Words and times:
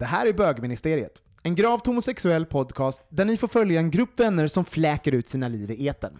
Det 0.00 0.06
här 0.06 0.26
är 0.26 0.32
Bögministeriet, 0.32 1.22
en 1.42 1.54
gravt 1.54 1.86
homosexuell 1.86 2.46
podcast 2.46 3.02
där 3.08 3.24
ni 3.24 3.36
får 3.36 3.48
följa 3.48 3.80
en 3.80 3.90
grupp 3.90 4.20
vänner 4.20 4.46
som 4.46 4.64
fläker 4.64 5.12
ut 5.12 5.28
sina 5.28 5.48
liv 5.48 5.70
i 5.70 5.86
eten. 5.86 6.18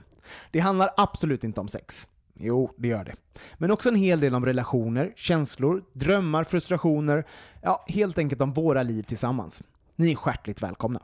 Det 0.50 0.58
handlar 0.58 0.90
absolut 0.96 1.44
inte 1.44 1.60
om 1.60 1.68
sex. 1.68 2.08
Jo, 2.34 2.74
det 2.76 2.88
gör 2.88 3.04
det. 3.04 3.14
Men 3.54 3.70
också 3.70 3.88
en 3.88 3.94
hel 3.94 4.20
del 4.20 4.34
om 4.34 4.44
relationer, 4.44 5.12
känslor, 5.16 5.84
drömmar, 5.92 6.44
frustrationer, 6.44 7.26
ja, 7.62 7.84
helt 7.88 8.18
enkelt 8.18 8.40
om 8.40 8.52
våra 8.52 8.82
liv 8.82 9.02
tillsammans. 9.02 9.62
Ni 9.96 10.12
är 10.12 10.18
hjärtligt 10.26 10.62
välkomna. 10.62 11.02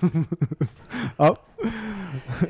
ja. 1.16 1.36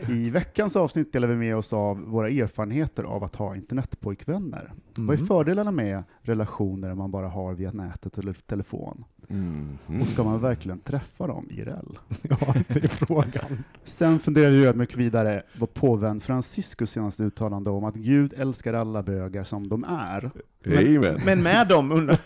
I 0.09 0.31
veckans 0.31 0.77
avsnitt 0.77 1.13
delar 1.13 1.29
vi 1.29 1.37
med 1.37 1.57
oss 1.57 1.73
av 1.73 2.01
våra 2.01 2.29
erfarenheter 2.29 3.03
av 3.05 3.25
att 3.25 3.37
ha 3.37 3.57
internetpojkvänner. 3.57 4.73
Vad 4.95 5.11
är 5.11 5.15
Mm. 5.19 5.27
fördelarna 5.27 5.71
med 5.71 6.05
relationer 6.23 6.95
man 6.95 7.11
bara 7.11 7.29
har 7.29 7.55
via 7.55 7.73
nätet 7.73 8.19
eller 8.19 8.33
telefon? 8.33 9.05
Mm. 9.31 9.79
Och 10.03 10.09
ska 10.09 10.25
man 10.25 10.41
verkligen 10.41 10.79
träffa 10.79 11.27
dem 11.27 11.47
IRL? 11.51 11.99
ja, 12.23 12.55
det 12.69 12.85
är 12.85 12.89
frågan. 12.89 13.65
Sen 13.85 14.19
funderar 14.19 14.51
vi 14.51 14.67
ödmjukt 14.67 14.97
vidare 14.97 15.43
på 15.59 15.67
påven 15.67 16.21
Franciscus 16.21 16.91
senaste 16.91 17.25
uttalande 17.25 17.71
om 17.71 17.85
att 17.85 17.95
Gud 17.95 18.35
älskar 18.37 18.75
alla 18.75 19.03
bögar 19.03 19.45
som 19.45 19.69
de 19.69 19.85
är. 19.85 20.31
Amen. 20.77 21.21
Men 21.25 21.43
med 21.43 21.69
dem 21.69 21.89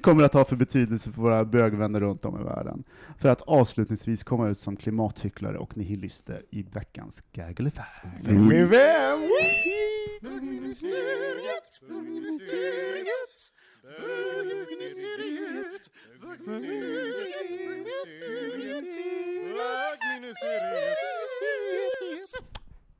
kommer 0.00 0.24
att 0.24 0.34
ha 0.34 0.44
för 0.44 0.56
betydelse 0.56 1.12
för 1.12 1.22
våra 1.22 1.44
bögvänner 1.44 2.00
runt 2.00 2.24
om 2.24 2.40
i 2.40 2.44
världen. 2.44 2.84
För 3.18 3.28
att 3.28 3.40
avslutningsvis 3.40 4.24
komma 4.24 4.48
ut 4.48 4.58
som 4.58 4.76
klimathycklare 4.76 5.58
och 5.58 5.76
nihilister 5.76 6.42
i 6.50 6.62
veckans 6.62 7.22
Gaggelify. 7.32 7.80
Vem? 8.22 8.48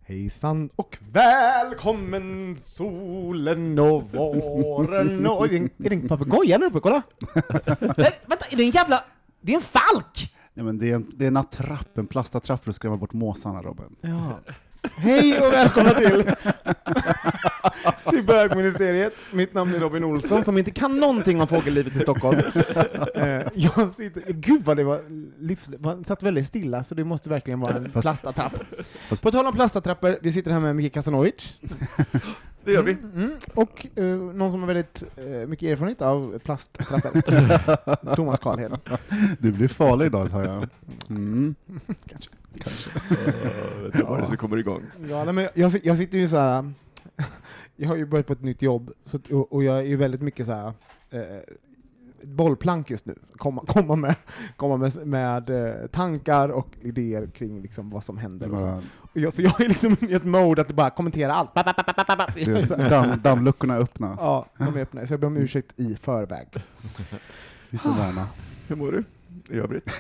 Hejsan 0.07 0.71
och 0.77 0.99
välkommen 1.13 2.57
solen 2.61 3.79
och 3.79 4.11
våren 4.13 5.27
och... 5.27 5.47
Är 5.47 5.49
det 5.49 5.57
en, 5.57 5.65
är 5.65 5.91
det 5.91 5.97
en 5.97 6.09
papegoja 6.09 6.59
där 6.59 6.67
uppe? 6.67 6.81
Kolla! 6.81 7.03
Nej, 7.97 8.21
vänta, 8.27 8.47
är 8.51 8.57
det 8.57 8.63
en 8.63 8.71
jävla... 8.71 9.05
Det 9.41 9.53
är 9.53 9.57
en 9.57 9.63
falk! 9.63 10.35
Ja, 10.55 10.63
men 10.63 10.79
det, 10.79 10.91
är 10.91 10.95
en, 10.95 11.11
det 11.15 11.25
är 11.25 11.29
en 11.29 11.37
attrapp, 11.37 11.99
en 11.99 12.07
plastattrapp 12.07 12.65
för 12.65 12.71
att 12.71 12.77
skrämma 12.77 12.97
bort 12.97 13.13
måsarna, 13.13 13.63
Robin. 13.63 13.97
Ja. 14.01 14.41
Hej 14.97 15.41
och 15.41 15.53
välkomna 15.53 15.91
till, 15.91 16.25
till 18.11 18.25
bögministeriet. 18.25 19.15
Mitt 19.33 19.55
namn 19.55 19.75
är 19.75 19.79
Robin 19.79 20.05
Olsson 20.05 20.45
som 20.45 20.59
inte 20.59 20.71
kan 20.71 20.99
någonting 20.99 21.41
om 21.41 21.47
fågellivet 21.49 21.97
i 21.97 22.01
Stockholm. 22.01 22.39
Eh, 23.15 23.43
Jag 23.55 23.91
sitter, 23.93 24.33
gud 24.33 24.65
vad 24.65 24.77
det 24.77 24.85
var, 24.85 25.01
livs, 25.43 25.69
man 25.79 26.05
satt 26.05 26.23
väldigt 26.23 26.47
stilla 26.47 26.85
så 26.85 26.95
det 26.95 27.05
måste 27.05 27.29
verkligen 27.29 27.61
vara 27.61 27.77
en 27.77 27.91
plastattrapp. 27.91 28.53
fast- 29.09 29.23
På 29.23 29.31
tal 29.31 29.47
om 29.47 29.53
plastattrappor, 29.55 30.19
vi 30.23 30.33
sitter 30.33 30.51
här 30.51 30.61
med 30.61 30.77
Micke 30.77 30.95
Kasanovic. 30.95 31.55
Det 32.65 32.73
gör 32.73 32.83
vi. 32.83 32.93
Mm, 32.93 33.11
mm. 33.17 33.31
Och 33.55 33.87
eh, 33.97 34.05
någon 34.17 34.53
som 34.53 34.61
har 34.61 34.67
väldigt 34.67 35.03
eh, 35.17 35.49
mycket 35.49 35.71
erfarenhet 35.71 36.03
av 36.03 36.39
plasttrappor. 36.39 38.15
Thomas 38.15 38.39
Karlheden. 38.39 38.79
Du 39.39 39.53
blir 39.53 39.69
farlig 39.69 40.07
idag, 40.07 40.31
tar 40.31 40.45
jag. 40.45 40.69
Mm. 41.11 41.55
Kanske. 42.09 42.31
Kanske. 42.65 42.91
Det 43.93 44.03
var 44.03 44.21
det 44.21 44.27
som 44.27 44.37
kommer 44.37 44.57
igång. 44.57 44.83
Ja, 45.11 45.25
nej, 45.25 45.35
men 45.35 45.49
jag, 45.55 45.81
jag 45.83 45.97
sitter 45.97 46.19
ju 46.19 46.29
så 46.29 46.37
här. 46.37 46.73
Jag 47.77 47.89
har 47.89 47.97
ju 47.97 48.07
börjat 48.07 48.27
på 48.27 48.33
ett 48.33 48.43
nytt 48.43 48.63
jobb, 48.63 48.93
så, 49.05 49.19
och, 49.31 49.53
och 49.53 49.65
jag 49.65 49.79
är 49.79 49.83
ju 49.83 49.97
väldigt 49.97 50.23
mycket 50.23 50.47
så 50.47 50.53
här. 50.53 50.73
Eh, 51.11 51.21
bollplank 52.23 52.91
just 52.91 53.07
nu. 53.07 53.15
Komma, 53.37 53.65
komma, 53.67 53.97
med, 53.97 54.17
komma 54.57 54.77
med, 54.77 55.07
med 55.07 55.51
eh, 55.51 55.87
tankar 55.87 56.49
och 56.49 56.69
idéer 56.81 57.27
kring 57.27 57.63
liksom 57.63 57.91
vad 57.91 58.05
som 58.05 58.19
händer. 58.19 58.53
Och 58.53 58.59
så. 58.59 58.65
Bara, 58.65 58.83
Och 58.97 59.21
jag, 59.21 59.33
så 59.33 59.43
jag 59.43 59.61
är 59.61 59.69
liksom 59.69 59.97
i 60.01 60.15
ett 60.15 60.25
mode 60.25 60.63
att 60.63 60.73
bara 60.73 60.91
kommentera 60.91 61.35
allt. 61.35 61.55
Ba, 61.55 61.63
ba, 61.65 61.75
ba, 62.17 62.27
damm, 62.89 63.21
dammluckorna 63.23 63.75
är 63.75 63.81
öppna. 63.81 64.17
Ja, 64.21 64.47
de 64.59 64.77
är 64.77 64.81
öppna, 64.81 65.07
så 65.07 65.13
jag 65.13 65.21
ber 65.21 65.27
om 65.27 65.37
ursäkt 65.37 65.81
i 65.81 65.97
förväg. 65.97 66.49
Vi 67.71 67.77
är. 67.77 68.27
Hur 68.69 68.77
mår 68.77 68.93
du 68.93 69.05
i 69.55 69.59
övrigt? 69.59 69.91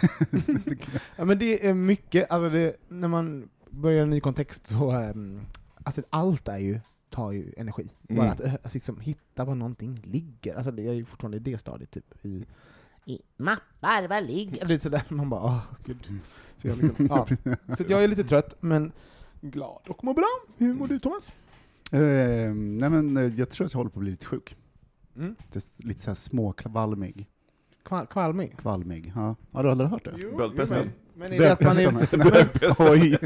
Ja, 1.16 1.24
men 1.24 1.38
det 1.38 1.66
är 1.66 1.74
mycket, 1.74 2.30
alltså 2.30 2.50
det, 2.50 2.76
när 2.88 3.08
man 3.08 3.48
börjar 3.70 4.02
en 4.02 4.10
ny 4.10 4.20
kontext 4.20 4.66
så, 4.66 4.96
um, 4.96 5.40
alltså 5.84 6.02
allt 6.10 6.48
är 6.48 6.58
ju, 6.58 6.80
tar 7.14 7.32
ju 7.32 7.52
energi. 7.56 7.90
Mm. 8.08 8.22
Bara 8.22 8.32
att, 8.32 8.40
eh, 8.40 8.54
att 8.54 8.74
liksom 8.74 9.00
hitta 9.00 9.44
var 9.44 9.54
någonting 9.54 10.00
ligger, 10.04 10.54
alltså 10.54 10.70
det 10.70 10.88
är 10.88 10.92
ju 10.92 11.04
fortfarande 11.04 11.36
i 11.36 11.40
det 11.40 11.58
stadiet 11.58 11.90
typ 11.90 12.24
i, 12.24 12.46
i 13.04 13.20
mappar, 13.36 14.08
var 14.08 14.20
ligger, 14.20 14.62
eller 14.64 14.78
sådär, 14.78 15.02
man 15.08 15.30
bara 15.30 15.44
åh 15.44 15.62
gud. 15.84 16.20
Så 16.56 16.68
jag, 16.68 16.78
liksom, 16.78 17.06
ja. 17.10 17.26
så 17.76 17.84
jag 17.88 18.04
är 18.04 18.08
lite 18.08 18.24
trött, 18.24 18.54
men 18.60 18.92
glad 19.40 19.88
och 19.88 20.04
mår 20.04 20.14
bra. 20.14 20.54
Hur 20.56 20.74
mår 20.74 20.88
du 20.88 20.98
Thomas? 20.98 21.32
Eh, 21.92 22.54
nej 22.54 22.90
men, 22.90 23.16
eh, 23.16 23.38
jag 23.38 23.50
tror 23.50 23.66
att 23.66 23.72
jag 23.72 23.78
håller 23.78 23.90
på 23.90 23.98
att 23.98 24.02
bli 24.02 24.10
lite 24.10 24.26
sjuk. 24.26 24.56
Mm. 25.16 25.36
Lite 25.76 26.02
så 26.02 26.10
här 26.10 26.14
småkvalmig. 26.14 27.28
Kval, 27.82 28.06
kvalmig? 28.06 28.56
Kvalmig. 28.58 29.12
Ja. 29.16 29.36
Har 29.52 29.64
du 29.64 29.70
aldrig 29.70 29.90
hört 29.90 30.04
det? 30.04 30.36
Böldpesten. 30.36 30.90
Men, 31.16 31.32
är 31.32 31.38
det 31.38 31.52
att 31.52 31.60
man 31.60 31.78
är, 31.78 31.90
Böldpesten. 32.30 32.74
Oj, 32.90 33.18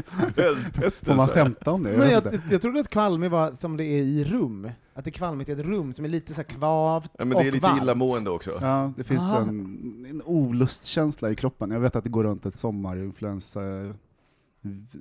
får 1.05 1.15
man 1.15 1.27
skämta 1.27 1.71
om 1.71 1.83
det? 1.83 1.97
Men 1.97 2.11
inte. 2.15 2.29
jag, 2.33 2.41
jag 2.53 2.61
trodde 2.61 2.79
att 2.79 2.89
kvalmig 2.89 3.31
var 3.31 3.51
som 3.51 3.77
det 3.77 3.83
är 3.83 4.01
i 4.03 4.23
rum. 4.23 4.71
Att 4.93 5.05
det 5.05 5.09
är 5.09 5.13
kvalmigt 5.13 5.49
i 5.49 5.51
ett 5.53 5.59
rum 5.59 5.93
som 5.93 6.05
är 6.05 6.09
lite 6.09 6.33
så 6.33 6.37
här 6.37 6.43
kvavt 6.43 7.11
Ja, 7.17 7.25
men 7.25 7.29
det 7.37 7.43
är 7.43 7.47
och 7.47 7.53
lite 7.53 7.67
varmt. 7.67 7.81
illamående 7.81 8.29
också. 8.29 8.57
Ja, 8.61 8.93
det 8.97 9.03
finns 9.03 9.21
Aha. 9.21 9.37
en, 9.41 10.05
en 10.09 10.21
olustkänsla 10.25 11.29
i 11.31 11.35
kroppen. 11.35 11.71
Jag 11.71 11.79
vet 11.79 11.95
att 11.95 12.03
det 12.03 12.09
går 12.09 12.23
runt 12.23 12.45
ett 12.45 12.55
sommarinfluensa... 12.55 13.61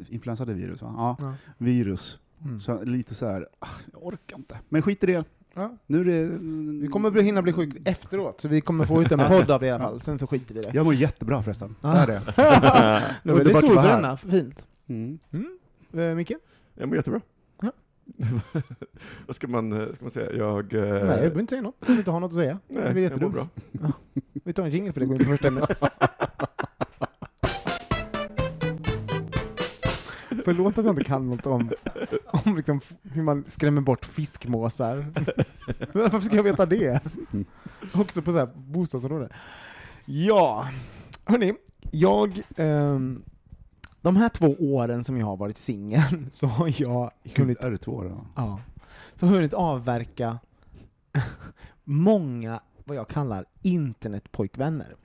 Influensa 0.09 0.45
det 0.45 0.55
virus 0.55 0.83
va? 0.83 0.95
Ja, 0.97 1.17
Ja. 1.21 1.35
virus. 1.59 2.19
Mm. 2.45 2.61
Så 2.61 2.85
lite 2.85 3.15
så 3.15 3.27
här, 3.27 3.49
ah, 3.59 3.67
jag 3.93 4.07
orkar 4.07 4.37
inte. 4.37 4.59
Men 4.69 4.83
skit 4.83 5.05
i 5.05 5.07
det. 5.07 5.25
Ja. 5.55 5.77
Nu 5.87 6.01
är 6.01 6.05
det... 6.05 6.25
Vi 6.83 6.89
kommer 6.89 7.11
bli- 7.11 7.23
hinna 7.23 7.43
bli 7.43 7.53
sjuk 7.53 7.77
efteråt, 7.85 8.41
så 8.41 8.49
vi 8.49 8.61
kommer 8.61 8.85
få 8.85 9.03
ut 9.03 9.13
en 9.13 9.19
podd 9.29 9.51
av 9.51 9.61
det 9.61 9.67
i 9.67 9.71
alla 9.71 9.85
fall. 9.85 10.01
Sen 10.01 10.19
så 10.19 10.27
skiter 10.27 10.55
vi 10.55 10.61
i 10.61 10.63
det. 10.63 10.71
Jag 10.75 10.85
mår 10.85 10.95
jättebra 10.95 11.43
förresten. 11.43 11.75
Så 11.81 11.89
är 11.89 12.07
det. 12.07 12.23
Nu 13.23 13.33
är 13.33 13.45
det 13.45 13.53
här. 13.55 13.61
solbränna, 13.61 14.17
fint. 14.17 14.67
Mm. 14.89 15.19
Eh, 15.93 16.01
Micke? 16.15 16.33
Jag 16.75 16.89
mår 16.89 16.97
jättebra. 16.97 17.21
Vad 19.27 19.37
ska 19.37 19.49
man, 19.49 19.73
eh, 19.73 19.95
ska 19.95 20.05
man 20.05 20.11
säga? 20.11 20.33
Jag... 20.33 20.75
eh, 20.75 20.81
Nej, 20.83 20.93
du 21.01 21.05
behöver 21.07 21.41
inte 21.41 21.51
säga 21.51 21.63
något. 21.63 21.75
Du 21.81 21.87
behöver 21.87 22.01
inte 22.01 22.11
ha 22.11 22.19
något 22.19 22.31
att 22.31 22.35
säga. 22.37 22.59
nej, 22.69 22.85
det 22.85 22.93
blir 22.93 23.03
jag 23.03 23.21
mår 23.23 23.31
jättedumt. 23.31 23.51
bra. 23.73 23.93
Vi 24.45 24.53
tar 24.53 24.65
en 24.65 24.71
jingle 24.71 24.93
för 24.93 25.01
det, 25.01 25.07
går 25.07 25.21
in 25.21 25.25
på 25.25 25.31
första 25.31 25.49
ämnet. 25.49 25.71
Förlåt 30.49 30.79
att 30.79 30.85
jag 30.85 30.93
inte 30.93 31.05
kan 31.05 31.31
något 31.31 31.47
om, 31.47 31.71
om 32.25 32.57
liksom 32.57 32.81
hur 33.03 33.23
man 33.23 33.45
skrämmer 33.49 33.81
bort 33.81 34.05
fiskmåsar. 34.05 34.97
Varför 35.93 36.21
ska 36.21 36.37
jag 36.37 36.43
veta 36.43 36.67
det? 36.67 37.01
Också 37.95 38.23
på 38.23 38.33
så 38.33 38.39
här 38.39 38.49
bostadsområden. 38.55 39.29
Ja, 40.05 40.69
hörni, 41.25 41.55
jag... 41.91 42.43
ehm, 42.57 43.23
de 44.01 44.17
här 44.17 44.29
två 44.29 44.57
åren 44.59 45.05
som 45.05 45.17
jag 45.17 45.27
har 45.27 45.37
varit 45.37 45.59
singel 45.59 46.03
så 46.33 46.47
har 46.47 46.75
jag 46.81 47.11
hunnit 47.37 47.59
Är 47.59 47.71
det 47.71 47.79
två 47.79 47.93
år? 47.93 48.05
då? 48.05 48.27
Ja. 48.37 48.61
Så 49.15 49.27
har 49.27 49.33
jag 49.33 49.37
hunnit 49.37 49.55
avverka 49.55 50.39
många, 51.85 52.61
vad 52.85 52.97
jag 52.97 53.09
kallar, 53.09 53.45
internetpojkvänner. 53.63 54.97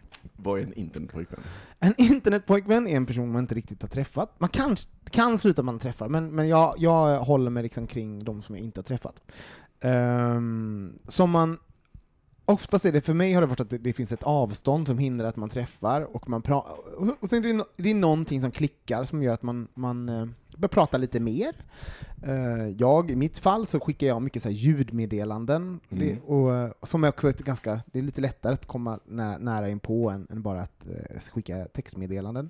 Vad 0.44 0.60
är 0.60 0.64
en 0.64 0.74
internetpojkvän? 0.74 1.40
En 1.80 1.94
internetpojkvän 1.98 2.88
är 2.88 2.96
en 2.96 3.06
person 3.06 3.32
man 3.32 3.44
inte 3.44 3.56
riktigt 3.56 3.82
har 3.82 3.90
träffat. 3.90 4.40
Man 4.40 4.50
kan, 4.50 4.76
kan 5.10 5.38
sluta 5.38 5.64
man 5.64 5.80
träffar, 5.80 6.08
men, 6.08 6.32
men 6.36 6.48
jag, 6.48 6.76
jag 6.78 7.20
håller 7.20 7.52
mig 7.52 7.64
liksom 7.64 7.88
kring 7.88 8.24
de 8.24 8.42
som 8.42 8.56
jag 8.56 8.66
inte 8.66 8.80
har 8.80 8.84
träffat. 8.84 9.22
Um, 9.82 11.00
som 11.08 11.30
man 11.32 11.58
Oftast 12.46 12.86
är 12.86 12.92
det, 12.92 13.02
för 13.02 13.14
mig 13.14 13.34
har 13.34 13.42
det 13.42 13.48
varit 13.48 13.60
att 13.60 13.70
det, 13.70 13.78
det 13.78 13.94
finns 13.94 14.12
ett 14.12 14.24
avstånd 14.24 14.88
som 14.88 14.98
hindrar 14.98 15.28
att 15.28 15.36
man 15.36 15.50
träffar, 15.50 16.16
och 16.16 16.30
man 16.30 16.42
pra 16.42 16.60
och, 16.98 17.08
så, 17.08 17.16
och 17.20 17.30
sen 17.30 17.46
är 17.46 17.54
det, 17.54 17.66
det 17.76 17.90
är 17.90 17.96
någonting 17.96 18.42
som 18.42 18.52
klickar 18.52 19.04
som 19.04 19.24
gör 19.24 19.34
att 19.34 19.44
man, 19.44 19.68
man 19.74 20.10
uh, 20.10 20.28
prata 20.62 20.98
lite 20.98 21.20
mer. 21.20 21.54
Uh, 22.28 22.70
jag, 22.70 23.12
i 23.12 23.16
mitt 23.16 23.38
fall, 23.38 23.66
så 23.66 23.80
skickar 23.80 24.08
jag 24.08 24.22
mycket 24.22 24.44
så 24.44 24.50
här 24.50 24.56
ljudmeddelanden, 24.56 25.80
Mm. 25.90 26.04
det, 26.08 26.20
och, 26.22 26.50
uh, 26.52 26.72
som 26.84 27.04
är 27.04 27.10
också 27.10 27.30
ett 27.30 27.40
ganska, 27.44 27.82
det 27.86 28.00
är 28.00 28.04
lite 28.04 28.22
lättare 28.22 28.54
att 28.54 28.66
komma 28.66 29.00
nä 29.06 29.38
nära 29.38 29.70
in 29.70 29.80
på 29.80 30.10
än, 30.10 30.28
än 30.32 30.42
bara 30.42 30.62
att 30.62 30.86
uh, 30.90 31.20
skicka 31.34 31.66
textmeddelanden. 31.74 32.50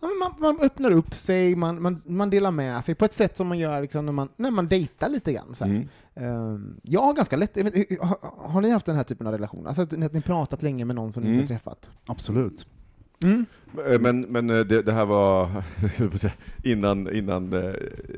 Man, 0.00 0.34
man 0.38 0.60
öppnar 0.60 0.90
upp 0.90 1.14
sig, 1.14 1.54
man, 1.56 1.82
man, 1.82 2.02
man 2.06 2.30
delar 2.30 2.50
med 2.50 2.84
sig 2.84 2.94
på 2.94 3.04
ett 3.04 3.12
sätt 3.12 3.36
som 3.36 3.46
man 3.46 3.58
gör 3.58 3.80
liksom 3.80 4.06
när, 4.06 4.12
man, 4.12 4.28
när 4.36 4.50
man 4.50 4.68
dejtar 4.68 5.08
lite 5.08 5.32
grann. 5.32 5.54
Så 5.54 5.64
här. 5.64 5.86
Mm. 6.14 6.80
Jag 6.82 7.00
har 7.00 7.14
ganska 7.14 7.36
lätt, 7.36 7.56
har, 8.00 8.48
har 8.50 8.60
ni 8.60 8.70
haft 8.70 8.86
den 8.86 8.96
här 8.96 9.04
typen 9.04 9.26
av 9.26 9.32
relation? 9.32 9.66
Alltså 9.66 9.82
att 9.82 9.92
ni 9.92 10.06
att 10.06 10.12
ni 10.12 10.20
pratat 10.20 10.62
länge 10.62 10.84
med 10.84 10.96
någon 10.96 11.12
som 11.12 11.22
ni 11.22 11.28
Mm. 11.28 11.40
inte 11.40 11.54
träffat? 11.54 11.90
Absolut. 12.06 12.66
Eh, 13.24 14.00
Men, 14.00 14.20
men 14.20 14.50
eh, 14.50 14.60
det, 14.60 14.82
det 14.82 14.92
här 14.92 15.06
var 15.06 15.50
innan, 16.64 17.14
innan 17.14 17.52
eh, 17.52 17.64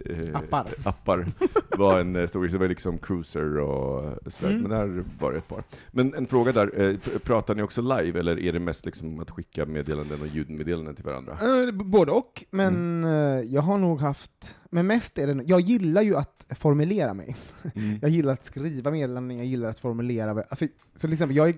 eh, 0.07 0.37
Appar. 0.37 0.75
appar 0.85 1.27
var 1.79 2.01
en 2.01 2.17
eh, 2.17 2.27
stor 2.27 2.41
grej. 2.41 2.51
Så 2.51 2.57
det 2.57 2.61
var 2.61 2.69
liksom 2.69 2.99
cruiser 2.99 3.59
och 3.59 4.19
sådär, 4.33 4.51
Mm. 4.55 4.63
men 4.63 4.71
där 4.71 5.05
var 5.21 5.33
det 5.33 5.39
ett 5.39 5.49
par. 5.49 5.65
Men 5.91 6.15
en 6.15 6.27
fråga 6.27 6.53
där, 6.53 6.97
pratar 7.19 7.55
ni 7.55 7.63
också 7.63 7.83
live 7.83 8.19
eller 8.21 8.39
är 8.41 8.53
det 8.53 8.59
mest 8.61 8.87
liksom 8.87 9.21
att 9.21 9.31
skicka 9.31 9.67
meddelanden 9.67 10.21
och 10.21 10.27
ljudmeddelanden 10.27 10.95
till 10.95 11.05
varandra? 11.05 11.39
Både 11.73 12.13
och, 12.13 12.45
men 12.51 13.05
eh, 13.05 13.11
jag 13.41 13.63
har 13.63 13.79
nog 13.79 14.01
haft, 14.01 14.57
men 14.71 14.87
mest 14.87 15.19
är 15.19 15.27
det, 15.35 15.45
jag 15.47 15.61
gillar 15.61 16.03
ju 16.03 16.17
att 16.17 16.47
formulera 16.59 17.15
mig. 17.15 17.37
Mm. 17.75 17.99
Jag 18.03 18.11
gillar 18.11 18.33
att 18.33 18.45
skriva 18.45 18.91
meddelanden, 18.91 19.37
jag 19.37 19.47
gillar 19.47 19.69
att 19.69 19.79
formulera, 19.79 20.31
alltså, 20.31 20.67
så 20.97 21.09
exempel, 21.09 21.37
jag 21.37 21.55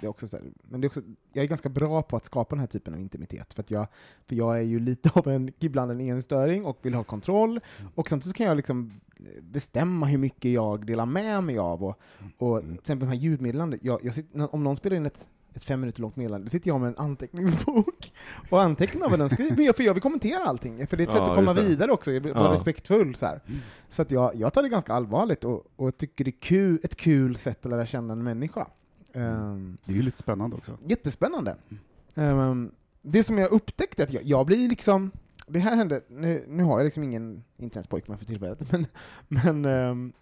det 0.00 0.06
är 0.06 0.10
också 0.10 0.28
så 0.28 0.36
här, 0.36 0.46
men 0.62 0.80
det 0.80 0.84
är 0.86 0.88
också, 0.88 1.00
jag 1.32 1.42
är 1.44 1.48
ganska 1.48 1.68
bra 1.68 2.02
på 2.02 2.16
att 2.16 2.24
skapa 2.26 2.54
den 2.54 2.60
här 2.60 2.66
typen 2.66 2.94
av 2.94 3.00
intimitet, 3.00 3.54
för 3.54 3.62
att 3.62 3.70
jag, 3.70 3.86
för 4.26 4.36
jag 4.36 4.58
är 4.58 4.62
ju 4.62 4.80
lite 4.80 5.10
av 5.14 5.28
en, 5.28 5.52
ibland 5.58 5.90
en 5.90 6.00
enstöring 6.00 6.64
och 6.64 6.78
vill 6.82 6.94
ha 6.94 7.04
kontroll, 7.04 7.60
och 7.94 8.08
samtidigt 8.08 8.32
så 8.34 8.36
kan 8.38 8.46
jag 8.46 8.56
liksom 8.56 9.00
bestämma 9.42 10.06
hur 10.06 10.18
mycket 10.18 10.50
jag 10.50 10.86
delar 10.86 11.06
med 11.06 11.44
mig 11.44 11.58
av, 11.58 11.84
och, 11.84 12.00
och 12.38 12.60
till 12.60 12.72
exempel 12.74 13.08
de 13.08 13.14
här 13.14 13.22
ljudmeddelandena, 13.22 13.80
jag, 13.84 14.04
jag 14.04 14.14
sitter, 14.14 14.54
om 14.54 14.64
någon 14.64 14.76
spelar 14.76 14.96
in 14.96 15.06
ett 15.06 15.26
ett 15.54 15.64
fem 15.64 15.80
minuter 15.80 16.00
långt 16.00 16.16
meddelande, 16.16 16.44
då 16.44 16.50
sitter 16.50 16.68
jag 16.68 16.80
med 16.80 16.88
en 16.88 16.96
anteckningsbok 16.98 18.12
och 18.50 18.62
antecknar 18.62 19.10
vad 19.10 19.18
den 19.18 19.28
skriver, 19.30 19.72
för 19.72 19.82
jag 19.82 19.94
vill 19.94 20.02
kommentera 20.02 20.44
allting, 20.44 20.86
för 20.86 20.96
det 20.96 21.02
är 21.02 21.08
ett 21.08 21.14
Ja, 21.14 21.20
sätt 21.20 21.28
att 21.28 21.36
komma 21.36 21.52
vidare 21.52 21.92
också, 21.92 22.12
jag 22.12 22.20
vill 22.20 22.34
vara 22.34 22.44
Ja. 22.44 22.52
respektfull 22.52 23.14
så 23.14 23.26
här. 23.26 23.40
Så 23.88 24.02
att 24.02 24.10
jag, 24.10 24.34
jag 24.34 24.52
tar 24.52 24.62
det 24.62 24.68
ganska 24.68 24.92
allvarligt 24.92 25.44
och, 25.44 25.64
och 25.76 25.96
tycker 25.96 26.24
det 26.24 26.30
är 26.30 26.40
kul, 26.40 26.80
ett 26.82 26.96
kul 26.96 27.36
sätt 27.36 27.66
att 27.66 27.70
lära 27.70 27.86
känna 27.86 28.12
en 28.12 28.22
människa. 28.22 28.66
Ehm, 29.12 29.78
Det 29.84 29.92
är 29.92 29.96
ju 29.96 30.02
lite 30.02 30.18
spännande 30.18 30.56
också. 30.56 30.78
jättespännande. 30.86 31.56
Ehm, 32.14 32.70
det 33.02 33.22
som 33.22 33.38
jag 33.38 33.50
upptäckte, 33.50 34.02
att 34.02 34.12
jag, 34.12 34.22
jag 34.22 34.46
blir 34.46 34.68
liksom, 34.68 35.10
det 35.46 35.58
här 35.58 35.76
hände, 35.76 36.02
nu, 36.08 36.44
nu 36.48 36.62
har 36.62 36.78
jag 36.78 36.84
liksom 36.84 37.02
ingen 37.02 37.44
internetpojkvän 37.56 38.18
för 38.18 38.24
tillfället, 38.24 38.72
men, 38.72 38.86
men 39.28 39.64
ehm, 39.64 40.12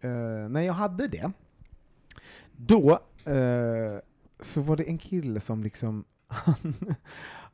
eh, 0.00 0.48
när 0.48 0.60
jag 0.60 0.72
hade 0.72 1.08
det, 1.08 1.32
då 2.56 2.90
eh, 3.24 3.98
så 4.40 4.60
var 4.60 4.76
det 4.76 4.88
en 4.88 4.98
kille 4.98 5.40
som 5.40 5.62
liksom, 5.62 6.04
han, 6.26 6.74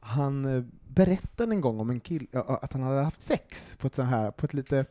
han 0.01 0.45
eh, 0.45 0.65
berättade 0.89 1.55
en 1.55 1.61
gång 1.61 1.81
om 1.81 1.91
en 1.91 2.01
kille, 2.01 2.27
att 2.33 2.73
han 2.73 2.83
hade 2.83 3.01
haft 3.01 3.23
sex 3.23 3.77
på 3.79 3.87
ett 3.87 3.95
så 3.95 4.03
här, 4.03 4.31
på 4.31 4.47
ett 4.47 4.55
lite 4.55 4.87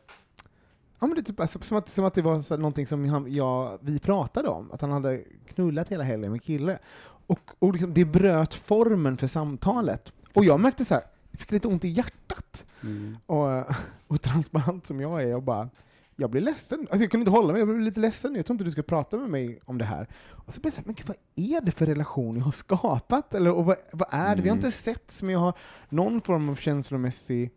Ja, 1.04 1.08
men 1.08 1.14
det 1.14 1.20
är 1.20 1.24
typ, 1.24 1.40
alltså, 1.40 1.58
som, 1.62 1.76
att, 1.76 1.88
som 1.88 2.04
att 2.04 2.14
det 2.14 2.22
var 2.22 2.40
så 2.40 2.56
någonting 2.56 2.86
som 2.86 3.08
han, 3.08 3.32
ja, 3.34 3.78
vi 3.80 3.98
pratade 3.98 4.48
om, 4.48 4.72
att 4.72 4.80
han 4.80 4.90
hade 4.90 5.22
knullat 5.46 5.88
hela 5.88 6.04
helgen 6.04 6.32
med 6.32 6.42
kille. 6.42 6.78
Och, 7.26 7.50
och 7.58 7.72
liksom, 7.72 7.94
det 7.94 8.04
bröt 8.04 8.54
formen 8.54 9.16
för 9.16 9.26
samtalet. 9.26 10.12
Och 10.34 10.44
jag 10.44 10.60
märkte 10.60 10.84
så 10.84 10.94
här, 10.94 11.02
jag 11.30 11.40
fick 11.40 11.50
lite 11.52 11.68
ont 11.68 11.84
i 11.84 11.88
hjärtat. 11.88 12.64
Mm. 12.82 13.16
Och, 13.26 13.64
och 14.06 14.22
transparent 14.22 14.86
som 14.86 15.00
jag 15.00 15.22
är, 15.22 15.26
jag 15.26 15.42
bara, 15.42 15.68
jag 16.16 16.30
blir 16.30 16.40
ledsen. 16.40 16.80
Alltså 16.90 17.04
jag 17.04 17.10
kunde 17.10 17.22
inte 17.22 17.30
hålla 17.30 17.52
mig, 17.52 17.60
jag 17.60 17.68
blev 17.68 17.80
lite 17.80 18.00
ledsen. 18.00 18.34
Jag 18.34 18.46
tror 18.46 18.54
inte 18.54 18.64
du 18.64 18.70
ska 18.70 18.82
prata 18.82 19.16
med 19.16 19.30
mig 19.30 19.60
om 19.64 19.78
det 19.78 19.84
här. 19.84 20.08
Och 20.30 20.54
så 20.54 20.60
blev 20.60 20.66
jag 20.66 20.74
så 20.74 20.80
här, 20.80 20.86
men 20.86 20.94
gud, 20.94 21.06
vad 21.06 21.16
är 21.34 21.60
det 21.60 21.72
för 21.72 21.86
relation 21.86 22.36
jag 22.36 22.44
har 22.44 22.52
skapat? 22.52 23.34
Eller, 23.34 23.50
och 23.50 23.64
vad, 23.64 23.76
vad 23.92 24.08
är 24.10 24.36
det? 24.36 24.42
Vi 24.42 24.48
har 24.48 24.56
Mm. 24.56 24.66
inte 24.66 24.70
setts, 24.78 25.22
men 25.22 25.32
jag 25.32 25.40
har 25.40 25.54
någon 25.88 26.20
form 26.20 26.48
av 26.48 26.56
känslomässig 26.56 27.50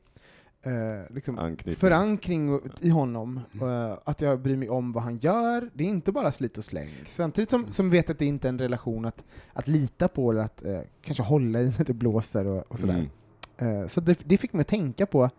eh, 0.68 1.16
liksom, 1.16 1.58
förankring 1.78 2.60
i 2.82 2.90
honom. 2.90 3.40
eh, 3.62 3.98
att 4.04 4.22
jag 4.22 4.40
bryr 4.40 4.56
mig 4.58 4.70
om 4.70 4.92
vad 4.94 5.04
han 5.04 5.18
gör. 5.18 5.70
Det 5.74 5.84
är 5.84 5.88
inte 5.88 6.12
bara 6.12 6.32
slit 6.32 6.58
och 6.58 6.64
släng. 6.64 6.90
Samtidigt 7.08 7.50
som, 7.50 7.72
som 7.72 7.90
vet 7.90 8.10
att 8.10 8.20
det 8.20 8.26
inte 8.26 8.48
är 8.48 8.50
en 8.50 8.60
relation 8.60 9.06
att, 9.06 9.24
att 9.54 9.68
lita 9.68 10.08
på 10.08 10.32
eller 10.32 10.42
att 10.42 10.66
eh, 10.66 10.80
kanske 11.02 11.24
hålla 11.24 11.62
i 11.62 11.74
när 11.78 11.86
det 11.86 11.94
blåser 11.94 12.48
och, 12.48 12.72
och 12.72 12.80
sådär. 12.80 13.10
Mm. 13.58 13.82
Eh, 13.82 13.88
Så 13.88 14.02
det, 14.02 14.20
det 14.24 14.38
fick 14.38 14.54
mig 14.54 14.62
att 14.62 14.68
tänka 14.68 15.06
på 15.06 15.30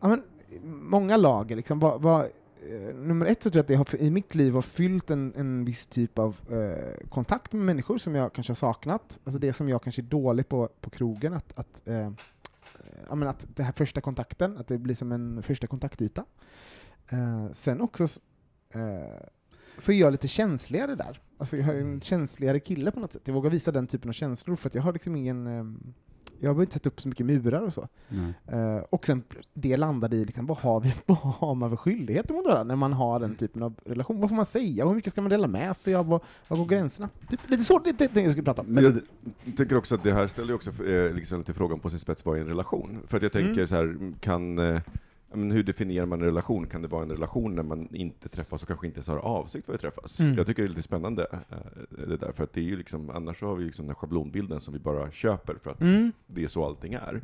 ja, 0.00 0.08
men, 0.08 0.22
många 0.64 1.16
lager. 1.16 1.56
Liksom, 1.56 1.78
vad, 1.78 2.02
vad, 2.02 2.20
eh, 2.20 2.94
nummer 2.94 3.26
ett 3.26 3.42
så 3.42 3.50
tror 3.50 3.58
jag 3.58 3.62
att 3.62 3.88
det 3.88 3.96
har, 3.96 4.02
i 4.02 4.10
mitt 4.10 4.34
liv 4.34 4.54
har 4.54 4.62
fyllt 4.62 5.10
en, 5.10 5.32
en 5.36 5.64
viss 5.64 5.86
typ 5.86 6.18
av 6.18 6.36
eh, 6.50 7.08
kontakt 7.08 7.52
med 7.52 7.64
människor 7.64 7.98
som 7.98 8.14
jag 8.14 8.32
kanske 8.32 8.50
har 8.50 8.56
saknat. 8.56 9.18
Alltså 9.24 9.38
det 9.38 9.52
som 9.52 9.68
jag 9.68 9.82
kanske 9.82 10.02
är 10.02 10.04
dålig 10.04 10.48
på 10.48 10.68
på 10.80 10.90
krogen, 10.90 11.32
att, 11.32 11.58
att, 11.58 11.88
eh, 11.88 12.10
Eh, 12.84 13.00
ja, 13.08 13.14
men 13.14 13.28
att 13.28 13.46
det 13.56 13.62
här 13.62 13.72
första 13.72 14.00
kontakten, 14.00 14.58
att 14.58 14.68
det 14.68 14.78
blir 14.78 14.94
som 14.94 15.12
en 15.12 15.42
första 15.42 15.66
kontaktyta. 15.66 16.24
Eh, 17.08 17.52
sen 17.52 17.80
också 17.80 18.04
eh, 18.70 19.26
så 19.78 19.92
är 19.92 19.96
jag 19.96 20.12
lite 20.12 20.28
känsligare 20.28 20.94
där. 20.94 21.20
Alltså 21.38 21.56
jag 21.56 21.68
är 21.68 21.80
en 21.80 22.00
känsligare 22.00 22.60
kille 22.60 22.90
på 22.90 23.00
något 23.00 23.12
sätt. 23.12 23.22
Jag 23.24 23.34
vågar 23.34 23.50
visa 23.50 23.72
den 23.72 23.86
typen 23.86 24.08
av 24.08 24.12
känslor 24.12 24.56
för 24.56 24.68
att 24.68 24.74
jag 24.74 24.82
har 24.82 24.92
liksom 24.92 25.16
ingen 25.16 25.46
eh, 25.46 25.64
jag 26.40 26.54
har 26.54 26.60
inte 26.60 26.72
satt 26.72 26.86
upp 26.86 27.00
så 27.00 27.08
mycket 27.08 27.26
murar 27.26 27.60
och 27.62 27.74
så. 27.74 27.88
Eh, 28.46 28.76
och 28.90 29.06
sen 29.06 29.22
det 29.54 29.76
landade 29.76 30.16
i 30.16 30.24
liksom, 30.24 30.46
vad, 30.46 30.58
har 30.58 30.80
vi, 30.80 30.94
vad 31.06 31.18
har 31.18 31.54
man 31.54 31.70
för 31.70 31.76
skyldigheter 31.76 32.34
mot 32.34 32.44
varandra 32.44 32.64
när 32.64 32.76
man 32.76 32.92
har 32.92 33.20
den 33.20 33.34
typen 33.34 33.62
av 33.62 33.74
relation? 33.84 34.20
Vad 34.20 34.28
får 34.30 34.36
man 34.36 34.46
säga? 34.46 34.86
Hur 34.86 34.94
mycket 34.94 35.12
ska 35.12 35.20
man 35.20 35.30
dela 35.30 35.46
med 35.46 35.76
sig 35.76 35.94
av? 35.94 36.06
Vad, 36.06 36.20
vad 36.48 36.58
går 36.58 36.66
gränserna? 36.66 37.08
Typ, 37.30 37.40
lite 37.50 37.64
så, 37.64 37.78
det 37.78 37.90
är 38.00 38.08
det 38.12 38.20
jag 38.20 38.32
skulle 38.32 38.44
prata 38.44 38.62
om. 38.62 38.66
Men 38.68 38.84
jag 38.84 39.00
tänker 39.56 39.76
också 39.76 39.94
att 39.94 40.02
det 40.02 40.12
här 40.12 40.26
ställer 40.26 40.54
också 40.54 40.84
eh, 40.84 41.14
liksom 41.14 41.38
lite 41.38 41.52
frågan 41.54 41.78
på 41.78 41.90
sin 41.90 41.98
spets, 41.98 42.24
vad 42.24 42.36
är 42.36 42.40
en 42.40 42.48
relation? 42.48 42.98
För 43.06 43.16
att 43.16 43.22
jag 43.22 43.32
tänker 43.32 43.52
Mm. 43.52 43.66
så 43.66 43.74
här, 43.76 44.12
kan, 44.20 44.58
eh, 44.58 44.80
men 45.36 45.50
hur 45.50 45.62
definierar 45.62 46.06
man 46.06 46.20
en 46.20 46.26
relation? 46.26 46.66
Kan 46.66 46.82
det 46.82 46.88
vara 46.88 47.02
en 47.02 47.10
relation 47.10 47.54
när 47.54 47.62
man 47.62 47.94
inte 47.94 48.28
träffas 48.28 48.62
och 48.62 48.68
kanske 48.68 48.86
inte 48.86 48.96
ens 48.98 49.08
har 49.08 49.16
avsikt 49.18 49.66
för 49.66 49.74
att 49.74 49.80
träffas? 49.80 50.20
Mm. 50.20 50.34
Jag 50.36 50.46
tycker 50.46 50.62
det 50.62 50.66
är 50.66 50.68
lite 50.68 50.82
spännande 50.82 51.26
eh, 51.32 51.56
det 52.08 52.16
där, 52.16 52.32
för 52.32 52.44
att 52.44 52.52
det 52.52 52.60
är 52.60 52.64
ju 52.64 52.76
liksom, 52.76 53.10
annars 53.10 53.42
har 53.42 53.56
vi 53.56 53.64
liksom 53.64 53.84
den 53.84 53.90
här 53.90 53.94
schablonbilden 54.00 54.60
som 54.60 54.74
vi 54.74 54.80
bara 54.80 55.10
köper 55.10 55.54
för 55.54 55.70
att 55.70 55.80
Mm. 55.80 56.12
det 56.26 56.44
är 56.44 56.48
så 56.48 56.64
allting 56.66 56.94
är. 56.94 57.20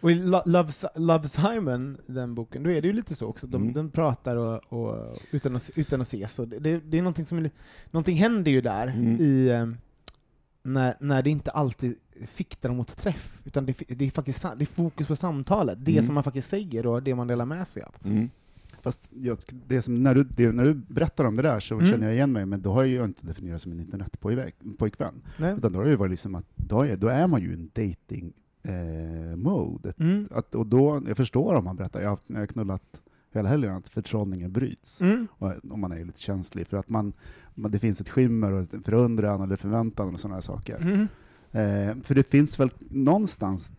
Och 0.00 0.10
i 0.10 0.14
Lo- 0.14 0.42
Love, 0.46 0.72
Si- 0.72 0.86
Love 0.96 1.28
Simon, 1.28 1.96
den 2.06 2.34
boken, 2.34 2.62
då 2.62 2.70
är 2.70 2.80
det 2.82 2.86
ju 2.88 2.92
lite 2.94 3.14
så 3.14 3.26
också. 3.26 3.46
De, 3.46 3.62
Mm. 3.62 3.74
de 3.74 3.90
pratar 3.90 4.36
och, 4.36 4.60
och, 4.72 5.16
utan, 5.30 5.56
att, 5.56 5.70
utan 5.74 6.00
att 6.00 6.06
ses. 6.06 6.38
Och 6.38 6.48
det, 6.48 6.80
det, 6.84 6.98
är 6.98 7.02
någonting 7.02 7.26
som 7.26 7.48
någonting 7.90 8.16
händer 8.16 8.50
ju 8.50 8.60
där 8.60 8.86
Mm. 8.86 9.16
i 9.20 9.48
eh, 9.48 9.66
när, 10.62 10.96
när 11.00 11.22
det 11.22 11.30
inte 11.30 11.50
alltid 11.50 11.94
fiktar 12.26 12.70
mot 12.72 12.96
träff, 12.96 13.40
utan 13.44 13.66
det, 13.66 13.82
det 13.88 14.06
är 14.06 14.10
faktiskt 14.10 14.42
det 14.42 14.64
är 14.64 14.66
fokus 14.66 15.06
på 15.06 15.16
samtalet, 15.16 15.78
det 15.84 15.92
Mm. 15.92 16.04
som 16.04 16.14
man 16.14 16.24
faktiskt 16.24 16.48
säger 16.48 16.86
och 16.86 17.02
det 17.02 17.14
man 17.14 17.26
delar 17.26 17.44
med 17.44 17.68
sig 17.68 17.82
av. 17.82 17.94
Fast 18.82 19.08
jag, 19.10 19.38
det 19.66 19.82
som, 19.82 20.02
när, 20.02 20.14
du, 20.14 20.24
det, 20.24 20.52
när 20.52 20.64
du 20.64 20.74
berättar 20.74 21.24
om 21.24 21.36
det 21.36 21.42
där 21.42 21.60
så 21.60 21.74
Mm. 21.74 21.86
känner 21.86 22.06
jag 22.06 22.14
igen 22.14 22.32
mig, 22.32 22.46
men 22.46 22.62
då 22.62 22.72
har 22.72 22.82
jag 22.82 22.88
ju 22.90 23.04
inte 23.04 23.26
definierat 23.26 23.60
som 23.62 23.72
en 23.72 23.80
internetpojkvän. 23.80 25.22
Utan 25.58 25.72
då 25.72 25.78
har 25.78 25.84
det 25.84 25.90
ju 25.90 25.96
varit 25.96 26.10
liksom 26.10 26.34
att 26.34 26.46
då 26.56 26.82
är, 26.82 26.96
då 26.96 27.08
är 27.08 27.26
man 27.26 27.42
ju 27.42 27.50
i 27.50 27.54
en 27.54 27.70
dating 27.74 28.32
eh, 28.62 29.36
mode. 29.36 29.92
Mm. 29.98 30.28
Att, 30.30 30.54
och 30.54 30.66
då, 30.66 31.02
jag 31.08 31.16
förstår 31.16 31.54
om 31.54 31.64
man 31.64 31.76
berättar, 31.76 32.00
jag 32.02 32.10
har, 32.10 32.18
jag 32.26 32.38
har 32.38 32.46
knullat 32.46 33.00
hela 33.38 33.48
helgen, 33.48 33.74
att 33.74 33.88
förtrollningen 33.88 34.52
bryts. 34.52 35.00
Mm. 35.00 35.26
Och, 35.30 35.52
om 35.70 35.80
man 35.80 35.92
är 35.92 36.04
lite 36.04 36.20
känslig, 36.20 36.66
för 36.66 36.76
att 36.76 36.88
man, 36.88 37.12
man, 37.54 37.70
det 37.70 37.78
finns 37.78 38.00
ett 38.00 38.08
skimmer 38.08 38.52
och 38.52 38.74
en 38.74 38.82
förundran 38.82 39.42
eller 39.42 39.56
förväntan 39.56 40.14
och 40.14 40.20
sådana 40.20 40.36
här 40.36 40.40
saker. 40.40 40.76
Mm. 40.76 41.08
Eh, 41.52 42.02
för 42.02 42.14
det 42.14 42.30
finns 42.30 42.60
väl 42.60 42.70
någonstans 42.90 43.70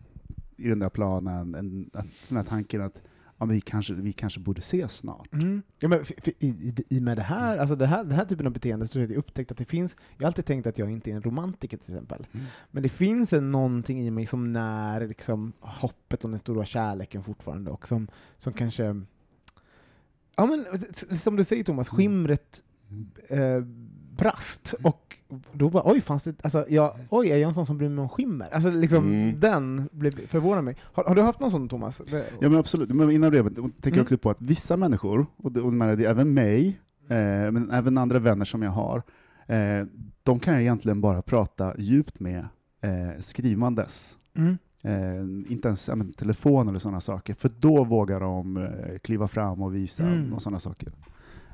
i 0.56 0.68
den 0.68 0.78
där 0.78 0.90
planen 0.90 1.54
en, 1.54 1.90
en 1.94 2.10
sån 2.22 2.36
här 2.36 2.44
tanken 2.44 2.82
att 2.82 3.02
ja, 3.38 3.46
vi, 3.46 3.60
kanske, 3.60 3.94
vi 3.94 4.12
kanske 4.12 4.40
borde 4.40 4.58
ses 4.58 4.96
snart. 4.96 5.32
Mm. 5.32 5.62
Ja, 5.78 5.88
men 5.88 6.04
för, 6.04 6.14
för, 6.22 6.32
i, 6.38 6.46
i, 6.46 6.96
I 6.96 7.00
med 7.00 7.18
det 7.18 7.22
här, 7.22 7.58
alltså 7.58 7.76
det 7.76 7.86
här, 7.86 8.04
den 8.04 8.12
här 8.12 8.24
typen 8.24 8.46
av 8.46 8.52
beteende, 8.52 8.86
så 8.86 8.92
tror 8.92 9.02
jag 9.02 9.06
att 9.06 9.10
jag 9.10 9.18
upptäckt 9.18 9.50
att 9.50 9.58
det 9.58 9.64
finns, 9.64 9.96
jag 10.16 10.22
har 10.22 10.26
alltid 10.26 10.44
tänkt 10.44 10.66
att 10.66 10.78
jag 10.78 10.90
inte 10.90 11.10
är 11.10 11.14
en 11.14 11.22
romantiker 11.22 11.76
till 11.76 11.94
exempel, 11.94 12.26
Mm. 12.32 12.46
men 12.70 12.82
det 12.82 12.88
finns 12.88 13.32
en 13.32 13.52
någonting 13.52 14.00
i 14.00 14.10
mig 14.10 14.26
som 14.26 14.52
när 14.52 15.06
liksom, 15.06 15.52
hoppet 15.60 16.24
om 16.24 16.30
den 16.30 16.40
stora 16.40 16.64
kärleken 16.64 17.24
fortfarande, 17.24 17.70
och 17.70 17.88
som, 17.88 18.08
som 18.38 18.52
kanske, 18.52 19.00
ja 20.36 20.46
men 20.46 20.66
som 21.18 21.36
du 21.36 21.44
säger 21.44 21.64
Thomas, 21.64 21.92
Mm. 21.92 21.96
skimret 21.98 22.62
eh, 23.28 23.60
brast. 24.16 24.74
Och 24.82 25.16
då 25.52 25.70
bara, 25.70 25.82
oj, 25.92 26.00
fanns 26.00 26.22
det, 26.24 26.34
alltså, 26.44 26.66
jag, 26.68 26.96
oj, 27.10 27.28
är 27.30 27.36
jag 27.36 27.48
en 27.48 27.54
sån 27.54 27.66
som 27.66 27.78
bryr 27.78 27.88
mig 27.88 28.02
om 28.02 28.08
skimmer? 28.08 28.48
Alltså 28.54 28.70
liksom, 28.70 29.04
Mm. 29.12 29.40
den 29.40 29.88
blev, 29.92 30.26
förvånade 30.26 30.62
mig. 30.62 30.76
Har, 30.82 31.04
har 31.04 31.14
du 31.14 31.22
haft 31.22 31.40
någon 31.40 31.50
sån 31.50 31.68
Thomas? 31.68 32.00
Ja 32.10 32.48
men 32.48 32.56
absolut, 32.56 32.88
men 32.88 33.10
innan 33.10 33.32
det 33.32 33.42
tänker 33.42 33.62
jag 33.82 33.92
Mm. 33.92 34.02
också 34.02 34.18
på 34.18 34.30
att 34.30 34.40
vissa 34.40 34.76
människor, 34.76 35.26
och 35.36 35.52
det, 35.52 35.60
och 35.60 35.72
det 35.72 35.84
är 35.84 36.00
även 36.10 36.34
mig, 36.34 36.80
eh, 37.08 37.16
men 37.50 37.70
även 37.70 37.98
andra 37.98 38.18
vänner 38.18 38.44
som 38.44 38.62
jag 38.62 38.70
har, 38.70 39.02
eh, 39.46 39.86
de 40.22 40.40
kan 40.40 40.54
jag 40.54 40.62
egentligen 40.62 41.00
bara 41.00 41.22
prata 41.22 41.74
djupt 41.78 42.20
med 42.20 42.46
eh, 42.80 43.20
skrivandes. 43.20 44.18
mm. 44.36 44.58
Eh, 44.84 45.20
inte 45.52 45.68
ens 45.68 45.88
ja, 45.88 45.94
men, 45.94 46.12
telefon 46.12 46.68
eller 46.68 46.78
sådana 46.78 47.00
saker, 47.00 47.34
för 47.34 47.50
då 47.60 47.84
vågar 47.84 48.20
de 48.20 48.56
eh, 48.56 48.98
kliva 48.98 49.28
fram 49.28 49.62
och 49.62 49.74
visa 49.74 50.02
Mm. 50.06 50.32
och 50.32 50.42
sådana 50.42 50.58
saker. 50.60 50.92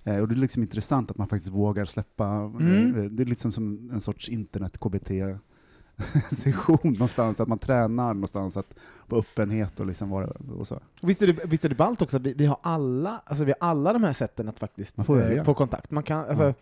Eh, 0.05 0.17
och 0.19 0.29
det 0.29 0.35
är 0.35 0.37
liksom 0.37 0.63
intressant 0.63 1.11
att 1.11 1.19
man 1.19 1.29
faktiskt 1.29 1.53
vågar 1.53 1.85
släppa, 1.85 2.27
Mm. 2.27 2.95
eh, 2.97 3.05
det 3.05 3.23
är 3.23 3.27
liksom 3.27 3.53
som 3.53 3.91
en 3.93 4.01
sorts 4.01 4.29
internet-KBT 4.29 5.11
session 6.33 6.79
någonstans, 6.85 7.41
att 7.41 7.49
man 7.49 7.59
tränar 7.59 8.15
någonstans 8.15 8.57
att 8.57 8.75
på 9.09 9.17
öppenhet 9.17 9.81
och 9.81 9.87
liksom 9.87 10.11
vara 10.11 10.27
och 10.59 10.67
så. 10.67 10.81
Visst 11.03 11.23
är 11.23 11.27
det, 11.27 11.45
visst 11.47 11.65
är 11.65 11.69
det 11.69 11.75
ballt 11.75 12.03
också 12.03 12.17
att 12.17 12.23
vi, 12.23 12.33
vi, 12.33 12.47
har 12.47 12.59
alla, 12.63 13.23
alltså 13.27 13.45
vi 13.45 13.53
har 13.61 13.69
alla 13.69 13.93
de 13.93 14.03
här 14.03 14.13
sätten 14.13 14.49
att 14.49 14.59
faktiskt 14.59 14.99
eh, 14.99 15.45
få 15.45 15.55
kontakt. 15.55 15.91
Man 15.91 16.03
kan, 16.03 16.25
alltså, 16.29 16.45
Ja. 16.45 16.55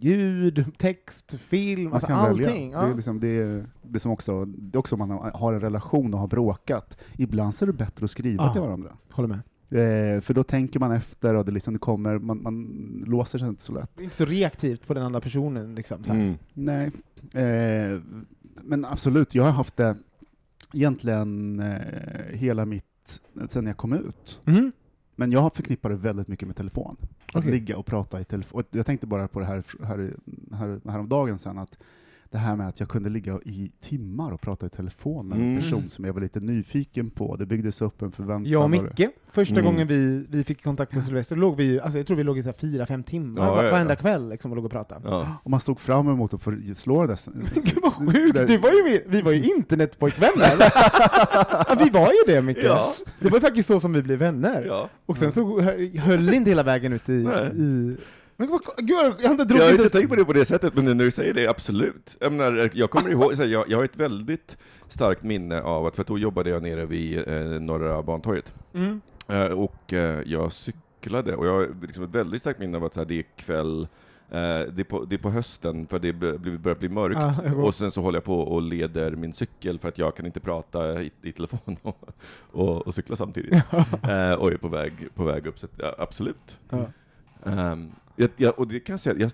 Ljud, 0.00 0.64
text, 0.78 1.34
film, 1.40 1.92
alltså 1.92 2.12
allting. 2.12 2.70
Ja. 2.70 2.82
Det 2.82 2.90
är, 2.90 2.94
liksom, 2.94 3.20
det, 3.20 3.28
är, 3.28 3.66
det 3.82 3.96
är 3.96 4.00
som 4.00 4.12
också, 4.12 4.44
det 4.44 4.76
är 4.76 4.78
också 4.78 4.94
om 4.94 5.08
man 5.08 5.30
har 5.34 5.52
en 5.52 5.60
relation 5.60 6.14
och 6.14 6.20
har 6.20 6.28
bråkat. 6.28 6.98
Ibland 7.18 7.54
så 7.54 7.64
är 7.64 7.66
det 7.66 7.72
bättre 7.72 8.04
att 8.04 8.10
skriva 8.10 8.44
Ja. 8.44 8.52
till 8.52 8.60
varandra. 8.62 8.96
Håller 9.10 9.28
med. 9.28 9.40
Eh, 9.72 10.20
för 10.20 10.34
då 10.34 10.42
tänker 10.42 10.80
man 10.80 10.92
efter 10.92 11.34
och 11.34 11.44
det, 11.44 11.52
liksom, 11.52 11.74
det 11.74 11.78
kommer, 11.80 12.18
man, 12.18 12.42
man 12.42 12.64
låser 13.06 13.38
sig 13.38 13.48
inte 13.48 13.62
så 13.62 13.72
lätt. 13.72 13.90
Det 13.96 14.02
är 14.02 14.04
inte 14.04 14.16
så 14.16 14.24
reaktivt 14.24 14.86
på 14.86 14.94
den 14.94 15.02
andra 15.02 15.20
personen. 15.20 15.74
Liksom, 15.74 16.04
så 16.04 16.12
här. 16.12 16.20
Mm. 16.20 16.34
Nej, 16.54 16.90
eh, 17.44 18.00
men 18.62 18.84
absolut, 18.84 19.34
jag 19.34 19.44
har 19.44 19.50
haft 19.50 19.76
det 19.76 19.96
egentligen 20.72 21.60
eh, 21.60 21.76
hela 22.32 22.64
mitt, 22.64 23.20
sen 23.48 23.66
jag 23.66 23.76
kom 23.76 23.92
ut. 23.92 24.40
Mhm. 24.44 24.72
Men 25.20 25.32
jag 25.32 25.40
har 25.40 25.50
förknippat 25.50 25.90
det 25.90 25.96
väldigt 25.96 26.28
mycket 26.28 26.48
med 26.48 26.56
telefon. 26.56 26.96
Att 27.26 27.36
Okej. 27.36 27.50
ligga 27.50 27.76
och 27.76 27.86
prata 27.86 28.20
i 28.20 28.24
telefon. 28.24 28.62
Jag 28.70 28.86
tänkte 28.86 29.06
bara 29.06 29.28
på 29.28 29.40
det 29.40 29.46
här, 29.46 29.64
här, 29.84 30.14
här 30.52 30.80
häromdagen 30.90 31.38
sen, 31.38 31.58
att 31.58 31.78
det 32.32 32.38
här 32.38 32.56
med 32.56 32.68
att 32.68 32.80
jag 32.80 32.88
kunde 32.88 33.10
ligga 33.10 33.38
i 33.44 33.70
timmar 33.80 34.30
och 34.32 34.40
prata 34.40 34.66
i 34.66 34.68
telefon 34.68 35.28
med 35.28 35.38
en 35.38 35.44
Mm. 35.44 35.56
person 35.60 35.88
som 35.88 36.04
jag 36.04 36.12
var 36.12 36.20
lite 36.20 36.40
nyfiken 36.40 37.10
på. 37.10 37.36
Det 37.36 37.46
byggdes 37.46 37.82
upp 37.82 38.02
en 38.02 38.12
förväntan. 38.12 38.52
Jag 38.52 38.62
och 38.62 38.70
Micke, 38.70 39.08
första 39.32 39.54
Mm. 39.60 39.64
gången 39.64 39.86
vi, 39.88 40.26
vi 40.30 40.44
fick 40.44 40.62
kontakt 40.64 40.94
med 40.94 41.04
Sylvester, 41.04 41.36
låg 41.36 41.56
vi, 41.56 41.80
alltså 41.80 41.98
jag 41.98 42.06
tror 42.06 42.16
vi 42.16 42.24
låg 42.24 42.38
i 42.38 42.42
så 42.42 42.48
här 42.48 42.56
fyra, 42.58 42.86
fem 42.86 43.02
timmar 43.02 43.42
Ja, 43.46 43.54
var- 43.54 43.64
ja, 43.64 43.70
varenda 43.70 43.96
kväll 43.96 44.28
liksom, 44.28 44.50
och 44.50 44.56
låg 44.56 44.64
och 44.64 44.70
pratade. 44.70 45.00
Ja. 45.04 45.28
Och 45.42 45.50
man 45.50 45.60
stod 45.60 45.80
fram 45.80 46.08
emot 46.08 46.34
att 46.34 46.42
få 46.42 46.52
slå 46.74 47.02
det 47.02 47.06
där. 47.06 47.18
Gud 47.54 47.78
vad 47.82 47.92
sjukt! 47.92 48.46
Du 48.46 48.58
var 48.58 48.70
ju 48.72 48.84
med, 48.90 49.00
vi 49.06 49.22
var 49.22 49.32
ju 49.32 49.42
internetpojkvänner! 49.42 50.50
ja, 51.68 51.76
vi 51.84 51.90
var 51.90 52.06
ju 52.12 52.34
det 52.34 52.42
Micke! 52.42 52.58
Ja. 52.62 52.78
Det 53.20 53.28
var 53.28 53.36
ju 53.36 53.40
faktiskt 53.40 53.68
så 53.68 53.80
som 53.80 53.92
vi 53.92 54.02
blev 54.02 54.18
vänner. 54.18 54.64
Ja. 54.66 54.88
Och 55.06 55.16
sen 55.18 55.32
så 55.32 55.60
hö- 55.60 55.98
höll 55.98 56.26
det 56.26 56.36
inte 56.36 56.50
hela 56.50 56.62
vägen 56.62 56.92
ut 56.92 57.08
i... 57.08 57.12
I 57.56 57.96
men 58.40 58.50
vad, 58.50 58.60
gud, 58.76 59.14
jag 59.20 59.28
har 59.28 59.40
inte 59.40 59.54
Jag 59.54 59.62
har 59.62 59.70
inte 59.70 59.82
ens- 59.82 59.92
tänkt 59.92 60.08
på 60.08 60.16
det 60.16 60.24
på 60.24 60.32
det 60.32 60.44
sättet, 60.44 60.74
men 60.74 60.84
när 60.84 60.94
du 60.94 61.10
säger 61.10 61.34
det, 61.34 61.48
absolut. 61.48 62.16
Jag, 62.20 62.32
menar, 62.32 62.70
jag 62.72 62.90
kommer 62.90 63.10
ihåg, 63.10 63.34
här, 63.34 63.46
jag, 63.46 63.68
jag 63.68 63.78
har 63.78 63.84
ett 63.84 63.96
väldigt 63.96 64.56
starkt 64.88 65.22
minne 65.22 65.62
av 65.62 65.86
att, 65.86 65.94
för 65.94 66.02
att 66.02 66.08
då 66.08 66.18
jobbade 66.18 66.50
jag 66.50 66.62
nere 66.62 66.86
vid 66.86 67.28
eh, 67.28 67.60
Norra 67.60 68.02
Bantorget. 68.02 68.52
Mm. 68.74 69.00
Eh, 69.28 69.46
och 69.46 69.92
eh, 69.92 70.20
jag 70.26 70.52
cyklade, 70.52 71.36
och 71.36 71.46
jag 71.46 71.52
har 71.52 71.68
liksom 71.82 72.04
ett 72.04 72.10
väldigt 72.10 72.40
starkt 72.40 72.60
minne 72.60 72.76
av 72.76 72.84
att 72.84 72.94
så 72.94 73.00
här, 73.00 73.04
det 73.04 73.18
är 73.18 73.24
kväll, 73.36 73.82
eh, 74.30 74.38
det, 74.72 74.80
är 74.80 74.84
på, 74.84 75.04
det 75.04 75.16
är 75.16 75.18
på 75.18 75.30
hösten, 75.30 75.86
för 75.86 75.98
det 75.98 76.12
börjar 76.12 76.78
bli 76.78 76.88
mörkt, 76.88 77.50
går. 77.54 77.64
och 77.64 77.74
sen 77.74 77.90
så 77.90 78.02
håller 78.02 78.16
jag 78.16 78.24
på 78.24 78.40
och 78.40 78.62
leder 78.62 79.10
min 79.10 79.32
cykel 79.32 79.78
för 79.78 79.88
att 79.88 79.98
jag 79.98 80.16
kan 80.16 80.26
inte 80.26 80.40
prata 80.40 81.02
i, 81.02 81.10
i 81.22 81.32
telefon 81.32 81.76
och, 81.82 82.10
och, 82.52 82.86
och 82.86 82.94
cykla 82.94 83.16
samtidigt. 83.16 83.52
eh, 84.02 84.32
och 84.32 84.52
är 84.52 84.56
på 84.60 84.68
väg, 84.68 84.92
på 85.14 85.24
väg 85.24 85.46
upp, 85.46 85.58
så 85.58 85.66
att, 85.66 85.72
ja, 85.76 85.94
absolut. 85.98 86.58
Ja. 86.70 86.86
Ehm, 87.44 87.92
jag, 88.20 88.30
jag, 88.36 88.58
och 88.58 88.68
det 88.68 88.80
kan 88.80 88.92
jag 88.92 89.00
säga, 89.00 89.16
jag, 89.18 89.32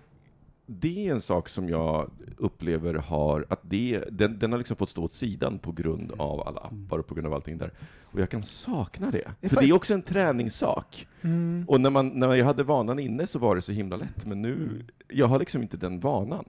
det 0.66 1.08
är 1.08 1.12
en 1.12 1.20
sak 1.20 1.48
som 1.48 1.68
jag 1.68 2.10
upplever 2.36 2.94
har, 2.94 3.46
att 3.48 3.60
det, 3.62 4.04
den, 4.10 4.38
den 4.38 4.52
har 4.52 4.58
liksom 4.58 4.76
fått 4.76 4.90
stå 4.90 5.04
åt 5.04 5.12
sidan 5.12 5.58
på 5.58 5.72
grund 5.72 6.12
av 6.18 6.48
alla 6.48 6.60
appar 6.60 6.98
och 6.98 7.06
på 7.06 7.14
grund 7.14 7.26
av 7.26 7.34
allting 7.34 7.58
där. 7.58 7.72
Och 8.02 8.20
jag 8.20 8.30
kan 8.30 8.42
sakna 8.42 9.10
det. 9.10 9.48
För 9.48 9.60
det 9.60 9.66
är 9.66 9.72
också 9.72 9.94
en 9.94 10.02
träningssak. 10.02 11.08
Mm. 11.22 11.64
Och 11.68 11.80
när, 11.80 11.90
man, 11.90 12.08
när 12.08 12.34
jag 12.34 12.44
hade 12.46 12.62
vanan 12.62 12.98
inne 12.98 13.26
så 13.26 13.38
var 13.38 13.54
det 13.54 13.62
så 13.62 13.72
himla 13.72 13.96
lätt, 13.96 14.26
men 14.26 14.42
nu, 14.42 14.84
jag 15.08 15.26
har 15.26 15.38
liksom 15.38 15.62
inte 15.62 15.76
den 15.76 16.00
vanan. 16.00 16.44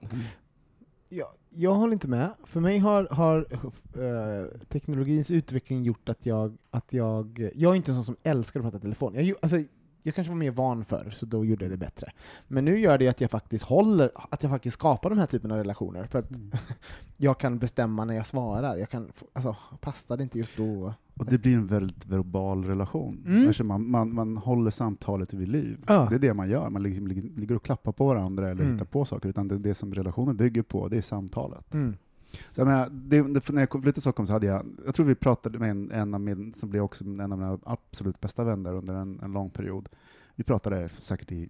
Jag, 1.08 1.28
jag 1.50 1.74
håller 1.74 1.92
inte 1.92 2.08
med. 2.08 2.30
För 2.44 2.60
mig 2.60 2.78
har, 2.78 3.08
har 3.10 3.46
eh, 3.50 4.58
teknologins 4.68 5.30
utveckling 5.30 5.82
gjort 5.82 6.08
att 6.08 6.26
jag, 6.26 6.56
att 6.70 6.92
jag... 6.92 7.50
Jag 7.54 7.72
är 7.72 7.76
inte 7.76 7.90
en 7.90 7.94
sån 7.94 8.04
som 8.04 8.16
älskar 8.22 8.60
att 8.60 8.64
prata 8.64 8.78
i 8.78 8.80
telefon. 8.80 9.14
Jag, 9.14 9.36
alltså, 9.42 9.62
jag 10.02 10.14
kanske 10.14 10.30
var 10.30 10.38
mer 10.38 10.50
van 10.50 10.84
förr, 10.84 11.10
så 11.14 11.26
då 11.26 11.44
gjorde 11.44 11.64
jag 11.64 11.72
det 11.72 11.76
bättre. 11.76 12.12
Men 12.48 12.64
nu 12.64 12.78
gör 12.78 12.98
det 12.98 13.08
att 13.08 13.20
jag 13.20 13.30
faktiskt 13.30 13.64
håller, 13.64 14.10
att 14.14 14.42
jag 14.42 14.52
faktiskt 14.52 14.74
skapar 14.74 15.10
de 15.10 15.18
här 15.18 15.26
typerna 15.26 15.54
av 15.54 15.58
relationer. 15.58 16.04
För 16.06 16.18
att 16.18 16.28
jag 17.16 17.38
kan 17.40 17.58
bestämma 17.58 18.04
när 18.04 18.14
jag 18.14 18.26
svarar. 18.26 18.76
Jag 18.76 18.90
kan, 18.90 19.12
alltså, 19.32 19.56
passar 19.80 20.16
det 20.16 20.22
inte 20.22 20.38
just 20.38 20.56
då? 20.56 20.94
Och 21.14 21.26
det 21.26 21.38
blir 21.38 21.54
en 21.54 21.66
väldigt 21.66 22.06
verbal 22.06 22.64
relation. 22.64 23.24
Mm. 23.26 23.46
Alltså 23.46 23.64
man, 23.64 23.90
man, 23.90 24.14
man 24.14 24.36
håller 24.36 24.70
samtalet 24.70 25.32
vid 25.34 25.48
liv. 25.48 25.84
Ja. 25.86 26.06
Det 26.10 26.14
är 26.14 26.18
det 26.18 26.34
man 26.34 26.50
gör. 26.50 26.70
Man 26.70 26.82
liksom 26.82 27.06
ligger, 27.06 27.22
ligger 27.40 27.56
och 27.56 27.62
klappar 27.64 27.92
på 27.92 28.06
varandra 28.06 28.50
eller 28.50 28.62
Mm. 28.62 28.72
hittar 28.74 28.86
på 28.86 29.04
saker. 29.04 29.28
Utan 29.28 29.48
det, 29.48 29.58
det 29.58 29.74
som 29.74 29.94
relationen 29.94 30.36
bygger 30.36 30.62
på, 30.62 30.88
det 30.88 30.96
är 30.96 31.00
samtalet. 31.02 31.74
Mm. 31.74 31.96
Så 32.30 32.60
jag 32.60 32.66
menar, 32.66 32.88
det, 32.90 33.22
det, 33.22 33.48
när 33.48 33.62
jag 33.62 33.70
flyttade 33.70 33.92
till 33.92 34.02
Stockholm 34.02 34.26
så 34.26 34.32
hade 34.32 34.46
jag, 34.46 34.66
jag 34.84 34.94
tror 34.94 35.06
vi 35.06 35.14
pratade 35.14 35.58
med 35.58 35.70
en, 35.70 35.90
en 35.90 36.14
av 36.14 36.20
min, 36.20 36.54
som 36.54 36.70
blev 36.70 36.82
också 36.82 37.04
en 37.04 37.32
av 37.32 37.38
mina 37.38 37.58
absolut 37.64 38.20
bästa 38.20 38.44
vänner 38.44 38.74
under 38.74 38.94
en, 38.94 39.20
en 39.22 39.32
lång 39.32 39.50
period. 39.50 39.88
Vi 40.34 40.44
pratade 40.44 40.88
säkert 40.88 41.32
i 41.32 41.48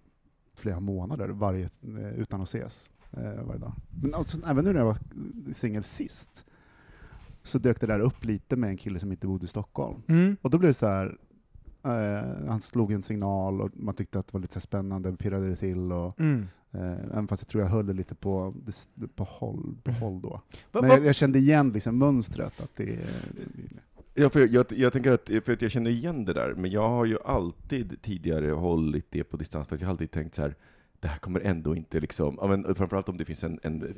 flera 0.55 0.79
månader 0.79 1.29
varje, 1.29 1.69
eh, 1.81 2.19
utan 2.19 2.41
att 2.41 2.47
ses 2.47 2.89
eh, 3.11 3.43
varje 3.43 3.59
dag. 3.59 3.73
Men 4.01 4.13
alltså, 4.13 4.37
även 4.45 4.65
nu 4.65 4.73
när 4.73 4.79
jag 4.79 4.85
var 4.85 4.97
singel 5.53 5.83
sist, 5.83 6.45
så 7.43 7.59
dök 7.59 7.81
det 7.81 7.87
där 7.87 7.99
upp 7.99 8.25
lite 8.25 8.55
med 8.55 8.69
en 8.69 8.77
kille 8.77 8.99
som 8.99 9.11
inte 9.11 9.27
bodde 9.27 9.45
i 9.45 9.47
Stockholm. 9.47 10.01
Mm. 10.07 10.37
Och 10.41 10.49
då 10.49 10.57
blev 10.57 10.69
det 10.69 10.73
så 10.73 10.87
här, 10.87 11.17
eh, 11.83 12.47
han 12.47 12.61
slog 12.61 12.91
en 12.91 13.03
signal 13.03 13.61
och 13.61 13.69
man 13.73 13.95
tyckte 13.95 14.19
att 14.19 14.27
det 14.27 14.33
var 14.33 14.41
lite 14.41 14.59
spännande, 14.59 15.15
pirrade 15.15 15.49
det 15.49 15.55
till 15.55 15.91
och 15.91 16.19
Mm. 16.19 16.47
Eh, 16.71 16.91
även 16.91 17.27
fast 17.27 17.43
jag 17.43 17.47
tror 17.47 17.63
jag 17.63 17.69
höll 17.69 17.85
det 17.87 17.93
lite 17.93 18.15
på, 18.15 18.53
på, 19.15 19.23
håll, 19.23 19.75
på 19.83 19.91
håll 19.91 20.21
då. 20.21 20.41
Men 20.71 20.89
jag, 20.89 21.05
jag 21.05 21.15
kände 21.15 21.39
igen 21.39 21.71
liksom 21.71 21.97
mönstret, 21.97 22.61
att 22.61 22.75
det. 22.75 22.99
Ja, 24.13 24.29
för 24.29 24.39
jag, 24.39 24.49
jag, 24.49 24.65
jag 24.71 24.93
tänker 24.93 25.11
att, 25.11 25.29
för 25.45 25.51
att 25.51 25.61
jag 25.61 25.71
känner 25.71 25.91
igen 25.91 26.25
det 26.25 26.33
där, 26.33 26.53
men 26.53 26.71
jag 26.71 26.89
har 26.89 27.05
ju 27.05 27.17
alltid 27.25 28.01
tidigare 28.01 28.51
hållit 28.51 29.05
det 29.09 29.23
på 29.23 29.37
distans, 29.37 29.67
för 29.67 29.77
jag 29.77 29.85
har 29.85 29.91
alltid 29.91 30.11
tänkt 30.11 30.35
så 30.35 30.41
här, 30.41 30.55
det 30.99 31.07
här 31.07 31.17
kommer 31.17 31.39
ändå 31.39 31.75
inte 31.75 31.99
liksom, 31.99 32.37
ja, 32.41 32.47
men 32.47 32.75
framförallt 32.75 33.09
om 33.09 33.17
det 33.17 33.25
finns 33.25 33.43
en, 33.43 33.59
en, 33.63 33.95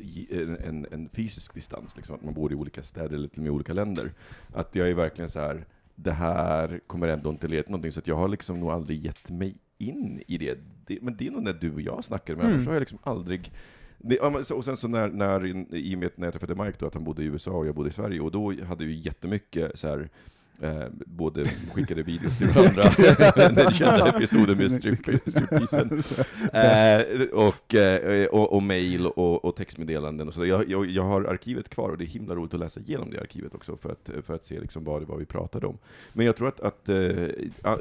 en, 0.65 0.87
en 0.91 1.09
fysisk 1.09 1.53
distans, 1.53 1.95
liksom, 1.95 2.15
att 2.15 2.23
man 2.23 2.33
bor 2.33 2.51
i 2.51 2.55
olika 2.55 2.83
städer 2.83 3.15
eller 3.15 3.27
till 3.27 3.39
och 3.39 3.43
med 3.43 3.51
olika 3.51 3.73
länder. 3.73 4.13
Att 4.53 4.75
jag 4.75 4.89
är 4.89 4.93
verkligen 4.93 5.29
så 5.29 5.39
här, 5.39 5.65
det 5.95 6.11
här 6.11 6.79
kommer 6.87 7.07
ändå 7.07 7.29
inte 7.29 7.47
leda 7.47 7.63
till 7.63 7.71
någonting, 7.71 7.91
så 7.91 8.01
jag 8.03 8.15
har 8.15 8.27
liksom 8.27 8.59
nog 8.59 8.69
aldrig 8.69 9.05
gett 9.05 9.29
mig 9.29 9.55
in 9.89 10.23
i 10.27 10.37
det. 10.37 10.57
det 10.87 11.01
men 11.01 11.15
det 11.17 11.27
är 11.27 11.31
nog 11.31 11.43
när 11.43 11.53
du 11.53 11.73
och 11.73 11.81
jag 11.81 12.03
snackar, 12.05 12.35
men 12.35 12.45
Mm. 12.45 12.53
annars 12.55 12.67
har 12.67 12.73
jag 12.73 12.79
liksom 12.79 12.99
aldrig 13.03 13.51
det, 13.97 14.19
och 14.19 14.65
sen 14.65 14.77
så 14.77 14.87
när, 14.87 15.07
när, 15.07 15.45
i 15.75 15.95
och 15.95 15.99
med 15.99 16.05
att 16.07 16.17
när 16.17 16.27
jag 16.27 16.33
träffade 16.33 16.63
Mike 16.63 16.77
då, 16.79 16.85
att 16.87 16.93
han 16.93 17.03
bodde 17.03 17.23
i 17.23 17.25
USA 17.25 17.51
och 17.51 17.67
jag 17.67 17.75
bodde 17.75 17.89
i 17.89 17.93
Sverige, 17.93 18.19
och 18.21 18.31
då 18.31 18.53
hade 18.63 18.85
vi 18.85 18.93
jättemycket 18.93 19.79
så 19.79 19.87
här, 19.87 20.09
eh, 20.61 20.83
både 21.05 21.45
skickade 21.73 22.03
videos 22.03 22.37
till 22.37 22.47
varandra, 22.47 22.83
den 23.63 23.73
kända 23.73 24.07
episoden 24.07 24.57
med 24.57 24.71
strip- 24.71 25.29
stripteasen, 25.29 26.03
eh, 26.53 27.21
och, 27.33 27.75
eh, 27.75 28.25
och, 28.25 28.53
och 28.53 28.63
mail 28.63 29.07
och, 29.07 29.45
och 29.45 29.55
textmeddelanden 29.55 30.27
och 30.27 30.33
så. 30.33 30.45
Jag, 30.45 30.69
jag, 30.69 30.85
jag 30.89 31.03
har 31.03 31.23
arkivet 31.23 31.69
kvar 31.69 31.89
och 31.89 31.97
det 31.97 32.03
är 32.03 32.07
himla 32.07 32.35
roligt 32.35 32.53
att 32.53 32.59
läsa 32.59 32.79
igenom 32.79 33.11
det 33.11 33.19
arkivet 33.19 33.55
också 33.55 33.77
för 33.77 33.91
att, 33.91 34.09
för 34.25 34.33
att 34.33 34.45
se 34.45 34.59
liksom 34.59 34.83
vad 34.83 35.01
det 35.01 35.05
var 35.05 35.17
vi 35.17 35.25
pratade 35.25 35.67
om. 35.67 35.77
Men 36.13 36.25
jag 36.25 36.35
tror 36.35 36.47
att, 36.47 36.59
att 36.59 36.89
eh, 36.89 37.27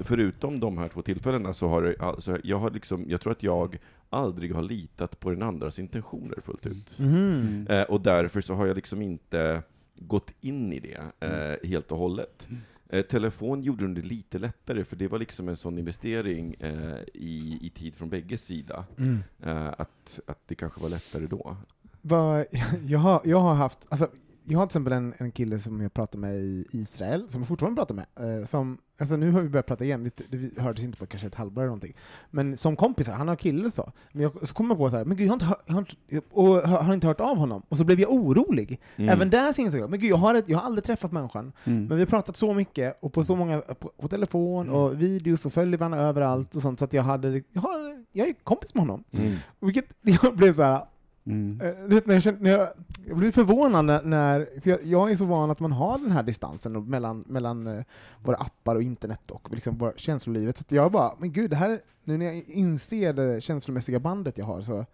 förutom 0.02 0.60
de 0.60 0.78
här 0.78 0.88
två 0.88 1.02
tillfällena 1.02 1.52
så 1.52 1.68
har 1.68 1.96
alltså, 1.98 2.38
jag 2.44 2.58
har 2.58 2.70
liksom, 2.70 3.04
jag 3.08 3.20
tror 3.20 3.32
att 3.32 3.42
jag 3.42 3.78
aldrig 4.10 4.54
har 4.54 4.62
litat 4.62 5.20
på 5.20 5.30
den 5.30 5.42
andras 5.42 5.78
intentioner 5.78 6.38
fullt 6.44 6.66
ut. 6.66 6.98
Mhm. 6.98 7.66
Eh, 7.70 7.82
och 7.82 8.00
därför 8.00 8.40
så 8.40 8.54
har 8.54 8.66
jag 8.66 8.76
liksom 8.76 9.02
inte 9.02 9.62
gått 10.00 10.30
in 10.40 10.72
i 10.72 10.80
det 10.80 11.00
eh, 11.26 11.68
helt 11.68 11.92
och 11.92 11.98
hållet. 11.98 12.48
Eh, 12.88 13.02
telefon 13.04 13.62
gjorde 13.62 13.94
det 13.94 14.00
lite 14.02 14.38
lättare, 14.38 14.84
för 14.84 14.96
det 14.96 15.08
var 15.08 15.18
liksom 15.18 15.48
en 15.48 15.56
sån 15.56 15.78
investering 15.78 16.54
eh, 16.60 16.98
i, 17.14 17.58
i 17.62 17.70
tid 17.74 17.94
från 17.94 18.08
bägges 18.08 18.42
sida, 18.44 18.84
Mm. 18.98 19.18
eh, 19.42 19.66
att, 19.78 20.20
att 20.26 20.38
det 20.48 20.54
kanske 20.54 20.80
var 20.80 20.88
lättare 20.88 21.26
då. 21.26 21.56
Vad- 22.02 22.46
jag, 22.86 22.98
har, 22.98 23.20
jag 23.24 23.40
har 23.40 23.54
haft, 23.54 23.78
alltså, 23.88 24.08
jag 24.44 24.58
har 24.58 24.66
till 24.66 24.70
exempel 24.70 24.92
en, 24.92 25.14
en 25.18 25.32
kille 25.32 25.58
som 25.58 25.80
jag 25.80 25.94
pratar 25.94 26.18
med 26.18 26.36
i 26.36 26.66
Israel, 26.72 27.30
som 27.30 27.40
jag 27.40 27.48
fortfarande 27.48 27.80
pratar 27.80 27.94
med, 27.94 28.06
eh, 28.40 28.44
som, 28.46 28.78
alltså 28.98 29.16
nu 29.16 29.30
har 29.30 29.40
vi 29.40 29.48
börjat 29.48 29.66
prata 29.66 29.84
igen, 29.84 30.04
vi, 30.04 30.10
vi 30.38 30.60
hördes 30.60 30.84
inte 30.84 30.98
på 30.98 31.06
kanske 31.06 31.26
ett 31.26 31.34
halvår 31.34 31.62
eller 31.62 31.66
någonting, 31.66 31.94
men 32.30 32.56
som 32.56 32.76
kompisar, 32.76 33.12
han 33.12 33.28
har 33.28 33.36
kille 33.36 33.70
så. 33.70 33.92
Men 34.12 34.22
jag, 34.22 34.48
så 34.48 34.54
kommer 34.54 34.70
jag 34.70 34.78
på 34.78 34.90
så 34.90 34.96
här, 34.96 35.04
men 35.04 35.16
gud, 35.16 35.26
jag 35.26 35.30
har 35.30 35.34
inte, 35.34 35.54
jag 35.66 35.74
har 35.74 35.80
inte, 35.80 36.26
och 36.30 36.68
har, 36.68 36.94
inte 36.94 37.06
hört 37.06 37.20
av 37.20 37.36
honom, 37.36 37.62
och 37.68 37.76
så 37.76 37.84
blev 37.84 38.00
jag 38.00 38.12
orolig. 38.12 38.80
Mm. 38.96 39.08
Även 39.08 39.30
där 39.30 39.60
insåg 39.60 39.80
jag, 39.80 39.90
men 39.90 40.00
gud, 40.00 40.10
jag 40.10 40.16
har, 40.16 40.34
ett, 40.34 40.48
jag 40.48 40.58
har 40.58 40.64
aldrig 40.64 40.84
träffat 40.84 41.12
människan, 41.12 41.52
Mm. 41.64 41.86
men 41.86 41.96
vi 41.96 42.02
har 42.02 42.06
pratat 42.06 42.36
så 42.36 42.54
mycket, 42.54 42.98
och 43.00 43.12
på 43.12 43.24
så 43.24 43.36
många, 43.36 43.60
på, 43.60 43.92
på 44.00 44.08
telefon 44.08 44.70
och 44.70 45.02
videos, 45.02 45.46
och 45.46 45.52
följer 45.52 45.78
varandra 45.78 45.98
överallt 46.00 46.56
och 46.56 46.62
sånt, 46.62 46.78
så 46.78 46.84
att 46.84 46.92
jag 46.92 47.02
hade, 47.02 47.42
jag, 47.52 47.60
har, 47.60 48.04
jag 48.12 48.28
är 48.28 48.32
kompis 48.32 48.74
med 48.74 48.82
honom. 48.82 49.04
Mm. 49.10 49.36
Vilket 49.60 49.84
jag 50.22 50.36
blev 50.36 50.52
så 50.52 50.62
här, 50.62 50.84
Mm. 51.24 51.60
Eh, 51.60 51.68
uh, 51.68 52.00
när 52.04 52.14
jag, 52.14 52.22
känner, 52.22 52.40
när 52.40 52.50
jag, 52.50 52.68
jag 53.06 53.16
blir 53.16 53.32
förvånad 53.32 53.84
när, 53.84 54.02
när 54.02 54.48
för 54.60 54.70
jag, 54.70 54.84
jag 54.84 55.10
är 55.10 55.16
så 55.16 55.24
van 55.24 55.50
att 55.50 55.60
man 55.60 55.72
har 55.72 55.98
den 55.98 56.10
här 56.10 56.22
distansen 56.22 56.84
mellan, 56.90 57.24
mellan 57.26 57.66
uh, 57.66 57.82
våra 58.22 58.36
appar 58.36 58.76
och 58.76 58.82
internet 58.82 59.30
och 59.30 59.54
liksom 59.54 59.78
våra 59.78 59.92
känslolivet. 59.96 60.58
Så 60.58 60.62
att 60.62 60.72
jag 60.72 60.92
bara, 60.92 61.12
men 61.18 61.32
gud, 61.32 61.50
det 61.50 61.56
här, 61.56 61.80
nu 62.04 62.18
när 62.18 62.26
jag 62.26 62.42
inser 62.46 63.12
det 63.12 63.40
känslomässiga 63.40 63.98
bandet 63.98 64.38
jag 64.38 64.44
har 64.44 64.62
så... 64.62 64.86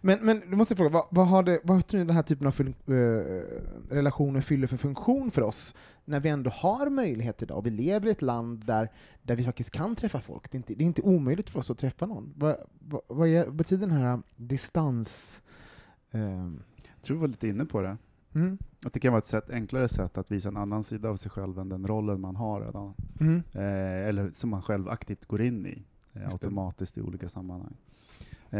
Men, 0.00 0.18
men 0.22 0.42
du 0.50 0.56
måste 0.56 0.72
jag 0.72 0.78
fråga, 0.78 0.90
vad, 0.90 1.04
vad, 1.10 1.28
har 1.28 1.42
det, 1.42 1.60
vad 1.62 1.86
tror 1.86 1.98
ni 2.00 2.06
den 2.06 2.16
här 2.16 2.22
typen 2.22 2.46
av 2.46 2.50
fun, 2.50 2.74
uh, 2.88 3.42
relationer 3.90 4.40
fyller 4.40 4.66
för 4.66 4.76
funktion 4.76 5.30
för 5.30 5.42
oss? 5.42 5.74
När 6.04 6.20
vi 6.20 6.28
ändå 6.28 6.50
har 6.50 6.90
möjlighet 6.90 7.42
idag, 7.42 7.58
och 7.58 7.66
vi 7.66 7.70
lever 7.70 8.08
i 8.08 8.10
ett 8.10 8.22
land 8.22 8.64
där, 8.66 8.88
där 9.22 9.36
vi 9.36 9.44
faktiskt 9.44 9.70
kan 9.70 9.96
träffa 9.96 10.20
folk. 10.20 10.50
Det 10.50 10.56
är 10.56 10.58
inte, 10.58 10.74
det 10.74 10.84
är 10.84 10.86
inte 10.86 11.02
omöjligt 11.02 11.50
för 11.50 11.58
oss 11.58 11.70
att 11.70 11.78
träffa 11.78 12.06
någon. 12.06 12.34
Vad, 12.36 12.56
vad, 12.78 13.00
vad 13.06 13.28
är, 13.28 13.50
betyder 13.50 13.86
den 13.86 13.96
här 13.96 14.22
distans 14.36 15.40
ehm, 16.12 16.62
Jag 16.76 17.02
tror 17.02 17.16
vi 17.16 17.20
var 17.20 17.28
lite 17.28 17.48
inne 17.48 17.64
på 17.64 17.82
det. 17.82 17.96
Mm. 18.34 18.58
Att 18.84 18.92
det 18.92 19.00
kan 19.00 19.12
vara 19.12 19.18
ett 19.18 19.26
sätt, 19.26 19.50
enklare 19.50 19.88
sätt 19.88 20.18
att 20.18 20.30
visa 20.30 20.48
en 20.48 20.56
annan 20.56 20.84
sida 20.84 21.10
av 21.10 21.16
sig 21.16 21.30
själv 21.30 21.58
än 21.58 21.68
den 21.68 21.86
rollen 21.86 22.20
man 22.20 22.36
har 22.36 22.60
redan. 22.60 22.94
Mm. 23.20 23.42
Eh, 23.52 24.08
eller 24.08 24.30
som 24.32 24.50
man 24.50 24.62
själv 24.62 24.88
aktivt 24.88 25.26
går 25.26 25.42
in 25.42 25.66
i 25.66 25.82
eh, 26.12 26.28
automatiskt 26.32 26.98
i 26.98 27.02
olika 27.02 27.28
sammanhang. 27.28 27.76
Eh, 28.50 28.58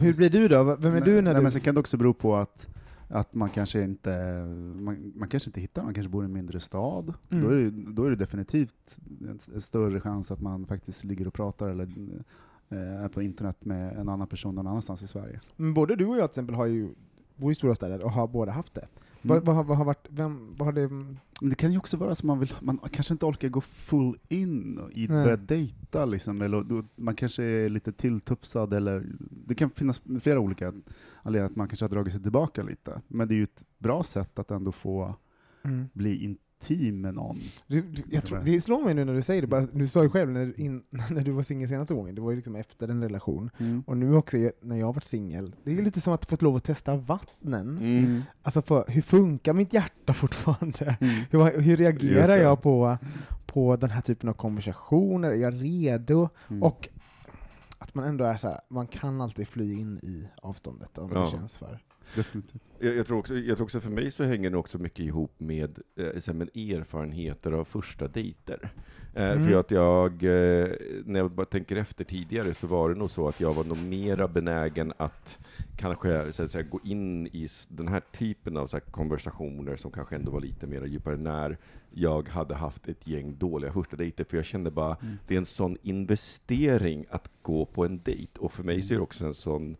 Hur 0.00 0.16
blir 0.16 0.30
du 0.30 0.48
då? 0.48 0.76
Vem 0.76 0.94
är 0.94 1.00
du 1.00 1.14
när 1.14 1.22
nej, 1.22 1.34
du... 1.34 1.42
Men 1.42 1.52
sen 1.52 1.60
kan 1.60 1.74
det 1.74 1.80
också 1.80 1.96
bero 1.96 2.14
på 2.14 2.36
att, 2.36 2.68
att 3.08 3.34
man 3.34 3.50
kanske 3.50 3.82
inte 3.82 4.44
man, 4.76 5.12
man 5.16 5.28
kanske 5.28 5.48
inte 5.48 5.60
hittar, 5.60 5.82
man 5.82 5.94
kanske 5.94 6.10
bor 6.10 6.24
i 6.24 6.26
en 6.26 6.32
mindre 6.32 6.60
stad. 6.60 7.14
Mm. 7.30 7.44
Då, 7.44 7.50
är 7.50 7.56
det, 7.56 7.70
då 7.70 8.04
är 8.04 8.10
det 8.10 8.16
definitivt 8.16 8.98
en, 9.20 9.38
en 9.54 9.60
större 9.60 10.00
chans 10.00 10.30
att 10.30 10.40
man 10.40 10.66
faktiskt 10.66 11.04
ligger 11.04 11.26
och 11.26 11.34
pratar 11.34 11.68
eller 11.68 11.88
är 12.76 13.08
på 13.08 13.22
internet 13.22 13.64
med 13.64 13.96
en 13.98 14.08
annan 14.08 14.26
person 14.26 14.54
någon 14.54 14.66
annanstans 14.66 15.02
i 15.02 15.06
Sverige. 15.06 15.40
Men 15.56 15.74
både 15.74 15.96
du 15.96 16.06
och 16.06 16.16
jag 16.18 16.32
till 16.32 16.40
exempel 16.40 16.54
har 16.54 16.66
ju, 16.66 16.88
bor 17.36 17.52
i 17.52 17.54
stora 17.54 17.74
städer 17.74 18.02
och 18.02 18.12
har 18.12 18.28
båda 18.28 18.52
haft 18.52 18.74
det. 18.74 18.88
Mm. 19.22 19.44
Vad, 19.44 19.56
vad, 19.66 19.76
har- 19.76 19.84
varit, 19.84 20.06
vem, 20.10 20.54
vad 20.58 20.66
har 20.66 20.72
det... 20.72 20.88
Men 20.88 21.50
det 21.50 21.54
kan 21.54 21.72
ju 21.72 21.78
också 21.78 21.96
vara 21.96 22.14
så 22.14 22.26
man 22.26 22.38
vill, 22.40 22.54
man 22.60 22.78
kanske 22.92 23.14
inte 23.14 23.26
orkar 23.26 23.48
gå 23.48 23.60
full 23.60 24.18
in 24.28 24.78
och 24.78 24.90
i 24.92 25.08
börja 25.08 25.36
dejta 25.36 26.04
liksom, 26.04 26.42
eller 26.42 26.62
då, 26.62 26.82
man 26.96 27.14
kanske 27.14 27.44
är 27.44 27.68
lite 27.68 27.92
tilltufsad 27.92 28.72
eller 28.74 29.06
det 29.46 29.54
kan 29.54 29.70
finnas 29.70 30.00
flera 30.22 30.40
olika 30.40 30.72
anledningar 31.22 31.50
att 31.50 31.56
man 31.56 31.68
kanske 31.68 31.84
har 31.84 31.90
dragit 31.90 32.12
sig 32.12 32.22
tillbaka 32.22 32.62
lite. 32.62 33.00
Men 33.08 33.28
det 33.28 33.34
är 33.34 33.36
ju 33.36 33.42
ett 33.42 33.64
bra 33.78 34.02
sätt 34.02 34.38
att 34.38 34.50
ändå 34.50 34.72
få 34.72 35.14
Mm. 35.62 35.88
bli 35.92 36.36
intim 36.60 37.00
med 37.00 37.14
någon. 37.14 37.38
Du, 37.66 37.82
du, 37.82 38.02
jag 38.10 38.24
tror, 38.24 38.38
det 38.38 38.60
slår 38.60 38.84
mig 38.84 38.94
nu 38.94 39.04
när 39.04 39.14
du 39.14 39.22
säger 39.22 39.42
det, 39.42 39.48
bara, 39.48 39.60
du 39.60 39.86
sa 39.88 40.02
ju 40.02 40.08
själv 40.10 40.30
när, 40.30 40.46
du 40.46 40.54
in, 40.56 40.82
när 40.90 41.20
du 41.20 41.30
var 41.30 41.42
singel 41.42 41.68
senaste 41.68 41.94
gången, 41.94 42.14
det 42.14 42.20
var 42.20 42.30
ju 42.30 42.36
liksom 42.36 42.56
efter 42.56 42.88
en 42.88 43.02
relation. 43.02 43.50
Och 43.86 43.96
nu 43.96 44.14
också 44.14 44.36
när 44.60 44.76
jag 44.76 44.86
har 44.86 44.92
varit 44.92 45.04
singel, 45.04 45.54
det 45.64 45.72
är 45.72 45.82
lite 45.82 46.00
som 46.00 46.12
att 46.12 46.26
få 46.26 46.36
lov 46.40 46.56
att 46.56 46.64
testa 46.64 46.96
vattnen. 46.96 47.78
Mm. 47.78 48.22
Alltså 48.42 48.62
för, 48.62 48.84
hur 48.88 49.02
funkar 49.02 49.52
mitt 49.52 49.72
hjärta 49.72 50.12
fortfarande? 50.14 50.96
Mm. 51.00 51.24
Hur, 51.30 51.60
hur 51.60 51.76
reagerar 51.76 52.36
jag 52.36 52.62
på, 52.62 52.98
på 53.46 53.76
den 53.76 53.90
här 53.90 54.00
typen 54.00 54.28
av 54.28 54.32
konversationer? 54.34 55.30
Är 55.30 55.34
jag 55.36 55.62
redo? 55.62 56.28
Mm. 56.48 56.62
Och 56.62 56.88
att 57.78 57.94
man 57.94 58.04
ändå 58.04 58.24
är 58.24 58.36
så 58.36 58.48
här, 58.48 58.60
man 58.68 58.86
kan 58.86 59.20
alltid 59.20 59.48
fly 59.48 59.78
in 59.78 59.98
i 59.98 60.28
avståndet 60.42 60.98
om 60.98 61.10
Ja. 61.14 61.20
det 61.24 61.30
känns 61.30 61.58
för. 61.58 61.78
Definitivt. 62.14 62.62
Jag, 62.78 62.96
jag, 62.96 63.06
tror 63.06 63.18
också, 63.18 63.34
jag 63.38 63.56
tror 63.56 63.64
också 63.64 63.80
för 63.80 63.90
mig 63.90 64.10
så 64.10 64.24
hänger 64.24 64.50
det 64.50 64.56
också 64.56 64.78
mycket 64.78 65.00
ihop 65.00 65.32
med, 65.38 65.78
eh, 65.96 66.34
med 66.34 66.48
erfarenheter 66.56 67.52
av 67.52 67.64
första 67.64 68.08
dejter. 68.08 68.70
Eh, 69.14 69.30
Mm. 69.30 69.44
För 69.46 69.54
att 69.54 69.70
jag, 69.70 70.12
eh, 70.12 70.68
när 71.04 71.20
jag 71.20 71.30
bara 71.30 71.46
tänker 71.46 71.76
efter 71.76 72.04
tidigare, 72.04 72.54
så 72.54 72.66
var 72.66 72.88
det 72.88 72.94
nog 72.94 73.10
så 73.10 73.28
att 73.28 73.40
jag 73.40 73.54
var 73.54 73.64
nog 73.64 73.78
mera 73.78 74.28
benägen 74.28 74.92
att 74.96 75.38
kanske 75.76 76.32
så 76.32 76.42
att 76.42 76.50
säga, 76.50 76.62
gå 76.70 76.80
in 76.84 77.26
i 77.26 77.48
den 77.68 77.88
här 77.88 78.00
typen 78.12 78.56
av 78.56 78.66
så 78.66 78.76
här, 78.76 78.80
konversationer 78.80 79.76
som 79.76 79.90
kanske 79.90 80.16
ändå 80.16 80.30
var 80.32 80.40
lite 80.40 80.66
mer 80.66 80.84
djupare 80.86 81.16
när 81.16 81.56
jag 81.90 82.28
hade 82.28 82.54
haft 82.54 82.88
ett 82.88 83.06
gäng 83.06 83.36
dåliga 83.38 83.72
första 83.72 83.96
dejter. 83.96 84.24
För 84.24 84.36
jag 84.36 84.44
kände 84.46 84.70
bara, 84.70 84.96
Mm. 85.02 85.16
det 85.26 85.34
är 85.34 85.38
en 85.38 85.46
sån 85.46 85.76
investering 85.82 87.04
att 87.10 87.30
gå 87.42 87.64
på 87.64 87.84
en 87.84 88.00
dejt. 88.04 88.40
Och 88.40 88.52
för 88.52 88.62
mig 88.62 88.82
så 88.82 88.94
är 88.94 88.98
det 88.98 89.02
också 89.02 89.26
en 89.26 89.34
sån, 89.34 89.76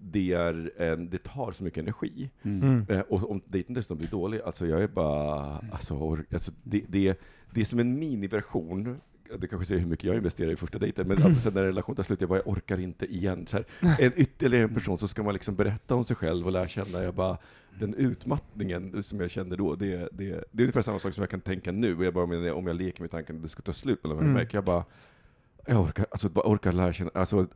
det, 0.00 0.32
är 0.32 0.82
en, 0.82 1.10
det 1.10 1.22
tar 1.22 1.52
så 1.52 1.64
mycket 1.64 1.82
energi. 1.82 2.30
Mm. 2.42 2.86
Eh, 2.88 3.00
och 3.00 3.30
om 3.30 3.42
dejten 3.46 3.74
dessutom 3.74 3.98
blir 3.98 4.08
dålig, 4.08 4.40
alltså 4.40 4.66
jag 4.66 4.82
är 4.82 4.88
bara, 4.88 5.60
alltså, 5.72 5.94
or, 5.94 6.24
alltså 6.32 6.52
det, 6.62 6.84
det, 6.88 7.20
det 7.50 7.60
är 7.60 7.64
som 7.64 7.78
en 7.78 7.98
miniversion, 7.98 9.00
det 9.38 9.46
kanske 9.46 9.66
säger 9.66 9.80
hur 9.80 9.88
mycket 9.88 10.04
jag 10.04 10.16
investerar 10.16 10.50
i 10.50 10.56
första 10.56 10.78
dejten, 10.78 11.08
men 11.08 11.18
mm. 11.18 11.34
sen 11.34 11.54
när 11.54 11.62
relationen 11.62 11.96
tar 11.96 12.02
slut, 12.02 12.20
jag 12.20 12.28
bara, 12.30 12.38
jag 12.38 12.48
orkar 12.48 12.80
inte 12.80 13.06
igen. 13.06 13.46
Så 13.46 13.56
här, 13.56 13.66
en 13.98 14.12
ytterligare 14.16 14.64
en 14.64 14.74
person 14.74 14.98
så 14.98 15.08
ska 15.08 15.22
man 15.22 15.34
liksom 15.34 15.54
berätta 15.54 15.94
om 15.94 16.04
sig 16.04 16.16
själv 16.16 16.46
och 16.46 16.52
lära 16.52 16.68
känna, 16.68 17.02
jag 17.02 17.14
bara, 17.14 17.38
den 17.78 17.94
utmattningen 17.94 19.02
som 19.02 19.20
jag 19.20 19.30
kände 19.30 19.56
då, 19.56 19.74
det, 19.74 20.08
det, 20.12 20.44
det 20.52 20.62
är 20.62 20.64
ungefär 20.64 20.82
samma 20.82 20.98
sak 20.98 21.14
som 21.14 21.22
jag 21.22 21.30
kan 21.30 21.40
tänka 21.40 21.72
nu. 21.72 22.04
Jag 22.04 22.14
bara, 22.14 22.26
men 22.26 22.52
om 22.52 22.66
jag 22.66 22.76
leker 22.76 23.00
med 23.00 23.10
tanken 23.10 23.36
att 23.36 23.42
det 23.42 23.48
ska 23.48 23.62
ta 23.62 23.72
slut 23.72 24.04
mellan 24.04 24.16
mig 24.16 24.22
och 24.22 24.30
Mm. 24.30 24.42
märker 24.42 24.56
jag 24.56 24.64
bara, 24.64 24.84
jag 25.66 25.80
orkar, 25.80 26.06
alltså, 26.10 26.28
bara 26.28 26.52
orkar 26.52 26.72
lära 26.72 26.92
känna, 26.92 27.10
alltså, 27.14 27.46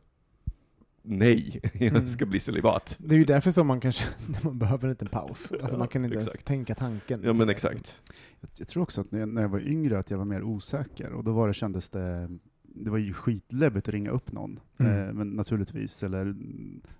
nej, 1.05 1.59
Mm. 1.73 1.95
jag 1.95 2.09
ska 2.09 2.25
bli 2.25 2.39
celibat. 2.39 2.97
Det 2.99 3.15
är 3.15 3.19
ju 3.19 3.25
därför 3.25 3.51
som 3.51 3.67
man 3.67 3.79
kanske 3.79 4.05
man 4.43 4.59
behöver 4.59 4.83
en 4.83 4.89
liten 4.89 5.07
paus. 5.07 5.51
Alltså 5.51 5.71
Ja, 5.71 5.77
man 5.77 5.87
kan 5.87 6.05
inte 6.05 6.15
ens 6.15 6.27
exakt. 6.29 6.47
tänka 6.47 6.75
tanken. 6.75 7.21
Ja 7.23 7.33
men 7.33 7.49
exakt. 7.49 8.01
Jag, 8.41 8.49
jag 8.59 8.67
tror 8.67 8.83
också 8.83 9.01
att 9.01 9.11
när 9.11 9.19
jag, 9.19 9.29
när 9.29 9.41
jag 9.41 9.49
var 9.49 9.59
yngre 9.59 9.99
att 9.99 10.11
jag 10.11 10.17
var 10.17 10.25
mer 10.25 10.43
osäker 10.43 11.11
och 11.13 11.23
då 11.23 11.31
var 11.33 11.47
det, 11.47 11.53
kändes 11.53 11.89
det 11.89 12.29
det 12.77 12.89
var 12.89 12.97
ju 12.97 13.13
skitläbbigt 13.13 13.87
att 13.87 13.93
ringa 13.93 14.09
upp 14.09 14.31
någon, 14.31 14.59
Mm. 14.77 15.07
eh, 15.07 15.13
men 15.13 15.29
naturligtvis, 15.29 16.03
eller 16.03 16.23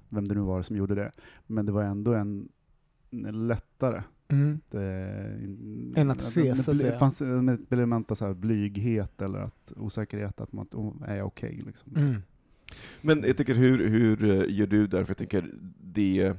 vem 0.09 0.27
det 0.27 0.33
nu 0.35 0.41
var 0.41 0.61
som 0.61 0.75
gjorde 0.75 0.95
det. 0.95 1.11
Men 1.47 1.65
det 1.65 1.71
var 1.71 1.83
ändå 1.83 2.13
en, 2.13 2.49
en 3.11 3.47
lättare. 3.47 4.03
Mm. 4.27 4.59
Det, 4.69 4.81
Än 5.95 6.11
att 6.11 6.21
ses, 6.21 6.65
så 6.65 6.71
att 6.71 6.79
säga. 6.79 6.91
Det 6.91 6.99
fanns 6.99 7.21
ett 7.21 7.71
element 7.73 8.11
av 8.11 8.15
så 8.15 8.25
här 8.25 8.33
blyghet 8.33 9.21
eller 9.21 9.39
att, 9.39 9.73
osäkerhet, 9.75 10.41
att 10.41 10.51
man 10.53 10.67
oh, 10.71 10.93
är 11.09 11.15
jag 11.15 11.27
okej? 11.27 11.63
liksom. 11.65 11.95
Mm. 11.95 12.21
Men 13.01 13.23
jag 13.27 13.37
tänker, 13.37 13.55
hur, 13.55 13.87
hur 13.89 14.23
eh, 14.31 14.55
gör 14.57 14.67
du 14.67 14.87
där? 14.87 15.03
För 15.03 15.09
jag 15.09 15.17
tänker, 15.17 15.51
det 15.81 16.33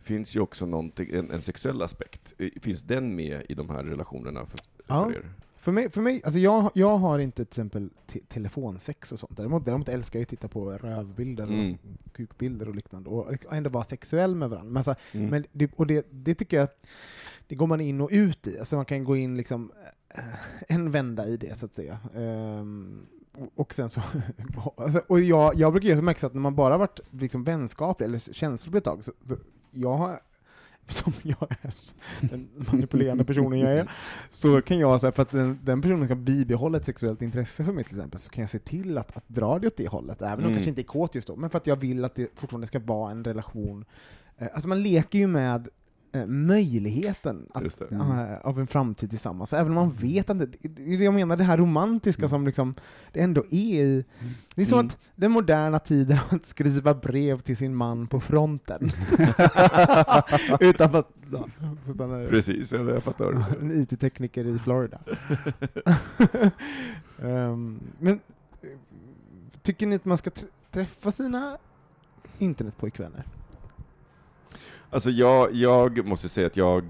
finns 0.00 0.36
ju 0.36 0.40
också 0.40 0.64
en, 0.64 1.30
en 1.30 1.40
sexuell 1.42 1.82
aspekt. 1.82 2.34
Eh, 2.38 2.48
Finns 2.60 2.82
den 2.82 3.16
med 3.16 3.42
i 3.48 3.54
de 3.54 3.70
här 3.70 3.84
relationerna 3.84 4.46
för, 4.46 4.60
Ja. 4.86 5.04
för 5.04 5.16
er? 5.16 5.30
För 5.54 5.72
mig, 5.72 5.90
för 5.90 6.02
mig 6.02 6.20
alltså 6.24 6.38
jag, 6.40 6.70
jag 6.74 6.98
har 6.98 7.18
inte 7.18 7.44
till 7.44 7.50
exempel 7.52 7.90
te 8.06 8.20
telefonsex 8.28 9.12
och 9.12 9.18
sånt. 9.18 9.36
Däremot, 9.36 9.64
däremot 9.64 9.88
älskar 9.88 10.18
jag 10.18 10.22
att 10.22 10.28
titta 10.28 10.48
på 10.48 10.70
rövbilder 10.72 11.44
Mm. 11.44 11.72
och 11.72 12.12
kukbilder 12.12 12.68
och 12.68 12.74
liknande 12.74 13.10
och 13.10 13.32
ändå 13.54 13.70
vara 13.70 13.84
sexuell 13.84 14.34
med 14.34 14.50
varandra. 14.50 14.70
Men, 14.70 14.76
alltså, 14.76 14.94
Mm. 15.12 15.30
men 15.30 15.44
det, 15.52 15.70
och 15.76 15.86
det, 15.86 16.06
det 16.10 16.34
tycker 16.34 16.56
jag, 16.56 16.68
det 17.46 17.54
går 17.54 17.66
man 17.66 17.80
in 17.80 18.00
och 18.00 18.08
ut 18.12 18.46
i. 18.46 18.58
Alltså 18.58 18.76
man 18.76 18.84
kan 18.84 19.04
gå 19.04 19.16
in 19.16 19.36
liksom 19.36 19.72
eh, 20.14 20.24
en 20.68 20.90
vända 20.90 21.26
i 21.26 21.36
det 21.36 21.58
så 21.58 21.66
att 21.66 21.74
säga. 21.74 21.98
Ehm, 22.14 23.06
och- 23.54 23.74
sen 23.74 23.88
så, 23.90 24.00
alltså, 24.76 25.00
och 25.06 25.20
jag, 25.20 25.54
jag 25.54 25.72
brukar 25.72 25.88
göra 25.88 25.98
så 25.98 26.04
märka 26.04 26.26
att 26.26 26.34
när 26.34 26.40
man 26.40 26.54
bara 26.54 26.78
varit 26.78 27.00
liksom 27.10 27.44
vänskaplig 27.44 28.06
eller 28.06 28.18
känslig 28.18 28.74
ett 28.74 28.84
tag, 28.84 29.04
så, 29.04 29.12
så 29.24 29.36
jag 29.70 29.96
har 29.96 30.20
som 30.88 31.12
jag 31.22 31.42
är 31.62 31.72
den 32.20 32.48
manipulerande 32.72 33.24
personen 33.24 33.58
jag 33.58 33.72
är, 33.72 33.90
så 34.30 34.62
kan 34.62 34.78
jag, 34.78 35.00
så 35.00 35.06
här, 35.06 35.12
för 35.12 35.22
att 35.22 35.30
den, 35.30 35.58
den 35.62 35.82
personen 35.82 36.06
ska 36.06 36.14
bibehålla 36.14 36.78
ett 36.78 36.84
sexuellt 36.84 37.22
intresse 37.22 37.64
för 37.64 37.72
mig 37.72 37.84
till 37.84 37.96
exempel, 37.96 38.20
så 38.20 38.30
kan 38.30 38.42
jag 38.42 38.50
se 38.50 38.58
till 38.58 38.98
att, 38.98 39.16
att 39.16 39.24
dra 39.28 39.58
det 39.58 39.66
åt 39.66 39.76
det 39.76 39.88
hållet, 39.88 40.22
även 40.22 40.32
om 40.32 40.38
Mm. 40.40 40.50
jag 40.50 40.56
kanske 40.58 40.68
inte 40.68 40.80
är 40.80 40.84
kåt 40.84 41.14
just 41.14 41.28
då, 41.28 41.36
men 41.36 41.50
för 41.50 41.58
att 41.58 41.66
jag 41.66 41.76
vill 41.76 42.04
att 42.04 42.14
det 42.14 42.28
fortfarande 42.38 42.66
ska 42.66 42.78
vara 42.78 43.10
en 43.10 43.24
relation. 43.24 43.84
Eh, 44.38 44.48
Alltså 44.52 44.68
man 44.68 44.82
leker 44.82 45.18
ju 45.18 45.26
med 45.26 45.68
möjligheten 46.26 47.46
att, 47.54 47.78
det. 47.78 47.94
eh, 47.94 48.38
av 48.46 48.60
en 48.60 48.66
framtid 48.66 49.10
tillsammans, 49.10 49.52
även 49.52 49.66
om 49.68 49.74
man 49.74 49.90
vet 49.92 50.30
att 50.30 50.38
det, 50.38 50.56
jag 50.94 51.14
menar, 51.14 51.36
det 51.36 51.44
här 51.44 51.56
romantiska 51.58 52.28
som 52.28 52.46
liksom, 52.46 52.74
det 53.12 53.20
ändå 53.20 53.44
är 53.50 53.54
i, 53.84 54.04
det 54.54 54.62
är 54.62 54.66
som 54.66 54.78
Mm. 54.78 54.86
att 54.88 54.98
den 55.14 55.30
moderna 55.32 55.78
tiden 55.78 56.18
att 56.30 56.46
skriva 56.46 56.94
brev 56.94 57.40
till 57.40 57.56
sin 57.56 57.74
man 57.74 58.06
på 58.06 58.20
fronten. 58.20 58.80
Utan 60.60 60.94
att, 60.94 61.10
ja, 61.32 61.46
utan 61.88 62.26
Precis, 62.28 62.72
ja, 62.72 62.78
jag 62.80 63.02
fattar. 63.02 63.44
en 63.60 63.70
IT-tekniker 63.82 64.44
i 64.46 64.58
Florida. 64.58 64.98
Ehm, 67.22 67.80
men 67.98 68.20
eh, 68.62 68.68
tycker 69.62 69.86
ni 69.86 69.96
att 69.96 70.04
man 70.04 70.16
ska 70.16 70.30
tr- 70.30 70.46
träffa 70.70 71.10
sina 71.12 71.58
internetpojkvänner? 72.38 73.24
Alltså 74.92 75.10
jag, 75.10 75.54
jag 75.54 76.06
måste 76.06 76.28
säga 76.28 76.46
att 76.46 76.56
jag 76.56 76.84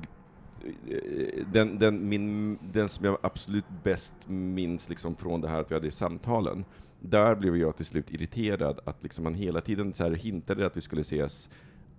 eh, 0.89 1.47
den, 1.53 1.79
den, 1.79 2.09
min, 2.09 2.59
den 2.73 2.89
som 2.89 3.05
jag 3.05 3.19
absolut 3.23 3.65
bäst 3.83 4.15
minns 4.27 4.89
liksom 4.89 5.17
från 5.17 5.41
det 5.41 5.49
här 5.49 5.61
att 5.61 5.71
vi 5.71 5.75
hade 5.75 5.91
samtalen, 5.91 6.65
där 7.01 7.35
blev 7.35 7.57
jag 7.57 7.77
till 7.77 7.87
slut 7.87 8.11
irriterad 8.11 8.81
att 8.85 9.03
liksom 9.03 9.25
man 9.25 9.35
hela 9.35 9.61
tiden 9.61 9.95
så 9.95 10.03
här 10.05 10.11
hintade 10.11 10.67
att 10.67 10.77
vi 10.77 10.81
skulle 10.81 11.01
ses 11.01 11.51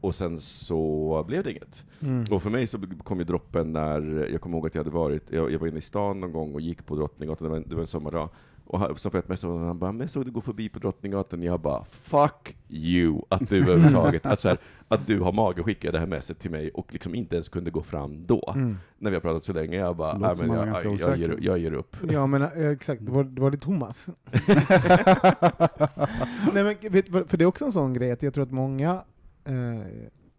och 0.01 0.15
sen 0.15 0.39
så 0.39 1.23
blev 1.27 1.43
det 1.43 1.51
inget. 1.51 1.85
Mm. 1.99 2.25
Och 2.31 2.43
för 2.43 2.49
mig 2.49 2.67
så 2.67 2.79
kom 3.03 3.19
ju 3.19 3.25
droppen 3.25 3.73
när, 3.73 4.27
jag 4.31 4.41
kommer 4.41 4.57
ihåg 4.57 4.67
att 4.67 4.75
jag 4.75 4.83
hade 4.83 4.95
varit, 4.95 5.31
jag, 5.31 5.51
jag 5.51 5.59
var 5.59 5.67
inne 5.67 5.77
i 5.77 5.81
stan 5.81 6.19
någon 6.19 6.31
gång 6.31 6.53
och 6.53 6.61
gick 6.61 6.85
på 6.85 6.95
Drottninggatan, 6.95 7.45
det 7.45 7.49
var 7.49 7.57
en, 7.57 7.65
det 7.67 7.75
var 7.75 7.81
en 7.81 7.87
sommardag, 7.87 8.29
och 8.65 8.99
så 8.99 9.09
jag 9.13 9.19
ett 9.19 9.29
mess 9.29 9.43
och 9.43 9.59
han 9.59 9.79
bara, 9.79 9.91
men 9.91 10.09
såg 10.09 10.25
du 10.25 10.31
gå 10.31 10.41
förbi 10.41 10.69
på 10.69 10.79
Drottninggatan, 10.79 11.43
jag 11.43 11.59
bara, 11.59 11.85
fuck 11.85 12.55
you, 12.69 13.21
att 13.29 13.49
du 13.49 13.57
överhuvudtaget, 13.57 14.25
att, 14.25 14.39
så 14.39 14.47
här, 14.47 14.57
att 14.87 15.07
du 15.07 15.19
har 15.19 15.31
mage 15.31 15.59
att 15.59 15.65
skicka 15.65 15.91
det 15.91 15.99
här 15.99 16.05
messet 16.05 16.39
till 16.39 16.51
mig 16.51 16.71
och 16.71 16.93
liksom 16.93 17.15
inte 17.15 17.35
ens 17.35 17.49
kunde 17.49 17.71
gå 17.71 17.81
fram 17.81 18.25
då, 18.25 18.53
Mm. 18.55 18.77
när 18.97 19.09
vi 19.09 19.15
har 19.15 19.21
pratat 19.21 19.43
så 19.43 19.53
länge, 19.53 19.77
jag 19.77 19.95
bara, 19.95 20.35
som 20.35 20.47
men 20.47 20.57
jag, 20.57 20.67
jag, 20.85 20.99
jag, 20.99 21.17
ger, 21.17 21.37
jag 21.41 21.59
ger 21.59 21.73
upp. 21.73 21.95
Ja 22.09 22.27
men 22.27 22.41
eh, 22.41 22.67
exakt, 22.67 23.05
det 23.05 23.11
var, 23.11 23.23
det 23.23 23.41
var 23.41 23.51
det 23.51 23.57
Thomas. 23.57 24.07
Nej 26.53 26.63
men 26.63 26.75
för 27.27 27.37
det 27.37 27.43
är 27.43 27.45
också 27.45 27.65
en 27.65 27.73
sån 27.73 27.93
grej 27.93 28.11
att 28.11 28.23
jag 28.23 28.33
tror 28.33 28.43
att 28.43 28.51
många, 28.51 28.91
eh, 29.45 29.81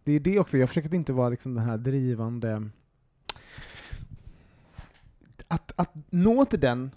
det 0.05 0.13
är 0.13 0.21
det 0.21 0.39
också, 0.39 0.59
jag 0.59 0.69
försöker 0.69 0.95
inte 0.95 1.13
vara 1.13 1.29
liksom 1.29 1.55
den 1.55 1.65
här 1.65 1.79
drivande, 1.79 2.69
att, 5.49 5.73
att 5.77 5.91
nå 6.11 6.45
till 6.45 6.61
den 6.61 6.91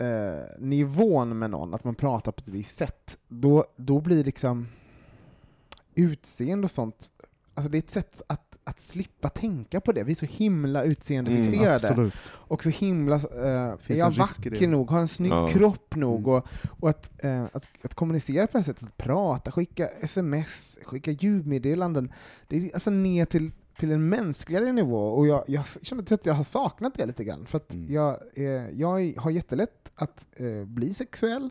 eh, 0.00 0.42
nivån 0.58 1.38
med 1.38 1.50
någon, 1.50 1.74
att 1.74 1.84
man 1.84 1.94
pratar 1.94 2.32
på 2.32 2.40
ett 2.40 2.48
visst 2.48 2.76
sätt, 2.76 3.18
då, 3.28 3.64
då 3.76 4.00
blir 4.00 4.24
liksom 4.24 4.68
utseende 5.94 6.64
och 6.64 6.70
sånt, 6.70 7.10
alltså 7.54 7.70
det 7.70 7.78
är 7.78 7.82
ett 7.82 7.90
sätt 7.90 8.22
att, 8.26 8.56
att 8.64 8.80
slippa 8.80 9.28
tänka 9.28 9.80
på 9.80 9.92
det. 9.92 10.04
Vi 10.04 10.10
är 10.12 10.16
så 10.16 10.26
himla 10.26 10.82
utseendefixerade. 10.82 11.74
Absolut. 11.74 12.14
och 12.32 12.62
så 12.62 12.68
himla, 12.68 13.14
eh, 13.16 13.22
är 13.86 13.96
jag 13.96 14.10
vacker 14.10 14.68
nog, 14.68 14.90
har 14.90 15.00
en 15.00 15.08
snygg 15.08 15.32
Ja. 15.32 15.48
kropp 15.48 15.94
nog, 15.96 16.18
Mm. 16.20 16.30
och, 16.34 16.46
och 16.80 16.90
att, 16.90 17.24
eh, 17.24 17.44
att, 17.44 17.66
att 17.82 17.94
kommunicera 17.94 18.46
på 18.46 18.52
det 18.52 18.58
här 18.58 18.64
sättet, 18.64 18.82
att 18.88 18.96
prata, 18.96 19.52
skicka 19.52 19.88
sms, 19.88 20.78
skicka 20.84 21.10
ljudmeddelanden, 21.10 22.12
det 22.48 22.56
är 22.56 22.74
alltså 22.74 22.90
ner 22.90 23.24
till, 23.24 23.50
till 23.78 23.92
en 23.92 24.08
mänskligare 24.08 24.72
nivå, 24.72 25.08
och 25.08 25.26
jag, 25.26 25.44
jag 25.46 25.64
känner 25.82 26.12
att 26.12 26.26
jag 26.26 26.34
har 26.34 26.42
saknat 26.42 26.94
det 26.94 27.06
lite 27.06 27.24
grann, 27.24 27.46
för 27.46 27.56
att 27.56 27.72
Mm. 27.72 27.92
jag, 27.94 28.18
eh, 28.34 28.70
jag 28.70 29.14
har 29.16 29.30
jättelätt 29.30 29.92
att 29.94 30.26
eh, 30.36 30.64
bli 30.64 30.94
sexuell, 30.94 31.50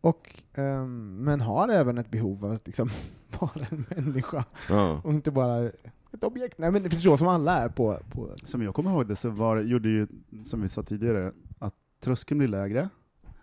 och, 0.00 0.42
ehm, 0.54 1.16
men 1.24 1.40
har 1.40 1.68
även 1.68 1.98
ett 1.98 2.10
behov 2.10 2.44
av 2.44 2.52
att 2.52 2.66
liksom 2.66 2.90
vara 3.40 3.66
en 3.70 3.86
människa, 3.90 4.44
Ja. 4.68 5.00
och 5.04 5.12
inte 5.12 5.30
bara 5.30 5.66
ett 6.12 6.24
objekt. 6.24 6.58
Nej 6.58 6.70
men 6.70 6.82
det 6.82 6.92
är 6.96 7.00
så 7.00 7.16
som 7.16 7.28
alla 7.28 7.56
är 7.58 7.68
på, 7.68 7.98
på 8.12 8.30
Som 8.44 8.62
jag 8.62 8.74
kommer 8.74 8.90
ihåg 8.90 9.06
det 9.08 9.16
så 9.16 9.30
var, 9.30 9.60
gjorde 9.60 9.88
ju, 9.88 10.06
som 10.44 10.62
vi 10.62 10.68
sa 10.68 10.82
tidigare, 10.82 11.32
att 11.58 11.74
tröskeln 12.04 12.38
blir 12.38 12.48
lägre, 12.48 12.88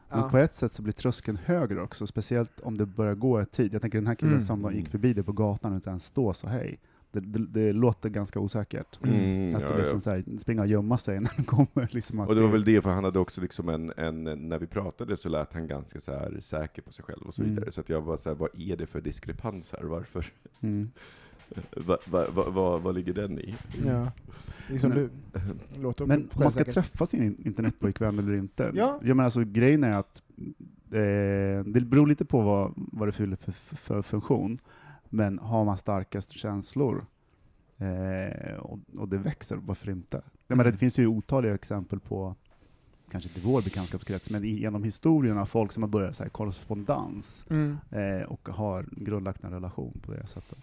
men 0.10 0.20
Ja. 0.20 0.30
på 0.30 0.38
ett 0.38 0.54
sätt 0.54 0.74
så 0.74 0.82
blir 0.82 0.94
tröskeln 0.94 1.38
högre 1.46 1.82
också, 1.82 2.08
speciellt 2.08 2.60
om 2.60 2.78
det 2.78 2.86
börjar 2.86 3.16
gå 3.16 3.38
ett 3.38 3.52
tid. 3.52 3.74
Jag 3.74 3.82
tänker 3.82 3.98
den 3.98 4.08
här 4.08 4.16
killen 4.16 4.34
Mm. 4.34 4.46
som 4.46 4.62
bara 4.62 4.74
gick 4.74 4.90
förbi 4.90 5.14
dig 5.14 5.24
på 5.24 5.32
gatan 5.32 5.78
utan 5.78 5.92
ens 5.92 6.06
stå 6.06 6.34
så 6.34 6.48
hej. 6.48 6.80
Det, 7.22 7.40
det, 7.40 7.46
det 7.68 7.74
låter 7.74 8.10
ganska 8.10 8.40
osäkert. 8.40 9.00
Mm, 9.04 9.56
att 9.56 9.62
ja, 9.62 9.68
det 9.70 9.78
liksom 9.78 9.96
ja. 9.98 10.02
så 10.02 10.10
här, 10.12 10.24
springa 10.40 10.62
och 10.62 10.68
gömma 10.68 10.98
sig 10.98 11.20
när 11.20 11.32
det 11.38 11.44
kommer. 11.44 11.88
Liksom 11.92 12.20
att 12.20 12.30
Och 12.30 12.36
det 12.36 12.42
var 12.42 12.50
väl 12.50 12.64
det, 12.64 12.82
för 12.82 12.90
han 12.90 13.04
hade 13.04 13.20
också 13.20 13.42
liksom 13.42 13.70
en, 13.70 13.94
en 13.98 14.24
när 14.50 14.60
vi 14.60 14.68
pratade 14.68 15.18
så 15.18 15.30
lät 15.30 15.54
han 15.54 15.68
ganska 15.68 16.00
så 16.02 16.12
här 16.12 16.38
säker 16.42 16.82
på 16.82 16.92
sig 16.92 17.06
själv 17.06 17.22
och 17.28 17.34
så 17.34 17.42
Mm. 17.42 17.56
vidare. 17.56 17.72
Så 17.72 17.82
att 17.82 17.90
jag 17.90 18.02
var 18.02 18.18
så 18.18 18.30
här, 18.30 18.36
vad 18.36 18.50
är 18.58 18.76
det 18.78 18.86
för 18.86 19.02
diskrepans 19.02 19.72
här? 19.72 19.84
Varför? 19.84 20.26
Mm. 20.62 20.90
Va, 21.76 21.98
va, 22.08 22.26
va, 22.34 22.50
va, 22.50 22.78
vad 22.78 22.96
ligger 22.96 23.14
den 23.14 23.40
i? 23.40 23.56
Ja, 23.86 24.12
det 24.68 24.76
är 24.76 24.80
som 24.80 24.90
Men- 24.90 25.10
du 25.74 25.82
låter 25.82 26.06
Men 26.06 26.22
om 26.34 26.40
man 26.44 26.52
ska 26.52 26.64
träffa 26.64 27.06
sin 27.06 27.24
in- 27.24 27.42
internetpojkvän 27.46 28.20
eller 28.20 28.34
inte. 28.34 28.72
Ja. 28.76 29.00
Jag 29.04 29.08
menar 29.18 29.24
alltså, 29.24 29.44
grejen 29.44 29.84
är 29.84 29.98
att 30.00 30.22
eh, 30.92 31.66
det 31.66 31.82
beror 31.82 32.08
lite 32.08 32.26
på 32.26 32.42
vad, 32.42 32.74
vad 32.76 33.08
det 33.08 33.12
fyller 33.12 33.36
för, 33.36 33.52
för, 33.52 33.76
för 33.76 34.02
funktion. 34.02 34.60
Men 35.10 35.40
har 35.40 35.66
man 35.66 35.78
starkast 35.78 36.32
känslor 36.32 37.06
eh, 37.78 38.58
och, 38.60 38.80
och 38.98 39.08
det 39.10 39.18
växer, 39.18 39.56
varför 39.56 39.90
inte? 39.90 40.22
Jag 40.48 40.58
menar, 40.58 40.72
det 40.72 40.78
finns 40.78 41.00
ju 41.00 41.08
otaliga 41.08 41.56
exempel 41.56 42.00
på, 42.00 42.36
kanske 43.12 43.30
inte 43.30 43.42
vår 43.48 43.62
bekantskapskrets, 43.62 44.30
men 44.30 44.44
genom 44.44 44.84
historien 44.84 45.38
av 45.38 45.46
folk 45.46 45.72
som 45.72 45.84
har 45.84 45.88
börjat 45.90 46.16
så 46.16 46.24
här, 46.24 46.30
korrespondens 46.30 47.46
Mm. 47.50 47.78
eh, 47.92 48.22
och 48.22 48.50
har 48.50 48.86
grundlagt 48.92 49.44
en 49.44 49.52
relation 49.52 50.00
på 50.02 50.12
det 50.12 50.28
sättet. 50.28 50.58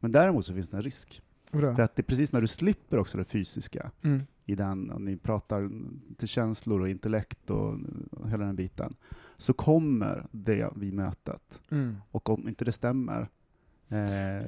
Men 0.00 0.12
däremot 0.12 0.46
så 0.46 0.54
finns 0.54 0.70
det 0.70 0.76
en 0.76 0.82
risk. 0.82 1.22
Bra. 1.52 1.76
För 1.76 1.82
att 1.82 1.96
det 1.96 2.00
är 2.00 2.04
precis 2.04 2.32
när 2.32 2.40
du 2.40 2.46
slipper 2.46 2.98
också 2.98 3.18
det 3.18 3.24
fysiska, 3.24 3.90
Mm. 4.02 4.22
i 4.44 4.54
den, 4.54 4.90
och 4.90 5.00
ni 5.00 5.16
pratar 5.16 5.70
till 6.16 6.28
känslor 6.28 6.80
och 6.80 6.88
intellekt 6.88 7.50
och, 7.50 7.74
och 8.10 8.30
hela 8.30 8.44
den 8.44 8.56
biten, 8.56 8.94
så 9.36 9.52
kommer 9.52 10.26
det 10.32 10.70
vid 10.76 10.92
mötet. 10.94 11.60
Mm. 11.70 11.96
Och 12.10 12.28
om 12.30 12.48
inte 12.48 12.64
det 12.64 12.72
stämmer, 12.72 13.28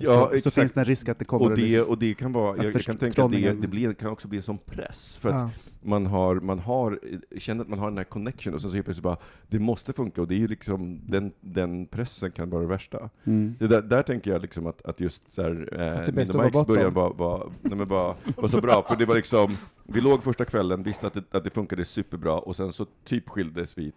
Ja, 0.00 0.30
så, 0.32 0.38
så 0.40 0.50
finns 0.50 0.72
det 0.72 0.80
en 0.80 0.84
risk 0.84 1.08
att 1.08 1.18
det 1.18 1.24
kommer 1.24 1.44
Och 1.46 1.52
att 1.52 1.56
det, 1.58 1.62
liksom- 1.62 1.88
och 1.88 1.98
det 1.98 2.14
kan 2.14 2.32
vara, 2.32 2.56
jag, 2.56 2.74
jag 2.74 2.82
kan 2.82 2.96
tänka 2.96 3.24
att 3.24 3.32
det, 3.32 3.52
det 3.52 3.68
blir, 3.68 3.94
kan 3.94 4.10
också 4.10 4.28
bli 4.28 4.42
sån 4.42 4.58
press. 4.58 5.16
För 5.16 5.28
att 5.28 5.34
Ja. 5.34 5.50
man 5.82 6.06
har, 6.06 6.34
man 6.34 6.58
har, 6.58 7.00
känner 7.38 7.62
att 7.62 7.68
man 7.68 7.78
har 7.78 7.88
den 7.88 7.96
här 7.98 8.04
connection, 8.04 8.54
och 8.54 8.60
sen 8.60 8.70
så 8.70 8.74
helt 8.74 8.86
plötsligt 8.86 9.02
bara, 9.02 9.16
det 9.48 9.58
måste 9.58 9.92
funka, 9.92 10.20
och 10.22 10.28
det 10.28 10.34
är 10.34 10.38
ju 10.38 10.48
liksom, 10.48 11.00
den, 11.06 11.32
den 11.40 11.86
pressen 11.86 12.30
kan 12.30 12.50
vara 12.50 12.62
det 12.62 12.68
värsta. 12.68 13.10
Mm. 13.24 13.54
Det 13.58 13.66
där, 13.66 13.82
där 13.82 14.02
tänker 14.02 14.30
jag 14.30 14.42
liksom 14.42 14.66
att, 14.66 14.86
att 14.86 15.00
just 15.00 15.32
så 15.32 15.42
här, 15.42 15.68
eh, 15.80 16.00
att 16.08 16.14
Mikes 16.14 16.66
början 16.66 16.94
var, 16.94 17.14
var, 17.14 17.50
nej 17.62 17.76
men 17.78 17.88
var, 17.88 18.14
var 18.36 18.48
så 18.48 18.60
bra, 18.60 18.84
för 18.88 18.96
det 18.96 19.06
var 19.06 19.14
liksom, 19.14 19.56
vi 19.84 20.00
låg 20.00 20.22
första 20.22 20.44
kvällen, 20.44 20.82
visste 20.82 21.06
att 21.06 21.14
det, 21.14 21.24
att 21.30 21.44
det 21.44 21.50
funkade 21.50 21.84
superbra, 21.84 22.38
och 22.38 22.56
sen 22.56 22.72
så 22.72 22.86
typ 23.04 23.28
skildes 23.28 23.78
vi 23.78 23.92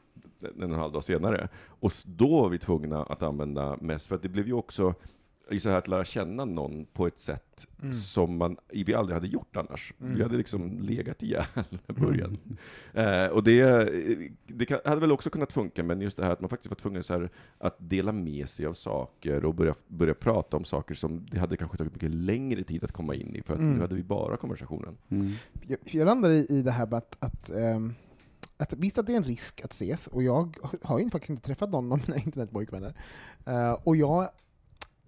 en 0.56 0.64
och 0.64 0.70
en 0.70 0.76
halv 0.80 0.94
dag 0.94 1.04
senare. 1.04 1.48
Och 1.68 1.92
då 2.06 2.42
var 2.42 2.50
vi 2.50 2.60
tvungna 2.60 3.04
att 3.04 3.24
använda 3.24 3.78
mest, 3.82 4.08
för 4.08 4.16
att 4.16 4.22
det 4.22 4.30
blev 4.30 4.48
ju 4.48 4.54
också, 4.54 4.94
så 5.60 5.70
här 5.70 5.78
att 5.78 5.88
lära 5.88 6.06
känna 6.06 6.46
någon 6.46 6.86
på 6.86 7.08
ett 7.08 7.20
sätt 7.20 7.44
Mm. 7.84 7.94
som 7.94 8.38
man, 8.38 8.58
vi 8.70 8.94
aldrig 8.94 9.14
hade 9.14 9.28
gjort 9.28 9.56
annars. 9.58 9.94
Mm. 10.02 10.16
Vi 10.16 10.24
hade 10.24 10.38
liksom 10.38 10.80
legat 10.80 11.24
ihjäl 11.24 11.44
i 11.88 11.94
början. 11.94 12.38
Eh, 12.94 13.26
och 13.26 13.44
det, 13.44 13.90
det 14.48 14.66
kan, 14.66 14.80
hade 14.86 15.02
väl 15.02 15.12
också 15.12 15.30
kunnat 15.30 15.52
funka, 15.52 15.84
men 15.84 16.02
just 16.02 16.18
det 16.18 16.24
här 16.26 16.32
att 16.32 16.42
man 16.42 16.50
faktiskt 16.50 16.70
var 16.72 16.76
tvungen 16.76 17.04
så 17.04 17.14
här, 17.14 17.30
att 17.58 17.76
dela 17.80 18.12
med 18.12 18.50
sig 18.50 18.66
av 18.66 18.74
saker 18.74 19.46
och 19.46 19.56
börja, 19.56 19.76
börja 19.88 20.14
prata 20.14 20.58
om 20.58 20.64
saker 20.66 20.96
som 20.96 21.26
det 21.32 21.40
hade 21.40 21.58
kanske 21.58 21.78
tagit 21.78 21.94
mycket 21.94 22.12
längre 22.12 22.64
tid 22.64 22.84
att 22.84 22.92
komma 22.92 23.16
in 23.16 23.36
i, 23.36 23.42
för 23.42 23.54
att 23.54 23.60
Mm. 23.60 23.74
nu 23.74 23.82
hade 23.82 23.96
vi 23.96 24.04
bara 24.04 24.38
konversationen. 24.38 24.98
Mm. 25.10 25.32
Jag, 25.68 25.80
jag 25.84 26.06
landar 26.06 26.30
i, 26.30 26.46
i 26.50 26.62
det 26.62 26.72
här 26.72 26.86
med 26.88 26.98
att, 26.98 27.16
att, 27.20 27.50
ehm, 27.50 27.94
att 28.58 28.74
visst 28.74 28.98
att 28.98 29.06
det 29.08 29.14
är 29.14 29.18
en 29.18 29.24
risk 29.24 29.62
att 29.64 29.74
ses, 29.74 30.08
och 30.08 30.24
jag 30.24 30.58
har 30.84 31.00
ju 31.00 31.10
faktiskt 31.10 31.30
inte 31.30 31.44
träffat 31.44 31.70
någon 31.72 31.92
av 31.92 32.02
mina 32.08 32.18
internetpojkvänner. 32.20 32.94
Eh, 33.46 33.72
och 33.72 33.96
jag, 33.96 34.30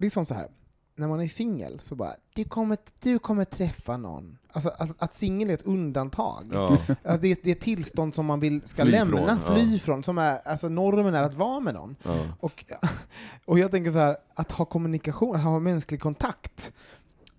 det 0.04 0.08
är 0.08 0.10
som 0.10 0.26
så 0.26 0.34
här, 0.34 0.48
när 0.96 1.08
man 1.08 1.20
är 1.20 1.28
singel 1.28 1.80
så 1.80 1.94
bara, 1.94 2.14
du 2.34 2.44
kommer, 2.44 2.78
du 3.00 3.18
kommer 3.18 3.44
träffa 3.44 3.96
någon. 3.96 4.38
Alltså 4.52 4.70
att, 4.78 4.90
att 5.02 5.16
singel 5.16 5.50
är 5.50 5.54
ett 5.54 5.62
undantag. 5.62 6.50
Ja. 6.52 6.68
Alltså, 7.04 7.20
det, 7.20 7.28
är, 7.28 7.36
det 7.42 7.50
är 7.50 7.54
ett 7.54 7.60
tillstånd 7.60 8.14
som 8.14 8.26
man 8.26 8.40
vill 8.40 8.62
ska 8.64 8.82
Fly 8.82 8.90
lämna, 8.92 9.16
från, 9.16 9.28
ja. 9.46 9.54
fly 9.54 9.78
från, 9.78 10.02
som 10.02 10.18
är, 10.18 10.38
alltså 10.48 10.68
normen 10.68 11.14
är 11.14 11.22
att 11.22 11.34
vara 11.34 11.60
med 11.60 11.74
någon. 11.74 11.96
Ja. 12.02 12.26
Och, 12.40 12.64
och 13.44 13.58
jag 13.58 13.70
tänker 13.70 13.90
så 13.90 13.98
här, 13.98 14.16
att 14.34 14.52
ha 14.52 14.64
kommunikation, 14.64 15.36
att 15.36 15.42
ha 15.42 15.58
mänsklig 15.58 16.00
kontakt, 16.00 16.72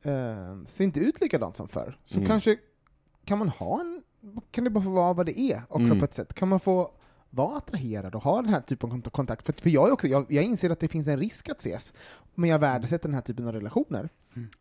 eh, 0.01 0.63
ser 0.65 0.84
inte 0.84 0.99
ut 0.99 1.21
likadant 1.21 1.58
som 1.58 1.67
förr. 1.67 1.97
Så 2.04 2.17
Mm. 2.17 2.28
kanske 2.28 2.58
kan 3.25 3.38
man 3.39 3.49
ha 3.49 3.80
en, 3.82 4.04
kan 4.51 4.63
det 4.63 4.69
bara 4.69 4.84
få 4.84 4.89
vara 4.89 5.13
vad 5.13 5.25
det 5.25 5.39
är 5.39 5.62
också 5.69 5.86
Mm. 5.86 5.99
på 5.99 6.06
ett 6.06 6.13
sätt. 6.13 6.34
Kan 6.34 6.47
man 6.47 6.60
få 6.60 6.91
vara 7.36 7.58
attraherad 7.58 8.15
och 8.15 8.24
ha 8.24 8.41
den 8.41 8.54
här 8.54 8.62
typen 8.62 8.91
av 8.91 8.95
kont- 8.98 9.10
kontakt? 9.10 9.45
För, 9.45 9.54
för 9.54 9.69
jag, 9.69 9.88
är 9.88 9.91
också, 9.91 10.08
jag, 10.08 10.26
jag 10.30 10.43
inser 10.43 10.69
att 10.69 10.80
det 10.80 10.88
finns 10.88 11.08
en 11.08 11.19
risk 11.19 11.50
att 11.50 11.60
ses, 11.60 11.93
men 12.36 12.50
jag 12.50 12.60
värdesätter 12.60 13.10
den 13.10 13.13
här 13.15 13.21
typen 13.21 13.48
av 13.48 13.54
relationer. 13.54 14.10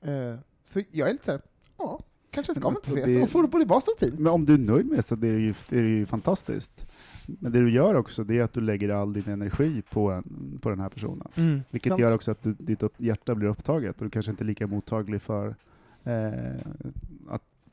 Eh, 0.00 0.38
så 0.64 0.80
jag 0.90 1.08
är 1.08 1.12
lite 1.12 1.24
så 1.24 1.32
här, 1.32 1.40
ja, 1.78 2.00
kanske 2.30 2.54
ska 2.54 2.60
man 2.64 2.70
inte 2.70 2.78
alltså, 2.90 2.98
ses, 3.00 3.16
det- 3.16 3.22
och 3.22 3.30
får 3.30 3.46
får 3.48 3.58
det 3.58 3.64
vara 3.64 3.80
så 3.80 3.90
fint. 3.98 4.18
Men 4.18 4.32
om 4.32 4.44
du 4.44 4.54
är 4.54 4.58
nöjd 4.58 4.86
med 4.86 4.98
det 4.98 5.02
så 5.02 5.14
det 5.16 5.28
är, 5.28 5.38
ju, 5.38 5.54
det 5.68 5.78
är 5.78 5.82
ju 5.84 6.06
fantastiskt. 6.06 6.86
Men 7.26 7.52
det 7.52 7.58
du 7.60 7.70
gör 7.70 7.94
också, 7.94 8.24
det 8.24 8.38
är 8.38 8.42
att 8.44 8.52
du 8.52 8.60
lägger 8.60 8.88
all 8.88 9.12
din 9.12 9.28
energi 9.28 9.82
på, 9.90 10.10
en, 10.10 10.58
på 10.62 10.70
den 10.70 10.80
här 10.80 10.88
personen. 10.88 11.28
Mm, 11.34 11.60
Vilket 11.70 11.90
sant. 11.90 12.00
gör 12.00 12.14
också 12.14 12.30
att 12.30 12.42
du, 12.42 12.52
ditt 12.58 12.82
upp, 12.82 12.94
hjärta 12.96 13.34
blir 13.34 13.48
upptaget 13.48 13.98
och 13.98 14.04
du 14.04 14.10
kanske 14.10 14.30
inte 14.30 14.44
är 14.44 14.46
lika 14.46 14.66
mottaglig 14.66 15.22
för 15.22 15.56
eh, 16.04 16.60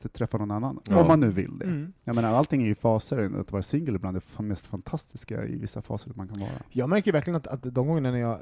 att 0.06 0.12
träffa 0.12 0.38
någon 0.38 0.50
annan. 0.50 0.80
Ja. 0.84 1.00
Om 1.00 1.06
man 1.06 1.20
nu 1.20 1.30
vill 1.30 1.58
det. 1.58 1.64
Mm. 1.64 1.92
Jag 2.04 2.14
menar, 2.14 2.32
allting 2.32 2.62
är 2.62 2.66
ju 2.66 2.74
faser. 2.74 3.40
Att 3.40 3.52
vara 3.52 3.62
singel 3.62 3.94
är 3.94 4.20
fan 4.20 4.48
mest 4.48 4.66
fantastiska 4.66 5.44
i 5.44 5.56
vissa 5.58 5.82
faser 5.82 6.12
man 6.14 6.28
kan 6.28 6.38
vara. 6.38 6.50
Jag 6.70 6.88
märker 6.88 7.12
verkligen 7.12 7.36
att, 7.36 7.46
att 7.46 7.62
de 7.62 7.86
gångerna 7.86 8.10
när 8.10 8.18
jag, 8.18 8.38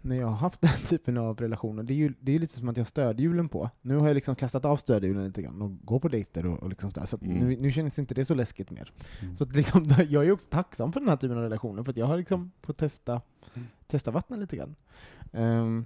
när 0.00 0.16
jag 0.16 0.26
har 0.26 0.36
haft 0.36 0.60
den 0.60 0.70
typen 0.86 1.18
av 1.18 1.36
relationer, 1.38 1.82
det 1.82 1.92
är 1.92 1.96
ju 1.96 2.14
det 2.20 2.34
är 2.34 2.38
lite 2.38 2.54
som 2.54 2.68
att 2.68 2.76
jag 2.76 2.84
har 2.84 2.86
stödhjulen 2.86 3.48
på. 3.48 3.70
Nu 3.82 3.96
har 3.96 4.06
jag 4.06 4.14
liksom 4.14 4.36
kastat 4.36 4.64
av 4.64 4.76
stödhjulen 4.76 5.24
lite 5.26 5.42
grann 5.42 5.62
och 5.62 5.70
går 5.84 6.00
på 6.00 6.08
dejter 6.08 6.46
och, 6.46 6.58
och 6.62 6.68
liksom 6.68 6.90
sådär, 6.90 7.06
så 7.06 7.18
Mm. 7.22 7.38
nu, 7.48 7.56
nu 7.56 7.72
känns 7.72 7.98
inte 7.98 8.14
det 8.14 8.24
så 8.24 8.34
läskigt 8.34 8.70
mer. 8.70 8.92
Mm. 9.22 9.36
Så 9.36 9.44
att 9.44 9.56
liksom, 9.56 9.84
jag 10.08 10.26
är 10.26 10.32
också 10.32 10.48
tacksam 10.50 10.92
för 10.92 11.00
den 11.00 11.08
här 11.08 11.16
typen 11.16 11.36
av 11.36 11.42
relationer, 11.42 11.82
för 11.82 11.90
att 11.90 11.96
jag 11.96 12.06
har 12.06 12.16
liksom 12.16 12.50
fått 12.62 12.78
testa, 12.78 13.20
Mm. 13.54 13.68
testa 13.86 14.10
vattnet 14.10 14.38
lite 14.38 14.56
grann. 14.56 14.74
Ehm, 15.32 15.84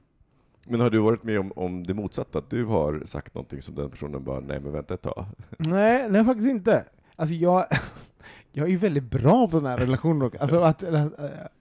Men 0.71 0.81
har 0.81 0.91
du 0.91 0.99
varit 0.99 1.23
med 1.25 1.41
om, 1.41 1.53
om 1.57 1.87
det 1.87 1.95
motsatta, 1.95 2.39
att 2.39 2.51
du 2.51 2.65
har 2.65 3.03
sagt 3.07 3.35
någonting 3.35 3.63
som 3.63 3.75
den 3.75 3.91
personen 3.91 4.25
bara, 4.25 4.41
nej 4.41 4.61
men 4.61 4.73
vänta 4.73 4.95
ett 4.95 5.03
tag. 5.03 5.27
Nej, 5.59 6.11
nej 6.11 6.25
faktiskt 6.25 6.49
inte. 6.49 6.85
Alltså 7.17 7.35
jag, 7.35 7.67
jag 8.53 8.67
är 8.67 8.71
ju 8.71 8.77
väldigt 8.77 9.05
bra 9.11 9.49
på 9.49 9.57
den 9.57 9.67
här 9.67 9.79
relationen. 9.79 10.31
Alltså 10.41 10.61
att, 10.61 10.83
äh, 10.83 11.07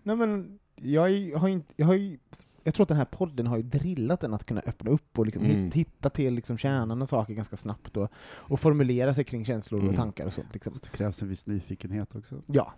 nej 0.04 0.15
men, 0.15 0.60
jag 0.76 1.02
har 1.38 1.48
inte, 1.48 1.74
jag 1.76 1.86
har 1.88 1.93
ju, 1.93 2.17
jag 2.63 2.74
tror 2.74 2.84
att 2.84 2.88
den 2.88 2.98
här 2.98 3.06
podden 3.06 3.48
har 3.48 3.58
ju 3.58 3.63
drillat 3.63 4.24
en 4.24 4.34
att 4.34 4.45
kunna 4.45 4.62
öppna 4.65 4.91
upp 4.91 5.19
och 5.19 5.26
liksom 5.26 5.45
Mm. 5.45 5.58
hit- 5.65 5.74
hitta 5.74 6.10
till 6.10 6.34
liksom 6.34 6.58
kärnan 6.58 7.02
och 7.02 7.10
saker 7.10 7.34
ganska 7.34 7.58
snabbt 7.58 7.98
och, 7.98 8.10
och 8.36 8.60
formulera 8.60 9.13
sig 9.13 9.24
kring 9.24 9.45
känslor 9.45 9.80
Mm. 9.80 9.89
och 9.91 9.95
tankar 9.95 10.26
och 10.26 10.34
sånt. 10.34 10.48
Liksom. 10.54 10.74
Det 10.84 10.89
krävs 10.98 11.22
en 11.22 11.30
viss 11.30 11.48
nyfikenhet 11.48 12.15
också. 12.15 12.36
Ja. 12.45 12.74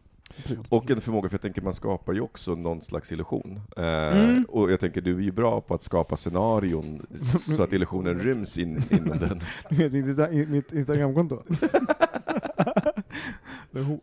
Och 0.69 0.91
en 0.91 1.01
förmåga, 1.01 1.29
för 1.29 1.33
jag 1.33 1.41
tänker 1.41 1.61
man 1.61 1.73
skapar 1.73 2.13
ju 2.13 2.21
också 2.21 2.55
någon 2.55 2.81
slags 2.81 3.11
illusion. 3.11 3.61
Eh, 3.77 3.83
Mm. 4.11 4.45
Och 4.49 4.71
jag 4.71 4.79
tänker 4.79 5.01
du 5.01 5.15
är 5.17 5.21
ju 5.21 5.31
bra 5.31 5.61
på 5.61 5.73
att 5.73 5.83
skapa 5.83 6.17
scenarion 6.17 7.05
så 7.55 7.63
att 7.63 7.73
illusionen 7.73 8.19
ryms 8.19 8.57
in, 8.57 8.83
inom 8.89 9.19
den. 9.19 9.41
Du 9.69 9.75
vet, 9.75 9.93
mitt 9.93 10.05
Insta- 10.05 10.47
mitt 10.51 10.73
Instagramkonto. 10.73 11.41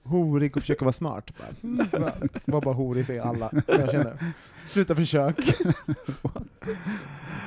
Horig 0.02 0.56
och 0.56 0.62
försöker 0.62 0.84
vara 0.84 0.92
smart. 0.92 1.32
Bara, 1.38 2.12
mm. 2.12 2.28
Var 2.44 2.60
bara 2.60 2.74
horig 2.74 3.06
säger 3.06 3.22
alla. 3.22 3.50
Jag 3.66 3.90
känner. 3.90 4.18
Sluta 4.68 4.94
försök. 4.94 5.60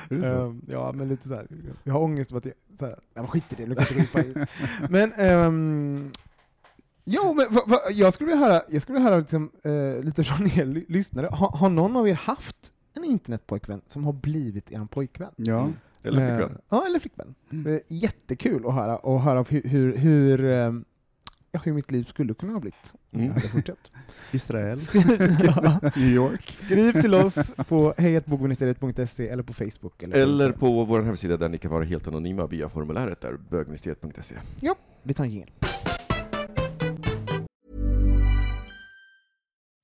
Ehm, 0.10 0.62
ja, 0.67 0.91
men 0.91 1.08
lite 1.08 1.28
så 1.28 1.36
här. 1.36 1.48
Jag 1.84 1.94
har 1.94 2.00
ångest 2.02 2.30
för 2.32 2.38
att 2.38 2.46
jag, 2.46 2.54
så 2.80 2.86
här, 2.86 2.96
ja, 3.13 3.28
skit 3.28 3.44
i 3.50 3.56
det, 3.56 3.65
nu 3.67 3.76
kan 3.76 3.84
inte 3.84 3.94
gripa 4.22 4.22
i. 4.41 4.46
Men, 4.89 5.13
um, 5.20 6.12
jo, 7.06 7.34
men 7.34 7.54
va, 7.54 7.62
va, 7.68 7.78
jag 7.92 8.14
skulle 8.14 8.30
vilja 8.32 8.46
höra, 8.48 8.62
jag 8.70 8.82
skulle 8.82 8.94
vilja 8.98 9.10
höra 9.10 9.20
liksom, 9.20 9.52
eh, 9.64 10.04
lite 10.04 10.24
från 10.24 10.48
er 10.48 10.66
ly- 10.66 10.86
lyssnare. 10.88 11.28
Ha, 11.28 11.58
har 11.58 11.70
någon 11.70 11.96
av 11.96 12.08
er 12.10 12.14
haft 12.14 12.72
en 12.94 13.04
internetpojkvän 13.04 13.82
som 13.88 14.04
har 14.06 14.14
blivit 14.14 14.72
er 14.72 14.86
pojkvän? 14.92 15.32
Ja. 15.36 15.70
Eller 16.04 16.22
Eh, 16.32 16.38
flickvän. 16.38 16.58
Ja, 16.70 16.86
eller 16.86 17.00
flickvän. 17.00 17.36
Mm. 17.52 17.74
Eh, 17.76 17.80
jättekul 17.88 18.66
att 18.68 18.74
höra, 18.74 18.98
och 18.98 19.22
höra 19.22 19.46
hur, 19.50 19.62
hur, 19.64 19.98
hur, 19.98 20.46
ehm, 20.46 20.86
ja, 21.52 21.60
hur 21.64 21.74
mitt 21.74 21.92
liv 21.92 22.04
skulle 22.04 22.34
kunna 22.34 22.54
ha 22.54 22.60
blivit 22.60 22.94
om 23.12 23.20
jag 23.20 23.22
Mm. 23.22 23.34
hade 23.36 23.48
fortsatt. 23.48 23.92
Israel, 24.32 24.80
Ja. 25.44 25.80
New 25.96 26.10
York. 26.10 26.52
Skriv 26.52 27.02
till 27.02 27.14
oss 27.16 27.54
på 27.68 27.94
hejatbogministeriet.se 27.98 29.28
eller 29.28 29.44
på 29.44 29.54
Facebook. 29.54 30.04
Eller, 30.04 30.14
på 30.14 30.20
Eller 30.20 30.52
på 30.52 30.84
vår 30.86 31.02
hemsida 31.02 31.38
där 31.38 31.50
ni 31.50 31.58
kan 31.58 31.72
vara 31.72 31.84
helt 31.84 32.08
anonyma 32.08 32.48
via 32.48 32.70
formuläret 32.70 33.22
där, 33.22 33.38
bögministeriet.se. 33.50 34.36
Vi 35.04 35.14
tar 35.14 35.24
en 35.24 35.32
jingel. 35.32 35.50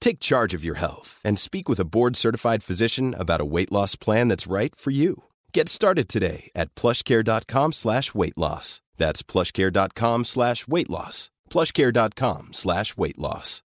Take 0.00 0.20
charge 0.20 0.54
of 0.54 0.64
your 0.64 0.76
health 0.76 1.20
and 1.24 1.38
speak 1.38 1.68
with 1.68 1.80
a 1.80 1.84
board-certified 1.84 2.62
physician 2.62 3.14
about 3.18 3.40
a 3.40 3.44
weight 3.44 3.72
loss 3.72 3.96
plan 3.96 4.28
that's 4.28 4.46
right 4.46 4.74
for 4.74 4.92
you. 4.92 5.24
Get 5.52 5.68
started 5.68 6.08
today 6.08 6.50
at 6.54 6.74
plushcare.com 6.74 7.72
slash 7.72 8.14
weight 8.14 8.38
loss. 8.38 8.80
That's 8.96 9.22
plushcare.com 9.22 10.24
slash 10.24 10.68
weight 10.68 10.90
loss. 10.90 11.30
plushcare.com 11.50 12.48
slash 12.52 12.96
weight 12.96 13.18
loss. 13.18 13.62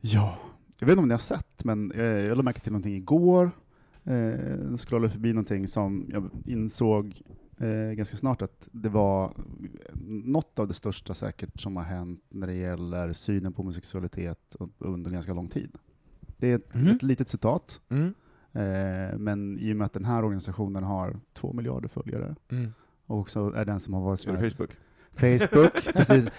Ja, 0.00 0.38
jag 0.78 0.86
vet 0.86 0.92
inte 0.92 1.02
om 1.02 1.08
ni 1.08 1.14
har 1.14 1.18
sett, 1.18 1.64
men 1.64 1.92
eh, 1.92 2.04
jag 2.04 2.28
lade 2.28 2.42
märke 2.42 2.60
till 2.60 2.72
någonting 2.72 2.96
igår. 2.96 3.50
Eh, 4.04 4.76
scrollade 4.76 5.12
förbi 5.12 5.28
någonting 5.32 5.68
som 5.68 6.06
jag 6.12 6.30
insåg 6.46 7.22
eh, 7.62 7.92
ganska 7.94 8.16
snart 8.16 8.42
att 8.42 8.68
det 8.72 8.88
var 8.88 9.32
något 10.24 10.58
av 10.58 10.68
det 10.68 10.74
största 10.74 11.14
säkert 11.14 11.60
som 11.60 11.76
har 11.76 11.84
hänt 11.84 12.20
när 12.28 12.46
det 12.46 12.54
gäller 12.54 13.12
synen 13.12 13.52
på 13.52 13.62
homosexualitet 13.62 14.56
under 14.78 15.10
ganska 15.10 15.34
lång 15.34 15.48
tid. 15.48 15.70
Det 16.36 16.50
är 16.50 16.54
ett, 16.56 16.74
Mhm. 16.74 16.86
ett 16.88 17.02
litet 17.02 17.28
citat, 17.28 17.80
Mm. 17.90 18.14
eh, 18.52 19.18
men 19.18 19.58
i 19.58 19.72
och 19.72 19.76
med 19.76 19.84
att 19.84 19.92
den 19.92 20.04
här 20.04 20.24
organisationen 20.24 20.84
har 20.84 21.20
två 21.34 21.52
miljarder 21.52 21.88
följare 21.88 22.34
Mm. 22.50 22.72
och 23.06 23.18
också 23.18 23.52
är 23.56 23.64
den 23.64 23.80
som 23.80 23.94
har 23.94 24.00
varit 24.00 24.20
Är 24.20 24.24
sån 24.24 24.34
det 24.34 24.50
Facebook? 24.50 24.70
Facebook, 25.14 25.72
precis, 25.94 26.30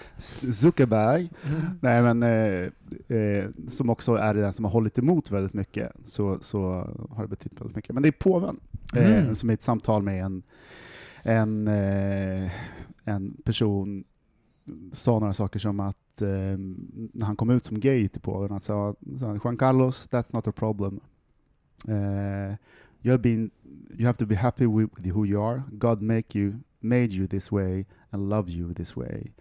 Zuckerberg, 0.52 1.30
Mm. 1.46 1.60
Nej, 1.80 2.02
men 2.02 2.22
eh, 2.22 3.16
eh, 3.18 3.50
som 3.68 3.90
också 3.90 4.14
är 4.14 4.34
den 4.34 4.52
som 4.52 4.64
har 4.64 4.72
hållit 4.72 4.98
emot 4.98 5.30
väldigt 5.30 5.54
mycket, 5.54 5.92
så, 6.04 6.38
så 6.40 6.60
har 7.10 7.22
det 7.22 7.28
betytt 7.28 7.60
väldigt 7.60 7.76
mycket. 7.76 7.94
Men 7.94 8.02
det 8.02 8.08
är 8.08 8.12
påven, 8.12 8.60
eh, 8.94 9.18
Mm. 9.22 9.34
som 9.34 9.50
i 9.50 9.54
ett 9.54 9.62
samtal 9.62 10.02
med 10.02 10.24
en, 10.24 10.42
en, 11.24 11.68
eh, 11.68 12.50
en 13.04 13.36
person 13.44 14.04
sa 14.92 15.18
några 15.18 15.32
saker 15.32 15.58
som 15.58 15.80
att 15.80 16.22
eh, 16.22 16.58
när 17.12 17.24
han 17.26 17.36
kom 17.36 17.50
ut 17.50 17.64
som 17.64 17.80
gay 17.80 18.08
till 18.08 18.20
Polen. 18.20 18.50
han 18.50 18.60
sa, 18.60 18.94
sa 19.18 19.38
Juan 19.44 19.56
Carlos, 19.56 20.08
that's 20.08 20.32
not 20.32 20.48
a 20.48 20.52
problem. 20.52 21.00
Eh, 21.88 21.94
uh, 21.94 22.56
you, 23.02 23.10
have 23.10 23.22
been, 23.22 23.50
you 23.98 24.06
have 24.06 24.18
to 24.18 24.26
be 24.26 24.34
happy 24.34 24.66
with 24.66 25.06
who 25.06 25.24
you 25.24 25.42
are. 25.42 25.62
God 25.78 26.02
make 26.02 26.38
you, 26.38 26.52
made 26.80 27.12
you 27.12 27.26
this 27.26 27.52
way 27.52 27.86
and 28.10 28.28
love 28.28 28.50
you 28.50 28.74
this 28.74 28.96
way. 28.96 29.32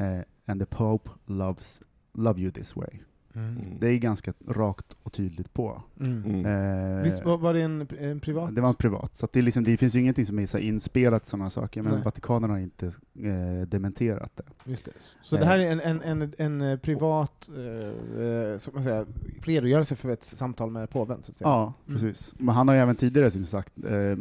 Uh, 0.00 0.22
and 0.46 0.60
the 0.60 0.66
Pope 0.66 1.10
loves 1.26 1.80
love 2.14 2.38
you 2.38 2.50
this 2.50 2.76
way. 2.76 3.00
Mm. 3.34 3.56
Det 3.80 3.88
är 3.88 3.98
ganska 3.98 4.32
rakt 4.48 4.86
och 5.02 5.12
tydligt 5.12 5.54
på. 5.54 5.82
Mm. 6.00 6.24
Mm. 6.24 6.96
Eh, 6.96 7.02
Visst 7.02 7.24
var, 7.24 7.38
var 7.38 7.54
det 7.54 7.62
en, 7.62 7.86
en 7.98 8.20
privat? 8.20 8.54
det 8.54 8.60
var 8.60 8.68
en 8.68 8.74
privat, 8.74 9.16
så 9.16 9.24
att 9.24 9.32
det, 9.32 9.42
liksom, 9.42 9.64
det 9.64 9.76
finns 9.76 9.94
ju 9.96 10.00
ingenting 10.00 10.26
som 10.26 10.38
är 10.38 10.46
så 10.46 10.58
inspelat 10.58 11.26
sådana 11.26 11.50
saker, 11.50 11.82
men 11.82 11.92
Nej. 11.94 12.02
Vatikanen 12.02 12.50
har 12.50 12.58
inte 12.58 12.86
eh, 12.86 13.66
dementerat 13.68 14.32
det. 14.36 14.70
Just 14.70 14.84
det. 14.84 14.90
Så 15.22 15.36
det 15.36 15.44
här 15.44 15.58
är 15.58 15.70
en, 15.70 15.80
en, 15.80 16.22
en, 16.22 16.32
en 16.38 16.60
eh, 16.60 16.78
privat 16.78 17.48
eh, 17.56 18.22
eh, 18.24 18.60
man 18.74 18.82
säga, 18.84 19.06
redogörelse 19.42 19.94
för 19.96 20.08
ett 20.08 20.24
samtal 20.24 20.70
med 20.70 20.90
påven, 20.90 21.22
så 21.22 21.30
att 21.30 21.36
säga? 21.36 21.48
Ja, 21.48 21.72
Mm. 21.86 22.00
precis. 22.00 22.34
Men 22.38 22.54
han 22.54 22.68
har 22.68 22.74
ju 22.74 22.80
även 22.80 22.96
tidigare 22.96 23.30
som 23.30 23.44
sagt, 23.44 23.84
eh, 23.84 24.16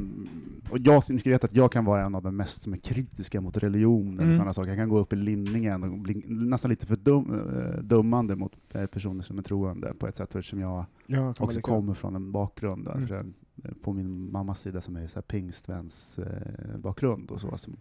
och 0.71 0.77
jag 0.79 1.03
ska 1.03 1.29
veta 1.29 1.47
att 1.47 1.55
jag 1.55 1.71
kan 1.71 1.85
vara 1.85 2.05
en 2.05 2.15
av 2.15 2.23
de 2.23 2.35
mest 2.35 2.61
som 2.61 2.73
är 2.73 2.77
kritiska 2.77 3.41
mot 3.41 3.57
religion, 3.57 4.13
eller 4.13 4.23
Mm. 4.23 4.33
sådana 4.35 4.53
saker. 4.53 4.69
Jag 4.69 4.77
kan 4.77 4.89
gå 4.89 4.99
upp 4.99 5.13
i 5.13 5.15
linningen 5.15 5.83
och 5.83 5.97
bli 5.99 6.23
nästan 6.27 6.69
lite 6.69 6.85
för 6.85 6.95
dum, 6.95 7.49
eh, 7.75 7.79
dummande 7.83 8.35
mot 8.35 8.51
eh, 8.73 8.85
personer 9.01 9.23
som 9.23 9.37
är 9.37 9.41
troende 9.41 9.93
på 9.99 10.07
ett 10.07 10.15
sätt 10.15 10.35
eftersom 10.35 10.59
jag 10.59 10.85
Ja, 11.05 11.33
också 11.39 11.61
kommer 11.61 11.93
från 11.93 12.15
en 12.15 12.31
bakgrund 12.31 12.85
där, 12.85 12.95
Mm. 13.13 13.33
eh, 13.63 13.71
på 13.83 13.93
min 13.93 14.31
mammas 14.31 14.59
sida 14.61 14.81
som 14.81 14.95
är 14.95 15.07
så 15.07 15.15
här 15.15 15.21
pingstvens 15.21 16.19
eh, 16.19 16.77
bakgrund 16.77 17.31
och 17.31 17.41
så. 17.41 17.57
Som, 17.57 17.77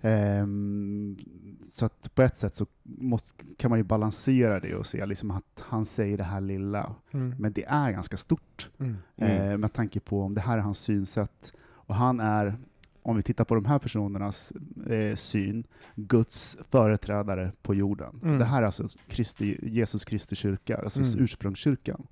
ehm, 0.00 1.16
så 1.64 1.86
att 1.86 2.14
på 2.14 2.22
ett 2.22 2.36
sätt 2.36 2.54
så 2.54 2.66
måste, 2.82 3.44
kan 3.56 3.70
man 3.70 3.78
ju 3.78 3.82
balansera 3.84 4.60
det 4.60 4.74
och 4.74 4.86
se 4.86 5.06
liksom 5.06 5.30
att 5.30 5.64
han 5.68 5.86
säger 5.86 6.16
det 6.18 6.24
här 6.24 6.40
lilla, 6.40 6.94
Mm. 7.10 7.34
men 7.38 7.52
det 7.52 7.64
är 7.64 7.90
ganska 7.92 8.16
stort 8.16 8.70
Mm. 8.78 8.96
Mm. 9.16 9.50
eh, 9.50 9.58
med 9.58 9.72
tanke 9.72 10.00
på 10.00 10.22
om 10.22 10.34
det 10.34 10.40
här 10.40 10.58
är 10.58 10.62
hans 10.62 10.78
synsätt. 10.78 11.52
Och 11.88 11.94
han 11.94 12.20
är, 12.20 12.58
om 13.06 13.16
vi 13.16 13.22
tittar 13.22 13.44
på 13.44 13.54
de 13.54 13.64
här 13.64 13.78
personernas 13.78 14.52
eh, 14.90 15.14
syn, 15.16 15.64
Guds 15.94 16.56
företrädare 16.70 17.52
på 17.62 17.74
jorden. 17.74 18.20
Mm. 18.22 18.38
Det 18.38 18.44
här 18.44 18.62
är 18.62 18.66
alltså 18.66 18.88
Kristi, 19.08 19.58
Jesus 19.62 20.04
Kristi 20.04 20.34
kyrka, 20.36 20.76
alltså 20.76 21.00
Mm. 21.00 21.24
ursprungskyrkan. 21.24 22.06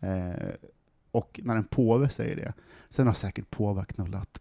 Eh, 0.00 0.32
och 1.10 1.40
när 1.44 1.56
en 1.56 1.64
påve 1.64 2.08
säger 2.08 2.36
det, 2.36 2.52
sen 2.88 3.06
har 3.06 3.14
säkert 3.14 3.50
påvar 3.50 3.84
knullat 3.84 4.40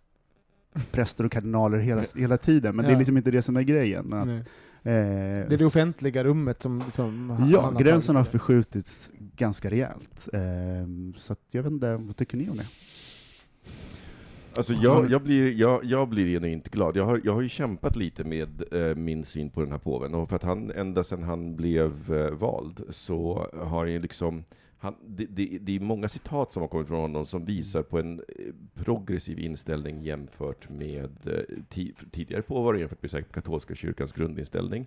präster 0.92 1.24
och 1.24 1.32
kardinaler 1.32 1.78
hela, 1.78 2.04
hela 2.16 2.38
tiden, 2.38 2.76
men 2.76 2.86
det 2.86 2.92
Ja. 2.92 2.96
är 2.96 3.00
liksom 3.00 3.18
inte 3.18 3.32
det 3.32 3.42
som 3.42 3.58
är 3.58 3.62
grejen. 3.62 4.06
Men 4.06 4.20
att, 4.22 4.28
eh, 4.38 4.44
Det 4.84 4.92
är 4.92 5.58
det 5.58 5.66
offentliga 5.66 6.24
rummet 6.24 6.62
som... 6.62 6.84
som 6.92 7.46
Ja, 7.52 7.62
han 7.62 7.78
gränsen 7.78 8.16
har 8.16 8.24
förskjutits 8.24 9.12
ganska 9.36 9.70
rejält. 9.70 10.30
Ehm, 10.34 11.14
så 11.18 11.36
jag 11.52 11.64
vet 11.64 11.72
inte, 11.72 11.96
vad 11.96 12.16
tycker 12.16 12.38
ni 12.38 12.50
om 12.50 12.58
det? 12.58 12.66
Alltså 14.56 14.74
jag, 14.74 15.12
jag, 15.12 15.24
blir, 15.24 15.54
jag, 15.54 15.86
jag 15.86 16.10
blir 16.10 16.26
genuint 16.26 16.70
glad. 16.70 16.96
Jag 16.98 17.06
har, 17.06 17.22
jag 17.24 17.34
har 17.34 17.42
ju 17.42 17.50
kämpat 17.50 17.96
lite 17.96 18.24
med 18.24 18.64
eh, 18.74 18.96
min 18.96 19.26
syn 19.26 19.50
på 19.50 19.62
den 19.62 19.72
här 19.72 19.78
påven, 19.80 20.14
och 20.14 20.30
för 20.30 20.36
att 20.36 20.44
han, 20.44 20.72
ända 20.72 21.04
sedan 21.04 21.24
han 21.24 21.56
blev 21.56 22.14
eh, 22.14 22.32
vald, 22.32 22.82
så 22.90 23.50
har 23.54 23.80
han 23.80 23.92
ju 23.92 24.00
liksom 24.00 24.44
han, 24.82 24.96
det, 25.06 25.26
det, 25.26 25.58
det 25.62 25.76
är 25.76 25.80
många 25.80 26.10
citat 26.10 26.54
som 26.54 26.62
har 26.62 26.68
kommit 26.68 26.88
från 26.88 27.00
honom 27.00 27.26
som 27.26 27.46
visar 27.46 27.82
på 27.82 28.00
en 28.00 28.20
eh, 28.20 28.54
progressiv 28.84 29.40
inställning 29.40 30.02
jämfört 30.04 30.70
med 30.70 31.10
eh, 31.26 31.64
ti, 31.70 31.94
tidigare 32.12 32.42
påvar, 32.42 32.74
jämfört 32.74 33.02
med 33.02 33.12
säkert 33.12 33.32
katolska 33.32 33.76
kyrkans 33.76 34.14
grundinställning. 34.14 34.86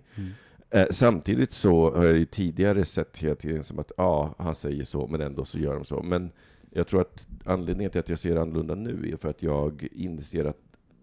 Eh, 0.69 0.87
samtidigt 0.91 1.51
så 1.51 1.95
har 1.95 2.05
jag 2.05 2.17
ju 2.17 2.25
tidigare 2.25 2.85
sett 2.85 3.17
hela 3.17 3.35
tiden 3.35 3.63
som 3.63 3.79
att 3.79 3.91
ja, 3.97 4.35
han 4.37 4.55
säger 4.55 4.83
så, 4.83 5.07
men 5.07 5.21
ändå 5.21 5.45
så 5.45 5.59
gör 5.59 5.75
de 5.75 5.85
så. 5.85 6.03
Men 6.03 6.31
jag 6.73 6.87
tror 6.87 7.01
att 7.01 7.27
anledningen 7.45 7.91
till 7.91 7.99
att 7.99 8.09
jag 8.09 8.19
ser 8.19 8.35
annorlunda 8.35 8.75
nu 8.75 9.09
är 9.13 9.17
för 9.17 9.29
att 9.29 9.43
jag 9.43 9.87
inser 9.91 10.45
att 10.45 10.59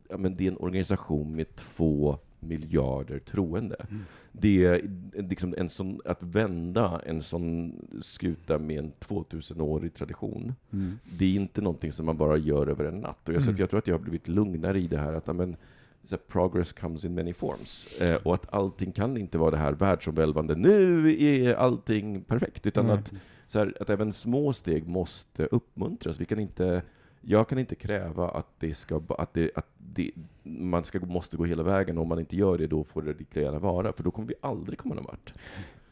ja, 0.08 0.16
men 0.16 0.36
det 0.36 0.44
är 0.46 0.50
en 0.50 0.56
organisation 0.56 1.36
med 1.36 1.56
två 1.56 2.18
miljarder 2.40 3.18
troende. 3.18 3.76
Mm. 3.90 4.02
Det 4.32 4.64
är 4.64 4.90
liksom 5.14 5.54
en 5.58 5.68
sån, 5.68 6.00
att 6.04 6.22
vända 6.22 7.00
en 7.06 7.22
sån 7.22 7.72
skuta 8.02 8.58
med 8.58 8.78
en 8.78 8.92
2000-årig 9.00 9.94
tradition, 9.94 10.54
Mm. 10.72 10.98
det 11.18 11.24
är 11.24 11.34
inte 11.34 11.60
någonting 11.60 11.92
som 11.92 12.06
man 12.06 12.16
bara 12.16 12.36
gör 12.36 12.66
över 12.66 12.84
en 12.84 13.00
natt. 13.00 13.28
Och 13.28 13.34
jag, 13.34 13.42
så 13.42 13.48
Mm. 13.50 13.54
att 13.54 13.60
jag 13.60 13.70
tror 13.70 13.78
att 13.78 13.86
jag 13.86 13.94
har 13.94 14.02
blivit 14.02 14.28
lugnare 14.28 14.80
i 14.80 14.86
det 14.86 14.98
här 14.98 15.12
att 15.12 15.26
ja, 15.26 15.32
men, 15.32 15.56
så 16.04 16.16
progress 16.16 16.72
comes 16.72 17.04
in 17.04 17.14
many 17.14 17.32
forms. 17.32 18.00
Eh, 18.00 18.16
och 18.22 18.34
att 18.34 18.54
allting 18.54 18.92
kan 18.92 19.16
inte 19.16 19.38
vara 19.38 19.50
det 19.50 19.56
här 19.56 19.72
världsomvälvande, 19.72 20.54
nu 20.54 21.10
är 21.24 21.54
allting 21.54 22.20
perfekt, 22.22 22.66
utan 22.66 22.90
att, 22.90 23.12
så 23.50 23.58
här, 23.58 23.76
att 23.80 23.90
även 23.90 24.12
små 24.12 24.52
steg 24.52 24.86
måste 24.86 25.46
uppmuntras. 25.46 26.20
Vi 26.20 26.24
kan 26.24 26.38
inte, 26.38 26.82
jag 27.20 27.48
kan 27.48 27.58
inte 27.58 27.74
kräva 27.74 28.28
att, 28.28 28.46
det 28.58 28.74
ska, 28.74 29.02
att, 29.08 29.34
det, 29.34 29.50
att 29.54 29.66
det, 29.78 30.10
man 30.42 30.84
ska, 30.84 31.00
måste 31.00 31.36
gå 31.36 31.44
hela 31.44 31.62
vägen, 31.62 31.98
och 31.98 32.02
om 32.02 32.08
man 32.08 32.18
inte 32.18 32.36
gör 32.36 32.58
det, 32.58 32.66
då 32.66 32.84
får 32.84 33.02
det 33.02 33.18
lika 33.18 33.40
gärna 33.40 33.58
vara, 33.58 33.92
för 33.92 34.02
då 34.02 34.10
kommer 34.10 34.28
vi 34.28 34.34
aldrig 34.40 34.78
komma 34.78 34.94
någon 34.94 35.04
vart. 35.04 35.34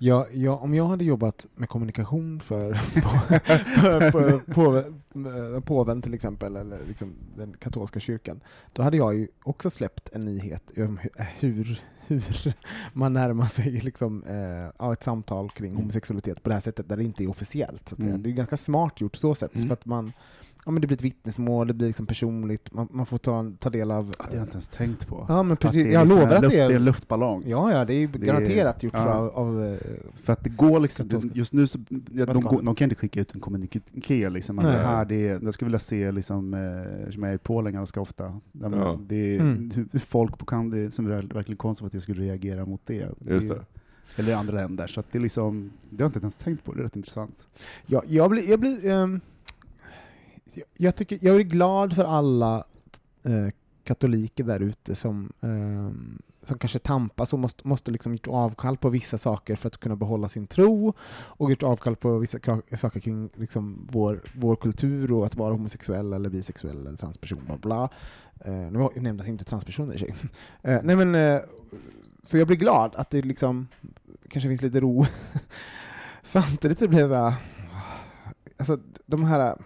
Ja, 0.00 0.26
ja, 0.32 0.56
om 0.56 0.74
jag 0.74 0.86
hade 0.86 1.04
jobbat 1.04 1.46
med 1.54 1.68
kommunikation 1.68 2.40
för, 2.40 2.72
på, 3.02 3.08
för, 3.80 4.10
för 4.10 4.38
påven, 4.52 5.02
eh, 5.54 5.60
påven 5.60 6.02
till 6.02 6.14
exempel, 6.14 6.56
eller 6.56 6.78
liksom 6.88 7.12
den 7.36 7.56
katolska 7.58 8.00
kyrkan, 8.00 8.40
då 8.72 8.82
hade 8.82 8.96
jag 8.96 9.14
ju 9.14 9.28
också 9.42 9.70
släppt 9.70 10.08
en 10.12 10.24
nyhet 10.24 10.62
om 10.76 10.98
hu- 10.98 11.24
hur, 11.38 11.82
hur 12.06 12.52
man 12.92 13.12
närmar 13.12 13.46
sig 13.46 13.70
liksom, 13.80 14.22
eh, 14.24 14.90
ett 14.92 15.02
samtal 15.02 15.50
kring 15.50 15.76
homosexualitet 15.76 16.42
på 16.42 16.48
det 16.48 16.54
här 16.54 16.62
sättet, 16.62 16.88
där 16.88 16.96
det 16.96 17.04
inte 17.04 17.24
är 17.24 17.28
officiellt. 17.30 17.88
Så 17.88 17.94
att 17.94 18.00
säga. 18.00 18.10
Mm. 18.14 18.22
Det 18.22 18.30
är 18.30 18.32
ganska 18.32 18.56
smart 18.56 19.00
gjort 19.00 19.16
så 19.16 19.34
sätt, 19.34 19.54
Mm. 19.56 19.68
för 19.68 19.72
att 19.72 19.86
man 19.86 20.12
Ja, 20.68 20.72
men 20.72 20.80
det 20.80 20.86
blir 20.86 20.96
ett 20.96 21.02
vittnesmål, 21.04 21.66
det 21.66 21.74
blir 21.74 21.86
liksom 21.86 22.06
personligt, 22.06 22.72
man, 22.72 22.88
man 22.90 23.06
får 23.06 23.18
ta, 23.18 23.52
ta 23.58 23.70
del 23.70 23.90
av... 23.90 24.14
Ja, 24.18 24.24
det 24.24 24.30
har 24.30 24.36
jag 24.36 24.42
inte 24.44 24.52
ens 24.52 24.68
tänkt 24.68 25.06
på. 25.08 25.26
Ja, 25.28 25.42
men 25.42 25.56
precis. 25.56 25.82
det 25.84 25.88
är 25.88 25.92
Jag 25.92 26.00
liksom 26.02 26.20
lovar 26.20 26.34
att 26.36 26.42
luft, 26.42 26.54
det 26.54 26.60
är... 26.60 26.68
det 26.68 26.74
är 26.74 26.76
en 26.76 26.84
luftballong. 26.84 27.42
Ja, 27.46 27.72
ja, 27.72 27.84
det 27.84 27.94
är 27.94 28.08
Det 28.08 28.18
är- 28.18 28.26
garanterat 28.26 28.82
gjort 28.82 28.92
ja. 28.94 29.14
av, 29.14 29.28
av 29.30 29.64
eh, 29.64 29.76
För 30.22 30.32
att 30.32 30.44
det 30.44 30.50
går 30.50 30.80
liksom, 30.80 31.08
Katolska- 31.08 31.30
just 31.34 31.52
nu 31.52 31.66
så, 31.66 31.78
ja, 32.12 32.26
de, 32.26 32.42
går- 32.42 32.62
de 32.62 32.74
kan 32.74 32.84
inte 32.84 32.96
skicka 32.96 33.20
ut 33.20 33.34
en 33.34 33.40
kommuniké 33.40 34.30
liksom, 34.30 34.58
alltså 34.58 34.76
här, 34.76 35.04
det 35.04 35.28
är, 35.28 35.40
jag 35.42 35.54
skulle 35.54 35.66
vilja 35.66 35.78
se 35.78 36.12
liksom, 36.12 36.54
eh, 36.54 37.10
som 37.12 37.22
jag 37.22 37.30
är 37.32 37.34
i 37.34 37.38
Polen 37.38 37.72
ganska 37.72 38.00
ofta, 38.00 38.24
ja, 38.52 38.68
men 38.68 38.72
Ja. 38.80 38.98
det 39.08 39.36
är 39.36 39.40
Mm. 39.40 39.70
hur 39.92 39.98
folk 40.00 40.38
på 40.38 40.44
Kandi 40.44 40.90
som 40.90 41.06
är 41.06 41.10
verkligen 41.34 41.56
konservativa 41.56 42.00
skulle 42.00 42.22
reagera 42.22 42.66
mot 42.66 42.80
det. 42.86 43.08
Just 43.26 43.48
det. 43.48 43.60
Eller 44.16 44.34
andra 44.34 44.54
länder, 44.54 44.86
så 44.86 45.00
att 45.00 45.06
det 45.12 45.18
är 45.18 45.22
liksom, 45.22 45.70
det 45.90 45.96
har 45.96 46.02
jag 46.04 46.08
inte 46.08 46.18
ens 46.20 46.38
tänkt 46.38 46.64
på, 46.64 46.72
det 46.72 46.80
är 46.80 46.82
rätt 46.82 46.96
intressant. 46.96 47.48
Ja, 47.86 48.02
jag 48.06 48.30
blir, 48.30 48.50
jag 48.50 48.60
blir 48.60 48.86
ehm, 48.90 49.20
jag, 50.76 50.96
tycker, 50.96 51.18
jag 51.22 51.36
är 51.36 51.40
glad 51.40 51.94
för 51.94 52.04
alla 52.04 52.64
eh, 53.22 53.48
katoliker 53.84 54.44
där 54.44 54.60
ute 54.60 54.94
som, 54.94 55.32
eh, 55.40 55.90
som 56.42 56.58
kanske 56.58 56.78
tampas 56.78 57.32
och 57.32 57.38
måste, 57.38 57.68
måste 57.68 57.90
liksom 57.90 58.12
gjort 58.12 58.26
avkall 58.26 58.76
på 58.76 58.88
vissa 58.88 59.18
saker 59.18 59.56
för 59.56 59.66
att 59.68 59.78
kunna 59.78 59.96
behålla 59.96 60.28
sin 60.28 60.46
tro 60.46 60.94
och 61.10 61.50
gjort 61.50 61.62
avkall 61.62 61.96
på 61.96 62.18
vissa 62.18 62.38
saker 62.76 63.00
kring 63.00 63.30
liksom 63.34 63.88
vår, 63.90 64.20
vår 64.34 64.56
kultur 64.56 65.12
och 65.12 65.26
att 65.26 65.36
vara 65.36 65.52
homosexuell 65.52 66.12
eller 66.12 66.28
bisexuell 66.28 66.86
eller 66.86 66.96
transperson, 66.96 67.42
bla 67.46 67.56
bla. 67.56 67.88
Eh, 68.40 68.52
nu 68.52 68.70
nämnde 68.70 69.00
nämndes 69.00 69.28
inte 69.28 69.44
transpersoner 69.44 69.94
i 69.94 69.98
sig. 69.98 70.14
Eh, 70.62 70.80
nej 70.82 70.96
men, 70.96 71.14
eh, 71.14 71.40
så 72.22 72.38
jag 72.38 72.46
blir 72.46 72.56
glad 72.56 72.94
att 72.94 73.10
det 73.10 73.22
liksom 73.22 73.68
kanske 74.28 74.48
finns 74.48 74.62
lite 74.62 74.80
ro. 74.80 75.06
Samtidigt 76.22 76.78
så 76.78 76.88
blir 76.88 77.00
jag 77.00 77.08
så 77.08 77.14
här, 77.14 77.34
alltså 78.56 78.78
de 79.06 79.24
här, 79.24 79.56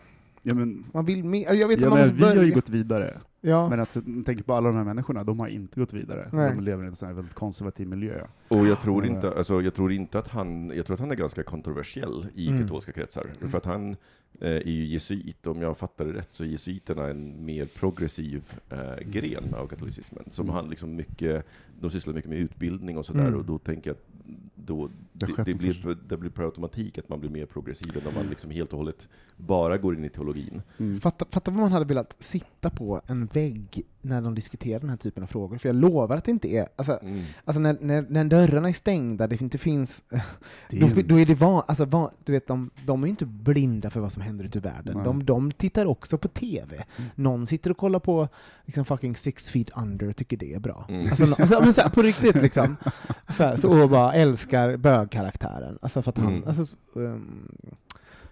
Ja, 0.43 0.55
men, 0.55 0.85
man 0.93 1.05
vill 1.05 1.25
mer, 1.25 1.47
alltså, 1.47 1.61
jag 1.61 1.69
vet 1.69 1.81
ja, 1.81 1.87
att 1.87 1.93
man 1.93 2.01
men 2.01 2.17
vi 2.17 2.23
har 2.25 2.33
ju 2.35 2.39
börja- 2.41 2.55
gått 2.55 2.69
vidare, 2.71 3.21
ja. 3.41 3.69
men 3.69 3.81
att 3.81 3.97
tänka 4.27 4.43
på 4.43 4.55
alla 4.55 4.69
de 4.69 4.77
här 4.77 4.85
människorna, 4.85 5.25
de 5.25 5.41
har 5.41 5.49
inte 5.49 5.81
gått 5.81 5.93
vidare. 5.93 6.29
Nej. 6.33 6.51
De 6.55 6.61
lever 6.65 6.85
i 6.85 6.87
en 6.87 6.95
sån 6.95 7.09
här 7.09 7.15
väldigt 7.15 7.35
konservativ 7.35 7.89
miljö. 7.89 8.27
Och 8.49 8.67
jag 8.67 8.81
tror, 8.81 9.07
inte, 9.07 9.35
alltså, 9.35 9.63
jag 9.63 9.75
tror 9.75 9.93
inte 9.93 10.19
att 10.19 10.29
han, 10.29 10.73
jag 10.77 10.87
tror 10.87 10.95
att 10.95 11.01
han 11.01 11.11
är 11.11 11.15
ganska 11.15 11.43
kontroversiell 11.43 12.27
i 12.35 12.49
Mm. 12.49 12.61
katolska 12.61 12.93
kretsar. 12.93 13.27
För 13.41 13.59
att 13.59 13.65
han 13.65 13.97
eh, 14.41 14.49
är 14.51 14.67
ju 14.71 14.85
jesuit, 14.87 15.47
om 15.47 15.63
jag 15.63 15.79
fattar 15.79 16.05
det 16.05 16.13
rätt, 16.13 16.29
så 16.31 16.45
är 16.45 16.49
jesuiterna 16.49 17.09
en 17.09 17.45
mer 17.45 17.65
progressiv 17.65 18.43
eh, 18.71 19.09
gren 19.11 19.55
av 19.55 19.67
katolicismen. 19.67 20.25
Som 20.31 20.45
Mm. 20.45 20.55
han 20.55 20.69
liksom 20.71 20.97
mycket, 20.97 21.47
de 21.81 21.91
sysslar 21.91 22.15
mycket 22.15 22.31
med 22.31 22.39
utbildning 22.39 22.99
och 22.99 23.07
sådär, 23.07 23.27
Mm. 23.27 23.39
och 23.39 23.45
då 23.45 23.59
tänker 23.59 23.91
jag 23.91 23.95
att 23.95 24.07
då, 24.55 24.89
Det 25.13 25.27
det, 25.37 25.55
blir, 25.55 25.99
det 26.09 26.17
blir 26.17 26.31
per 26.31 26.43
automatik 26.43 26.99
att 26.99 27.09
man 27.09 27.21
blir 27.21 27.31
mer 27.31 27.47
progressiv 27.47 27.97
än 27.97 28.07
om 28.07 28.15
man 28.15 28.27
liksom 28.27 28.51
helt 28.51 28.73
och 28.73 28.79
hållet 28.79 29.09
bara 29.37 29.79
går 29.79 29.95
in 29.95 30.05
i 30.05 30.09
teologin. 30.09 30.63
Mm. 30.79 31.01
Fatta, 31.01 31.25
fatta 31.31 31.51
vad 31.51 31.61
man 31.61 31.73
hade 31.73 31.85
velat 31.85 32.17
sitta 32.19 32.71
på 32.71 33.01
en 33.07 33.27
vägg 33.27 33.83
när 34.03 34.23
de 34.23 34.35
diskuterar 34.35 34.81
den 34.81 34.91
här 34.91 34.97
typen 34.97 35.23
av 35.23 35.27
frågor. 35.27 35.59
För 35.59 35.69
jag 35.69 35.77
lovar 35.77 36.17
att 36.17 36.25
det 36.25 36.31
inte 36.31 36.49
är... 36.49 36.69
Alltså, 36.77 36.99
Mm. 37.03 37.23
alltså 37.45 37.61
när, 37.61 37.77
när, 37.81 38.07
när 38.09 38.25
dörrarna 38.25 38.69
är 38.69 38.73
stängda, 38.73 39.27
det 39.27 39.41
inte 39.41 39.59
finns... 39.59 40.03
Det 40.71 40.77
är 40.79 40.95
Då, 40.95 41.03
då 41.03 41.21
är 41.21 41.27
det 41.27 41.35
van, 41.35 41.63
alltså 41.69 41.85
van, 41.85 42.11
du 42.25 42.33
vet, 42.33 42.47
de, 42.47 42.71
de 42.87 43.03
är 43.03 43.07
ju 43.07 43.11
inte 43.11 43.27
blinda 43.27 43.91
för 43.91 44.01
vad 44.01 44.13
som 44.13 44.23
händer 44.23 44.45
ute 44.45 44.59
i 44.59 44.61
världen. 44.61 45.05
De, 45.05 45.25
de 45.25 45.53
tittar 45.53 45.87
också 45.87 46.19
på 46.19 46.29
TV. 46.29 46.85
Mm. 46.97 47.11
Någon 47.15 47.47
sitter 47.47 47.71
och 47.71 47.77
kollar 47.77 47.99
på 47.99 48.29
liksom 48.65 48.85
fucking 48.85 49.17
Six 49.17 49.49
Feet 49.49 49.71
Under 49.77 50.09
och 50.09 50.17
tycker 50.17 50.37
det 50.37 50.55
är 50.55 50.61
bra. 50.61 50.87
Mm. 50.89 51.09
Alltså, 51.11 51.35
alltså, 51.39 51.61
men 51.61 51.73
så 51.73 51.81
här, 51.81 51.89
på 51.89 52.03
riktigt 52.03 52.43
liksom. 52.43 52.77
Så, 53.29 53.43
här, 53.43 53.57
så 53.57 53.83
och 53.83 53.91
bara 53.91 54.13
älskar 54.13 54.77
bögkaraktären. 55.03 55.79
Alltså 55.83 56.03
för 56.03 56.11
att 56.11 56.19
han... 56.19 56.29
Mm. 56.29 56.49
Alltså, 56.49 56.65
så, 56.65 57.01
um, 57.01 57.49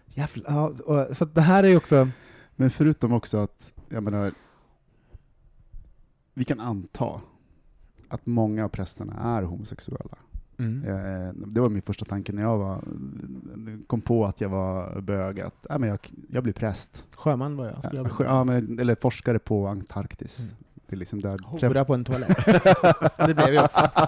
jävla, 0.06 0.44
ja, 0.46 0.72
och, 0.84 1.16
så 1.16 1.24
det 1.24 1.40
här 1.40 1.64
är 1.64 1.68
ju 1.68 1.76
också... 1.76 2.08
Men 2.56 2.70
förutom 2.70 3.12
också 3.12 3.38
att, 3.38 3.72
jag 3.88 4.02
menar, 4.02 4.32
vi 6.34 6.44
kan 6.44 6.60
anta 6.60 7.20
att 8.08 8.26
många 8.26 8.64
av 8.64 8.68
prästerna 8.68 9.14
är 9.14 9.42
homosexuella. 9.42 10.18
Mm. 10.58 10.84
Eh, 10.84 11.32
Det 11.46 11.60
var 11.60 11.68
min 11.68 11.82
första 11.82 12.04
tanke 12.04 12.32
när 12.32 12.42
jag 12.42 12.58
var, 12.58 12.84
kom 13.86 14.00
på 14.00 14.26
att 14.26 14.40
jag 14.40 14.48
var 14.48 15.00
bög, 15.00 15.40
att 15.40 15.66
ja, 15.68 15.78
men 15.78 15.88
jag, 15.88 15.98
jag 16.28 16.42
blir 16.42 16.52
präst. 16.52 17.06
Sjöman 17.14 17.56
var 17.56 17.66
jag. 17.66 17.84
Skulle 17.84 18.02
jag 18.02 18.10
Ja, 18.18 18.24
ja, 18.24 18.44
men, 18.44 18.78
eller 18.78 18.94
forskare 18.94 19.38
på 19.38 19.66
Antarktis. 19.66 20.38
Mm. 20.40 20.54
Det 20.90 20.94
är 20.96 20.98
liksom 20.98 21.20
där 21.20 21.38
Hora 21.44 21.84
på 21.84 21.94
en 21.94 22.04
toalett. 22.04 22.36
det 23.16 23.34
blev 23.34 23.54
jag 23.54 23.64
också. 23.64 23.80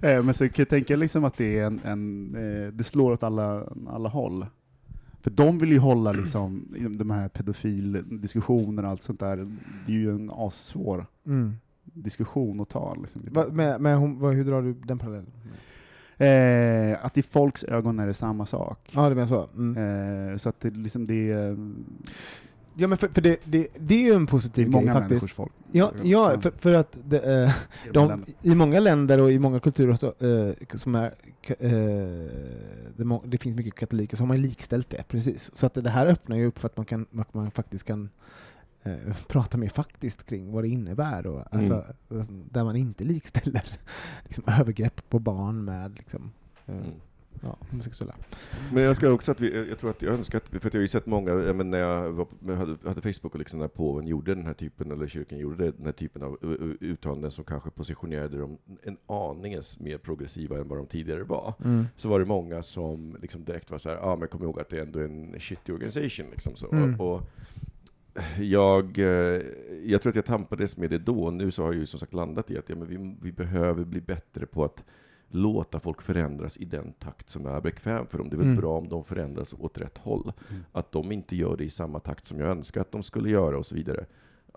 Eh, 0.00 0.22
Men 0.22 0.34
så 0.34 0.48
kan 0.48 0.54
jag 0.62 0.68
tänka 0.68 0.96
liksom 0.96 1.24
att 1.24 1.36
det 1.36 1.58
är 1.58 1.64
en, 1.66 1.80
en 1.84 2.34
eh, 2.34 2.72
det 2.72 2.84
slår 2.84 3.12
åt 3.12 3.22
alla, 3.22 3.64
alla 3.88 4.08
håll. 4.08 4.46
För 5.22 5.30
de 5.30 5.58
vill 5.58 5.72
ju 5.72 5.78
hålla 5.78 6.12
liksom, 6.12 6.74
de 6.98 7.10
här 7.10 7.28
pedofildiskussionerna 7.28 8.88
och 8.88 8.90
allt 8.92 9.02
sånt 9.02 9.20
där, 9.20 9.36
det 9.86 9.92
är 9.92 9.96
ju 9.96 10.10
en 10.14 10.30
assvår 10.34 11.06
Mm. 11.26 11.56
diskussion 11.84 12.60
att 12.60 12.68
ta. 12.68 12.94
Liksom. 12.94 13.22
Va, 13.30 13.44
med, 13.52 13.80
med, 13.80 13.96
hon, 13.98 14.18
vad, 14.18 14.34
hur 14.34 14.44
drar 14.44 14.62
du 14.62 14.72
den 14.72 14.98
parallellen? 14.98 15.32
Eh, 16.18 17.04
att 17.04 17.18
i 17.18 17.22
folks 17.22 17.64
ögon 17.64 17.98
är 17.98 18.06
det 18.06 18.14
samma 18.14 18.46
sak. 18.46 18.90
Ja, 18.94 19.08
du 19.08 19.14
menar 19.14 19.28
så? 19.28 19.48
Mm. 19.56 20.30
Eh, 20.30 20.36
så 20.36 20.48
att 20.48 20.60
det, 20.60 20.70
liksom 20.70 21.04
det 21.04 21.32
är 21.32 21.56
Ja, 22.78 22.88
men 22.88 22.98
för, 22.98 23.08
för 23.08 23.20
det, 23.20 23.36
det, 23.44 23.68
det 23.78 23.94
är 23.94 24.02
ju 24.02 24.12
en 24.12 24.26
positiv 24.26 24.70
många 24.70 24.84
grej 24.84 24.94
faktiskt. 24.94 25.10
människors 25.10 25.32
folk. 25.32 25.52
Ja, 25.72 25.92
ja 26.02 26.40
för, 26.40 26.50
för 26.50 26.72
att 26.72 26.96
det, 27.04 27.44
eh, 27.44 27.50
I 27.88 27.90
de 27.92 28.24
i 28.42 28.54
många 28.54 28.80
länder 28.80 29.20
och 29.20 29.32
i 29.32 29.38
många 29.38 29.60
kulturer 29.60 29.94
så, 29.94 30.06
eh, 30.06 30.76
som 30.76 30.94
är, 30.94 31.14
eh, 31.58 31.70
det, 32.96 33.20
det 33.24 33.38
finns 33.38 33.56
mycket 33.56 33.74
katoliker, 33.74 34.16
så 34.16 34.22
har 34.22 34.28
man 34.28 34.42
likställt 34.42 34.90
det, 34.90 35.04
precis. 35.08 35.50
Så 35.54 35.66
att 35.66 35.74
det 35.74 35.90
här 35.90 36.06
öppnar 36.06 36.36
ju 36.36 36.46
upp 36.46 36.58
för 36.58 36.66
att 36.66 36.76
man, 36.76 36.86
kan, 36.86 37.06
att 37.18 37.34
man 37.34 37.50
faktiskt 37.50 37.84
kan 37.84 38.08
eh, 38.82 39.16
prata 39.28 39.58
mer 39.58 39.68
faktiskt 39.68 40.26
kring 40.26 40.52
vad 40.52 40.64
det 40.64 40.68
innebär, 40.68 41.26
och, 41.26 41.54
alltså, 41.54 41.84
där 42.28 42.64
man 42.64 42.76
inte 42.76 43.04
likställer 43.04 43.78
liksom, 44.24 44.44
övergrepp 44.46 45.08
på 45.08 45.18
barn 45.18 45.64
med 45.64 45.94
liksom, 45.98 46.32
eh, 46.66 46.74
Mm. 46.74 46.90
Ja, 47.42 47.56
homosexuella. 47.70 48.14
Men 48.72 48.84
jag 48.84 48.96
ska 48.96 49.10
också 49.10 49.30
att 49.30 49.40
vi, 49.40 49.68
jag 49.68 49.78
tror 49.78 49.90
att 49.90 50.02
jag 50.02 50.14
önskar 50.14 50.38
att, 50.38 50.48
för 50.48 50.56
att 50.56 50.74
jag 50.74 50.80
har 50.80 50.82
ju 50.82 50.88
sett 50.88 51.06
många, 51.06 51.34
men 51.34 51.70
när 51.70 51.78
jag 51.78 52.12
var, 52.12 52.54
hade, 52.54 52.88
hade 52.88 53.00
Facebook 53.00 53.34
och 53.34 53.38
liksom 53.38 53.58
när 53.58 53.68
påven 53.68 54.06
gjorde 54.06 54.34
den 54.34 54.46
här 54.46 54.54
typen, 54.54 54.90
eller 54.90 55.08
kyrkan 55.08 55.38
gjorde 55.38 55.64
det, 55.64 55.70
den 55.70 55.84
här 55.84 55.92
typen 55.92 56.22
av 56.22 56.38
uttalanden 56.80 57.30
som 57.30 57.44
kanske 57.44 57.70
positionerade 57.70 58.38
dem 58.38 58.58
en 58.82 58.96
aningens 59.06 59.80
mer 59.80 59.98
progressiva 59.98 60.58
än 60.58 60.68
vad 60.68 60.78
de 60.78 60.86
tidigare 60.86 61.24
var, 61.24 61.54
så 61.96 62.08
var 62.08 62.18
det 62.18 62.24
många 62.24 62.62
som 62.62 63.16
liksom 63.22 63.44
direkt 63.44 63.70
var 63.70 63.78
så 63.78 63.88
här, 63.88 63.96
ja 63.96 64.02
ah, 64.02 64.16
men 64.16 64.28
kom 64.28 64.42
ihåg 64.42 64.60
att 64.60 64.68
det 64.68 64.78
är 64.78 64.82
ändå 64.82 65.00
en 65.00 65.40
shitty 65.40 65.72
organisation 65.72 66.26
liksom 66.30 66.56
så. 66.56 66.72
Mm. 66.72 67.00
Och, 67.00 67.14
och 67.14 67.22
jag, 68.38 68.98
eh, 68.98 69.42
jag 69.84 70.02
tror 70.02 70.10
att 70.10 70.16
jag 70.16 70.24
tampades 70.24 70.76
med 70.76 70.90
det 70.90 70.98
då, 70.98 71.30
nu 71.30 71.50
så 71.50 71.62
har 71.62 71.72
jag 71.72 71.80
ju 71.80 71.86
som 71.86 72.00
sagt 72.00 72.14
landat 72.14 72.50
i 72.50 72.58
att 72.58 72.68
ja, 72.68 72.76
men 72.76 72.88
vi, 72.88 73.16
vi 73.22 73.32
behöver 73.32 73.84
bli 73.84 74.00
bättre 74.00 74.46
på 74.46 74.64
att 74.64 74.84
låta 75.28 75.80
folk 75.80 76.02
förändras 76.02 76.56
i 76.56 76.64
den 76.64 76.92
takt 76.92 77.28
som 77.28 77.46
är 77.46 77.60
bekväm 77.60 78.06
för 78.06 78.18
dem. 78.18 78.28
Det 78.30 78.34
är 78.36 78.38
väl 78.38 78.46
Mm. 78.46 78.56
bra 78.60 78.78
om 78.78 78.88
de 78.88 79.04
förändras 79.04 79.54
åt 79.58 79.78
rätt 79.78 79.98
håll. 79.98 80.32
Mm. 80.50 80.62
Att 80.72 80.92
de 80.92 81.12
inte 81.12 81.36
gör 81.36 81.56
det 81.56 81.64
i 81.64 81.70
samma 81.70 82.00
takt 82.00 82.26
som 82.26 82.38
jag 82.40 82.48
önskar 82.48 82.80
att 82.80 82.92
de 82.92 83.02
skulle 83.02 83.30
göra 83.30 83.58
och 83.58 83.66
så 83.66 83.74
vidare. 83.74 84.06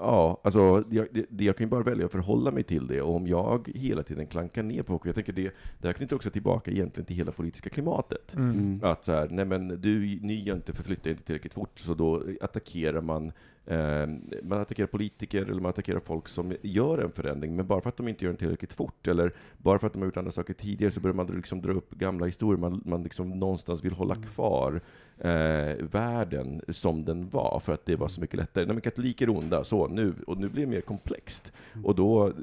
Ja, 0.01 0.41
alltså, 0.43 0.83
jag, 0.89 1.07
det, 1.29 1.43
jag 1.43 1.57
kan 1.57 1.65
ju 1.65 1.69
bara 1.69 1.83
välja 1.83 2.05
att 2.05 2.11
förhålla 2.11 2.51
mig 2.51 2.63
till 2.63 2.87
det. 2.87 3.01
Och 3.01 3.15
om 3.15 3.27
jag 3.27 3.71
hela 3.75 4.03
tiden 4.03 4.27
klankar 4.27 4.63
ner 4.63 4.83
på 4.83 4.93
folk, 4.93 5.05
jag 5.05 5.15
tänker 5.15 5.33
det, 5.33 5.53
det 5.79 5.87
här 5.87 5.93
knyter 5.93 6.15
också 6.15 6.31
tillbaka 6.31 6.71
egentligen 6.71 7.05
till 7.05 7.15
hela 7.15 7.31
politiska 7.31 7.69
klimatet. 7.69 8.35
Mm. 8.35 8.79
Att 8.83 9.05
så 9.05 9.11
här, 9.11 9.27
nej 9.31 9.45
men 9.45 9.67
du, 9.67 10.19
ni 10.21 10.43
gör 10.43 10.55
inte 10.55 10.73
förflyttar 10.73 11.09
inte 11.09 11.23
tillräckligt 11.23 11.53
fort, 11.53 11.79
så 11.79 11.93
då 11.93 12.23
attackerar 12.41 13.01
man 13.01 13.31
eh, 13.65 14.07
man 14.43 14.61
attackerar 14.61 14.87
politiker 14.87 15.41
eller 15.41 15.61
man 15.61 15.69
attackerar 15.69 15.99
folk 15.99 16.27
som 16.27 16.53
gör 16.61 16.97
en 16.97 17.11
förändring, 17.11 17.55
men 17.55 17.67
bara 17.67 17.81
för 17.81 17.89
att 17.89 17.97
de 17.97 18.07
inte 18.07 18.25
gör 18.25 18.31
den 18.31 18.37
tillräckligt 18.37 18.73
fort, 18.73 19.07
eller 19.07 19.33
bara 19.57 19.79
för 19.79 19.87
att 19.87 19.93
de 19.93 19.99
har 19.99 20.07
gjort 20.07 20.17
andra 20.17 20.31
saker 20.31 20.53
tidigare, 20.53 20.91
så 20.91 20.99
börjar 20.99 21.15
man 21.15 21.27
liksom 21.27 21.61
dra 21.61 21.71
upp 21.71 21.91
gamla 21.91 22.25
historier. 22.25 22.59
Man, 22.59 22.81
man 22.85 23.03
liksom 23.03 23.29
någonstans 23.29 23.83
vill 23.83 23.93
hålla 23.93 24.15
kvar 24.15 24.81
eh, 25.19 25.85
världen 25.91 26.61
som 26.69 27.05
den 27.05 27.29
var, 27.29 27.61
för 27.65 27.73
att 27.73 27.85
det 27.85 27.95
var 27.95 28.07
så 28.07 28.21
mycket 28.21 28.35
lättare. 28.39 28.65
Nej, 28.65 28.73
men 28.73 28.81
katoliker 28.81 29.25
är 29.27 29.37
onda, 29.37 29.63
så 29.63 29.87
nu, 29.87 30.13
och 30.27 30.37
nu 30.37 30.49
blir 30.49 30.61
det 30.65 30.69
mer 30.71 30.81
komplext. 30.81 31.51
Och 31.83 31.95
då, 31.95 32.33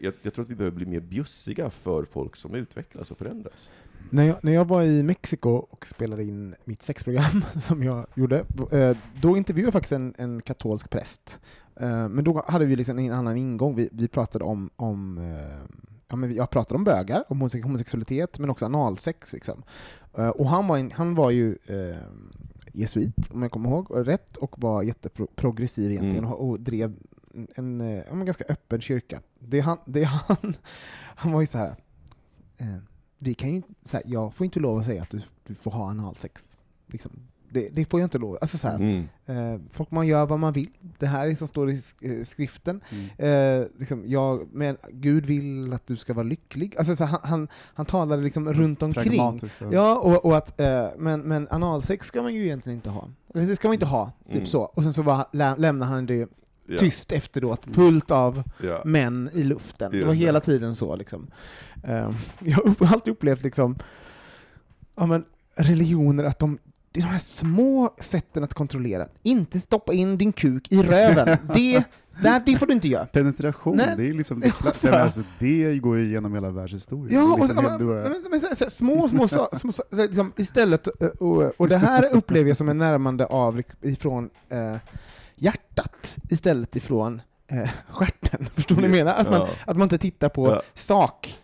jag, 0.00 0.12
jag 0.22 0.34
tror 0.34 0.42
att 0.44 0.50
vi 0.50 0.54
behöver 0.54 0.76
bli 0.76 0.86
mer 0.86 1.00
bjussiga 1.00 1.70
för 1.70 2.04
folk 2.04 2.36
som 2.36 2.54
utvecklas 2.54 3.10
och 3.10 3.18
förändras. 3.18 3.70
När 4.10 4.24
jag, 4.24 4.36
när 4.44 4.52
jag 4.52 4.64
var 4.64 4.82
i 4.82 5.02
Mexiko 5.02 5.50
och 5.50 5.86
spelade 5.86 6.24
in 6.24 6.54
mitt 6.64 6.82
sexprogram 6.82 7.44
som 7.60 7.82
jag 7.82 8.06
gjorde, 8.14 8.44
eh, 8.72 8.96
då 9.20 9.36
intervjuade 9.36 9.66
jag 9.66 9.72
faktiskt 9.72 9.92
en, 9.92 10.14
en 10.18 10.42
katolsk 10.42 10.90
präst. 10.90 11.38
Eh, 11.80 12.08
Men 12.08 12.24
då 12.24 12.44
hade 12.48 12.66
vi 12.66 12.76
liksom 12.76 12.98
en 12.98 13.12
annan 13.12 13.36
ingång. 13.36 13.74
Vi, 13.74 13.88
vi 13.92 14.08
pratade 14.08 14.44
om, 14.44 14.70
om 14.76 15.18
eh, 15.18 15.74
ja, 16.08 16.16
men 16.16 16.34
jag 16.34 16.50
pratade 16.50 16.74
om 16.76 16.84
bögar, 16.84 17.24
om 17.28 17.42
homose- 17.42 17.62
homosexualitet, 17.62 18.38
men 18.38 18.50
också 18.50 18.64
analsex. 18.64 19.32
Liksom. 19.32 19.62
Eh, 20.18 20.28
Och 20.28 20.46
han 20.48 20.66
var, 20.66 20.78
en, 20.78 20.90
han 20.90 21.14
var 21.14 21.30
ju 21.30 21.56
eh, 21.66 21.96
jesuit, 22.72 23.14
om 23.30 23.42
jag 23.42 23.50
kommer 23.50 23.68
ihåg 23.70 23.86
rätt, 23.90 24.36
och 24.36 24.62
var 24.62 24.82
jätteprogressiv 24.82 25.90
egentligen 25.90 26.18
Mm. 26.24 26.30
och, 26.32 26.48
och 26.48 26.60
drev 26.60 26.96
en, 27.34 27.48
en, 27.54 27.80
eh, 27.80 28.04
men 28.14 28.24
ganska 28.24 28.44
öppen 28.48 28.80
kyrka. 28.80 29.20
Det 29.38 29.60
han, 29.60 29.78
det 29.84 30.04
han, 30.04 30.36
han 31.16 31.32
var 31.32 31.40
ju 31.40 31.46
så 31.46 31.58
här. 31.58 31.74
Eh, 32.56 32.76
vi 33.18 33.34
kan 33.34 33.54
ju, 33.54 33.62
så 33.82 33.96
här, 33.96 34.02
jag 34.06 34.34
får 34.34 34.44
inte 34.44 34.60
lov 34.60 34.78
att 34.78 34.86
säga 34.86 35.02
att 35.02 35.10
du, 35.10 35.20
du 35.46 35.54
får 35.54 35.70
ha 35.70 35.90
analsex. 35.90 36.58
Liksom. 36.86 37.10
Det, 37.52 37.68
det 37.72 37.84
får 37.84 38.00
jag 38.00 38.06
inte 38.06 38.18
lov. 38.18 38.38
Alltså 38.40 38.58
så 38.58 38.68
Mm. 38.68 39.08
eh, 39.26 39.60
folk 39.72 39.90
man 39.90 40.06
gör 40.06 40.26
vad 40.26 40.38
man 40.38 40.52
vill. 40.52 40.68
Det 40.98 41.06
här 41.06 41.26
är 41.26 41.34
som 41.34 41.48
står 41.48 41.70
i 41.70 41.82
eh, 42.00 42.24
skriften. 42.26 42.80
Mm. 42.90 43.60
Eh, 43.60 43.66
liksom, 43.78 44.02
jag, 44.06 44.48
men 44.52 44.76
Gud 44.90 45.26
vill 45.26 45.72
att 45.72 45.86
du 45.86 45.96
ska 45.96 46.14
vara 46.14 46.26
lycklig. 46.26 46.74
Alltså, 46.78 46.96
så 46.96 47.04
han, 47.04 47.20
han, 47.22 47.48
han 47.74 47.86
talade 47.86 48.22
liksom 48.22 48.52
runt 48.52 48.82
omkring. 48.82 49.20
Ja, 49.70 49.98
och, 49.98 50.24
och 50.24 50.36
att, 50.36 50.60
eh, 50.60 50.86
men, 50.98 51.20
men 51.20 51.48
analsex 51.50 52.06
ska 52.06 52.22
man 52.22 52.34
ju 52.34 52.44
egentligen 52.44 52.78
inte 52.78 52.90
ha. 52.90 53.08
Eller 53.34 53.46
det 53.46 53.56
ska 53.56 53.68
man 53.68 53.74
inte 53.74 53.86
ha, 53.86 54.12
typ 54.26 54.34
Mm. 54.34 54.46
så. 54.46 54.62
Och 54.62 54.82
sen 54.82 54.92
så 54.92 55.02
var, 55.02 55.26
lä, 55.32 55.54
lämnade 55.58 55.92
han 55.92 56.06
det 56.06 56.28
Ja. 56.66 56.78
tyst 56.78 57.12
efteråt, 57.12 57.60
fullt 57.72 58.10
av 58.10 58.42
Ja. 58.62 58.82
män 58.84 59.30
i 59.32 59.42
luften. 59.42 59.90
Det 59.90 59.96
Just 59.96 60.06
var 60.06 60.14
det. 60.14 60.18
hela 60.20 60.40
tiden 60.40 60.76
så. 60.76 60.96
Liksom. 60.96 61.26
Eh, 61.84 62.10
jag 62.38 62.56
har 62.78 62.86
alltid 62.94 63.12
upplevt 63.12 63.42
liksom, 63.42 63.78
ja, 64.96 65.06
men, 65.06 65.24
religioner, 65.54 66.24
att 66.24 66.38
de, 66.38 66.58
det 66.92 67.00
är 67.00 67.04
de 67.04 67.08
här 67.08 67.18
små 67.18 67.94
sätten 68.00 68.44
att 68.44 68.54
kontrollera. 68.54 69.06
Inte 69.22 69.60
stoppa 69.60 69.92
in 69.92 70.18
din 70.18 70.32
kuk 70.32 70.72
i 70.72 70.82
röven. 70.82 71.38
det, 71.54 71.84
där, 72.22 72.42
det 72.46 72.56
får 72.56 72.66
du 72.66 72.72
inte 72.72 72.88
göra. 72.88 73.06
Penetration, 73.06 73.76
Nej. 73.76 73.94
det 73.96 74.08
är 74.08 74.12
liksom 74.14 74.40
det, 74.40 74.46
Ja, 74.64 74.72
men 74.82 74.94
alltså, 74.94 75.22
det 75.38 75.78
går 75.78 75.98
ju 75.98 76.04
igenom 76.04 76.34
hela 76.34 76.50
världshistorien. 76.50 77.20
Ja, 77.20 77.32
och, 77.32 77.38
liksom 77.48 77.64
men, 77.64 78.24
men, 78.30 78.40
så- 78.40 78.56
så- 78.64 78.70
små, 78.70 79.08
små, 79.08 79.28
så, 79.28 79.48
små 79.56 79.72
så, 79.72 79.82
så 79.90 79.96
liksom, 80.06 80.32
istället, 80.36 81.02
eh, 81.02 81.08
och, 81.08 81.52
och 81.60 81.68
det 81.68 81.76
här 81.78 82.08
upplever 82.12 82.48
jag 82.50 82.56
som 82.56 82.68
en 82.68 82.78
närmande 82.78 83.26
av 83.26 83.62
ifrån 83.80 84.30
eh, 84.48 84.76
hjärtat 85.36 86.16
istället 86.30 86.76
ifrån 86.76 87.22
eh, 87.50 87.70
stjärten. 87.88 88.48
Förstår 88.54 88.76
ni 88.76 88.82
vad 88.82 88.90
jag 88.90 88.96
menar? 89.04 89.14
Att 89.14 89.30
man, 89.30 89.40
Ja. 89.40 89.48
att 89.66 89.76
man 89.76 89.82
inte 89.86 89.98
tittar 89.98 90.28
på 90.28 90.46
Ja. 90.50 90.62
sak. 90.74 91.38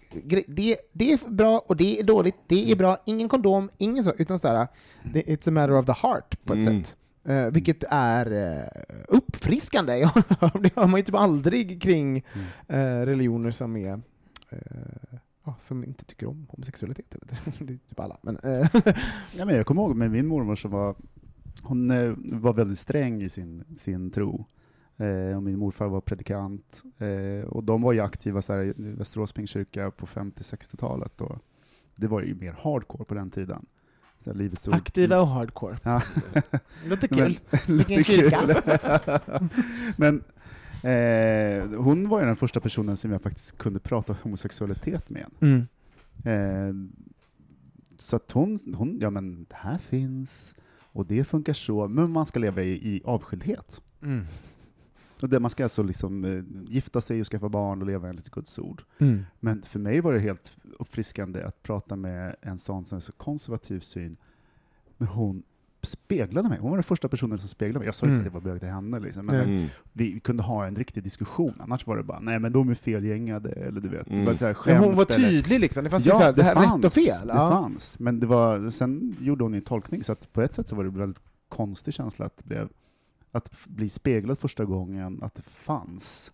Det, 0.46 0.76
det 0.92 1.12
är 1.12 1.30
bra 1.30 1.58
och 1.66 1.76
det 1.76 2.00
är 2.00 2.04
dåligt, 2.04 2.34
det 2.46 2.70
är 2.72 2.76
bra, 2.76 2.96
ingen 3.06 3.28
kondom, 3.28 3.70
ingen 3.78 4.04
så, 4.04 4.12
utan 4.18 4.38
så 4.38 4.48
här, 4.48 4.66
it's 5.04 5.48
a 5.48 5.50
matter 5.52 5.72
of 5.78 5.86
the 5.86 5.92
heart 5.92 6.44
på 6.44 6.52
ett 6.54 6.66
Mm. 6.68 6.84
sätt. 6.84 6.96
Eh, 7.24 7.46
vilket 7.46 7.84
är 7.90 8.32
eh, 8.32 8.94
uppfriskande. 9.08 9.92
Det 10.60 10.74
har 10.76 10.86
man 10.86 11.00
ju 11.00 11.02
typ 11.04 11.14
aldrig 11.14 11.82
kring 11.82 12.24
Mm. 12.68 13.02
eh, 13.02 13.06
religioner 13.06 13.50
som 13.50 13.76
är 13.76 14.00
som 15.60 15.84
inte 15.84 16.04
tycker 16.04 16.26
om 16.28 16.46
homosexualitet. 16.50 17.06
Det 17.58 17.72
är 17.74 17.78
typ 17.88 18.00
alla. 18.00 18.16
Men, 18.22 18.38
Ja, 19.36 19.44
men 19.44 19.56
jag 19.56 19.66
kommer 19.66 19.82
ihåg 19.82 19.96
med 19.96 20.10
min 20.10 20.26
mormor 20.26 20.56
som 20.56 20.70
var, 20.70 20.94
hon 21.62 21.88
var 22.40 22.52
väldigt 22.52 22.78
sträng 22.78 23.22
i 23.22 23.28
sin, 23.28 23.64
sin 23.78 24.10
tro. 24.10 24.44
Eh, 24.99 25.36
och 25.36 25.42
min 25.42 25.59
morfar 25.59 25.88
var 25.88 26.01
predikant. 26.01 26.82
Eh, 26.99 27.47
och 27.49 27.64
de 27.64 27.82
var 27.82 27.92
ju 27.92 28.01
aktiva 28.01 28.42
så 28.42 28.53
här, 28.53 28.62
i 28.62 28.74
Västerås 28.76 29.32
Pingstkyrka 29.32 29.90
på 29.90 30.07
50-60-talet. 30.07 31.20
Och 31.20 31.38
det 31.97 32.07
var 32.09 32.22
ju 32.22 32.34
mer 32.34 32.53
hardcore 32.53 33.05
på 33.05 33.14
den 33.14 33.30
tiden. 33.30 33.66
Så 34.18 34.30
här, 34.30 34.38
livets 34.38 34.68
ord- 34.68 34.74
aktiva 34.74 35.20
och 35.20 35.26
hardcore. 35.28 35.78
Ja. 35.82 36.03
Låter 36.88 37.09
Men- 37.11 37.18
kul. 37.18 37.38
Lite 37.76 37.94
Vilken 37.94 38.05
kyrka. 38.05 38.40
Men 39.97 40.24
eh, 40.82 41.80
hon 41.82 42.09
var 42.09 42.20
ju 42.20 42.26
den 42.26 42.36
första 42.36 42.61
personen 42.61 42.97
som 42.97 43.12
jag 43.12 43.22
faktiskt 43.22 43.59
kunde 43.59 43.78
prata 43.80 44.16
homosexualitet 44.22 45.11
med. 45.11 45.26
Mm. 45.40 45.66
Eh, 46.24 46.74
så 47.99 48.16
att 48.16 48.30
hon, 48.32 48.59
hon, 48.76 48.99
ja 49.01 49.11
men 49.11 49.47
det 49.49 49.57
här 49.57 49.78
finns, 49.78 50.57
och 50.92 51.07
det 51.07 51.24
funkar 51.24 51.53
så, 51.53 51.88
men 51.88 52.11
man 52.11 52.26
ska 52.26 52.38
leva 52.40 52.62
i, 52.62 52.70
i 52.97 53.03
avskildhet. 53.05 53.80
Mm. 54.03 54.24
Och 55.22 55.28
det, 55.28 55.40
man 55.40 55.50
ska 55.50 55.62
alltså 55.62 55.82
liksom 55.82 56.24
eh, 56.24 56.42
gifta 56.72 57.00
sig 57.00 57.20
och 57.20 57.26
skaffa 57.26 57.48
barn 57.48 57.80
och 57.80 57.86
leva 57.86 58.08
enligt 58.08 58.30
Guds 58.30 58.58
ord. 58.58 58.82
Mm. 58.98 59.24
Men 59.40 59.62
för 59.62 59.78
mig 59.78 60.00
var 60.00 60.12
det 60.12 60.20
helt 60.20 60.52
uppfriskande 60.78 61.42
att 61.42 61.62
prata 61.62 61.96
med 61.96 62.36
en 62.42 62.58
sån 62.58 62.84
som 62.86 62.96
är 62.96 63.00
så 63.00 63.12
konservativ 63.12 63.80
syn, 63.80 64.16
men 64.96 65.08
hon 65.08 65.42
speglade 65.82 66.48
mig. 66.48 66.58
Hon 66.60 66.70
var 66.70 66.76
den 66.76 66.84
första 66.84 67.08
personen 67.08 67.38
som 67.38 67.48
speglade 67.48 67.78
mig. 67.78 67.86
Jag 67.86 67.94
sa 67.94 68.06
inte 68.06 68.14
Mm. 68.14 68.26
att 68.26 68.34
jag 68.34 68.40
var 68.40 68.50
bög 68.52 68.60
till 68.60 68.68
henne, 68.68 69.00
liksom, 69.00 69.26
men. 69.26 69.40
Mm. 69.48 69.66
vi 69.92 70.20
kunde 70.20 70.42
ha 70.42 70.66
en 70.66 70.76
riktig 70.76 71.02
diskussion. 71.02 71.54
Annars 71.60 71.86
var 71.86 71.96
det 71.96 72.02
bara, 72.02 72.20
nej 72.20 72.38
men 72.38 72.52
de 72.52 72.68
är 72.68 72.74
felgängade, 72.74 73.50
eller 73.50 73.80
du 73.80 73.88
vet. 73.88 74.06
Mm. 74.10 74.24
Det 74.24 74.30
var 74.32 74.38
så 74.38 74.46
här 74.46 74.56
Men 74.66 74.76
hon 74.76 74.84
skämt, 74.96 74.96
var 75.10 75.16
eller- 75.16 75.28
tydlig 75.28 75.60
liksom. 75.60 75.84
Det 75.84 75.90
fanns 75.90 76.06
ju 76.06 76.10
så 76.10 76.16
här, 76.16 76.32
det 76.32 76.42
här 76.42 76.56
är 76.56 76.76
rätt 76.76 76.84
och 76.84 76.92
fel. 76.92 77.26
Det 77.26 77.32
Ja. 77.34 77.50
fanns, 77.50 77.98
men 77.98 78.20
det 78.20 78.26
var, 78.26 78.70
sen 78.70 79.16
gjorde 79.20 79.44
hon 79.44 79.54
en 79.54 79.60
tolkning, 79.62 80.04
så 80.04 80.12
att 80.12 80.32
på 80.32 80.42
ett 80.42 80.54
sätt 80.54 80.68
så 80.68 80.76
var 80.76 80.84
det 80.84 80.90
en 80.90 80.98
väldigt 80.98 81.22
konstig 81.48 81.94
känsla 81.94 82.26
att, 82.26 82.36
det 82.36 82.44
blev, 82.44 82.68
att 83.37 83.51
bli 83.64 83.89
speglad 83.89 84.39
första 84.39 84.64
gången, 84.64 85.22
att 85.22 85.34
det 85.34 85.43
fanns, 85.43 86.32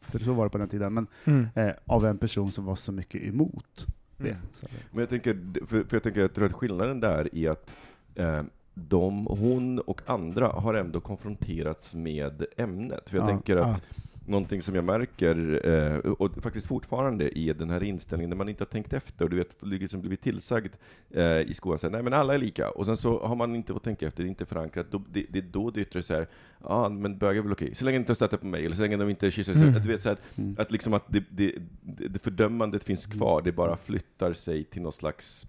för 0.00 0.18
så 0.18 0.32
var 0.32 0.44
det 0.44 0.50
på 0.50 0.58
den 0.58 0.68
tiden, 0.68 0.94
men 0.94 1.06
Mm. 1.24 1.46
eh, 1.54 1.72
av 1.86 2.06
en 2.06 2.18
person 2.18 2.52
som 2.52 2.64
var 2.64 2.74
så 2.76 2.92
mycket 2.92 3.22
emot 3.22 3.86
det. 4.16 4.30
Mm. 4.30 4.42
Så, 4.52 4.66
Men 4.90 5.00
jag 5.00 5.08
tänker, 5.08 5.66
för, 5.66 5.84
för 5.84 5.96
jag 5.96 6.02
tänker, 6.02 6.20
jag 6.20 6.34
tror 6.34 6.46
att 6.46 6.52
skillnaden 6.52 7.00
där 7.00 7.34
är 7.34 7.50
att 7.50 7.72
eh, 8.14 8.42
de, 8.74 9.26
hon 9.26 9.78
och 9.78 10.00
andra 10.06 10.48
har 10.48 10.74
ändå 10.74 11.00
konfronterats 11.00 11.94
med 11.94 12.44
ämnet. 12.56 13.10
För 13.10 13.16
jag 13.16 13.24
Ja, 13.24 13.28
tänker 13.28 13.56
att 13.56 13.82
ja. 13.96 14.02
Någonting 14.26 14.62
som 14.62 14.74
jag 14.74 14.84
märker, 14.84 15.66
eh, 15.68 15.96
och 16.12 16.42
faktiskt 16.42 16.66
fortfarande, 16.66 17.38
är 17.38 17.54
den 17.54 17.70
här 17.70 17.82
inställningen 17.82 18.30
när 18.30 18.36
man 18.36 18.48
inte 18.48 18.64
har 18.64 18.66
tänkt 18.66 18.92
efter, 18.92 19.24
och 19.24 19.30
du 19.30 19.36
vet, 19.36 19.56
liksom 19.60 20.00
blivit 20.00 20.20
tillsagd 20.20 20.72
eh, 21.10 21.40
i 21.40 21.54
skolan, 21.54 21.78
så 21.78 21.86
här, 21.86 21.92
nej 21.92 22.02
men 22.02 22.12
alla 22.12 22.34
är 22.34 22.38
lika, 22.38 22.70
och 22.70 22.86
sen 22.86 22.96
så 22.96 23.26
har 23.26 23.36
man 23.36 23.54
inte 23.54 23.72
fått 23.72 23.84
tänka 23.84 24.06
efter, 24.06 24.22
det 24.22 24.26
är 24.26 24.28
inte 24.28 24.46
förankrat, 24.46 24.86
då, 24.90 25.02
det, 25.12 25.26
det 25.30 25.38
är 25.38 25.42
då 25.42 25.70
det 25.70 25.80
yttrar 25.80 26.02
sig 26.02 26.06
så 26.06 26.14
här, 26.14 26.26
ja 26.62 26.68
ah, 26.68 26.88
men 26.88 27.18
bögar 27.18 27.38
är 27.38 27.42
väl 27.42 27.52
okej, 27.52 27.74
så 27.74 27.84
länge 27.84 27.98
de 27.98 28.00
inte 28.00 28.14
stöter 28.14 28.36
på 28.36 28.46
mig, 28.46 28.64
eller 28.66 28.76
så 28.76 28.82
länge 28.82 28.96
de 28.96 29.08
inte 29.10 29.30
kysser 29.30 29.54
Mm. 29.54 29.72
du 29.72 29.88
vet 29.88 30.02
så 30.02 30.08
här, 30.08 30.18
Mm. 30.36 30.56
att 30.58 30.72
liksom 30.72 30.94
att 30.94 31.04
det, 31.08 31.24
det, 31.30 31.54
det, 31.80 32.08
det 32.08 32.18
fördömandet 32.18 32.84
finns 32.84 33.06
kvar, 33.06 33.42
det 33.42 33.52
bara 33.52 33.76
flyttar 33.76 34.32
sig 34.32 34.64
till 34.64 34.82
någon 34.82 34.92
slags 34.92 35.46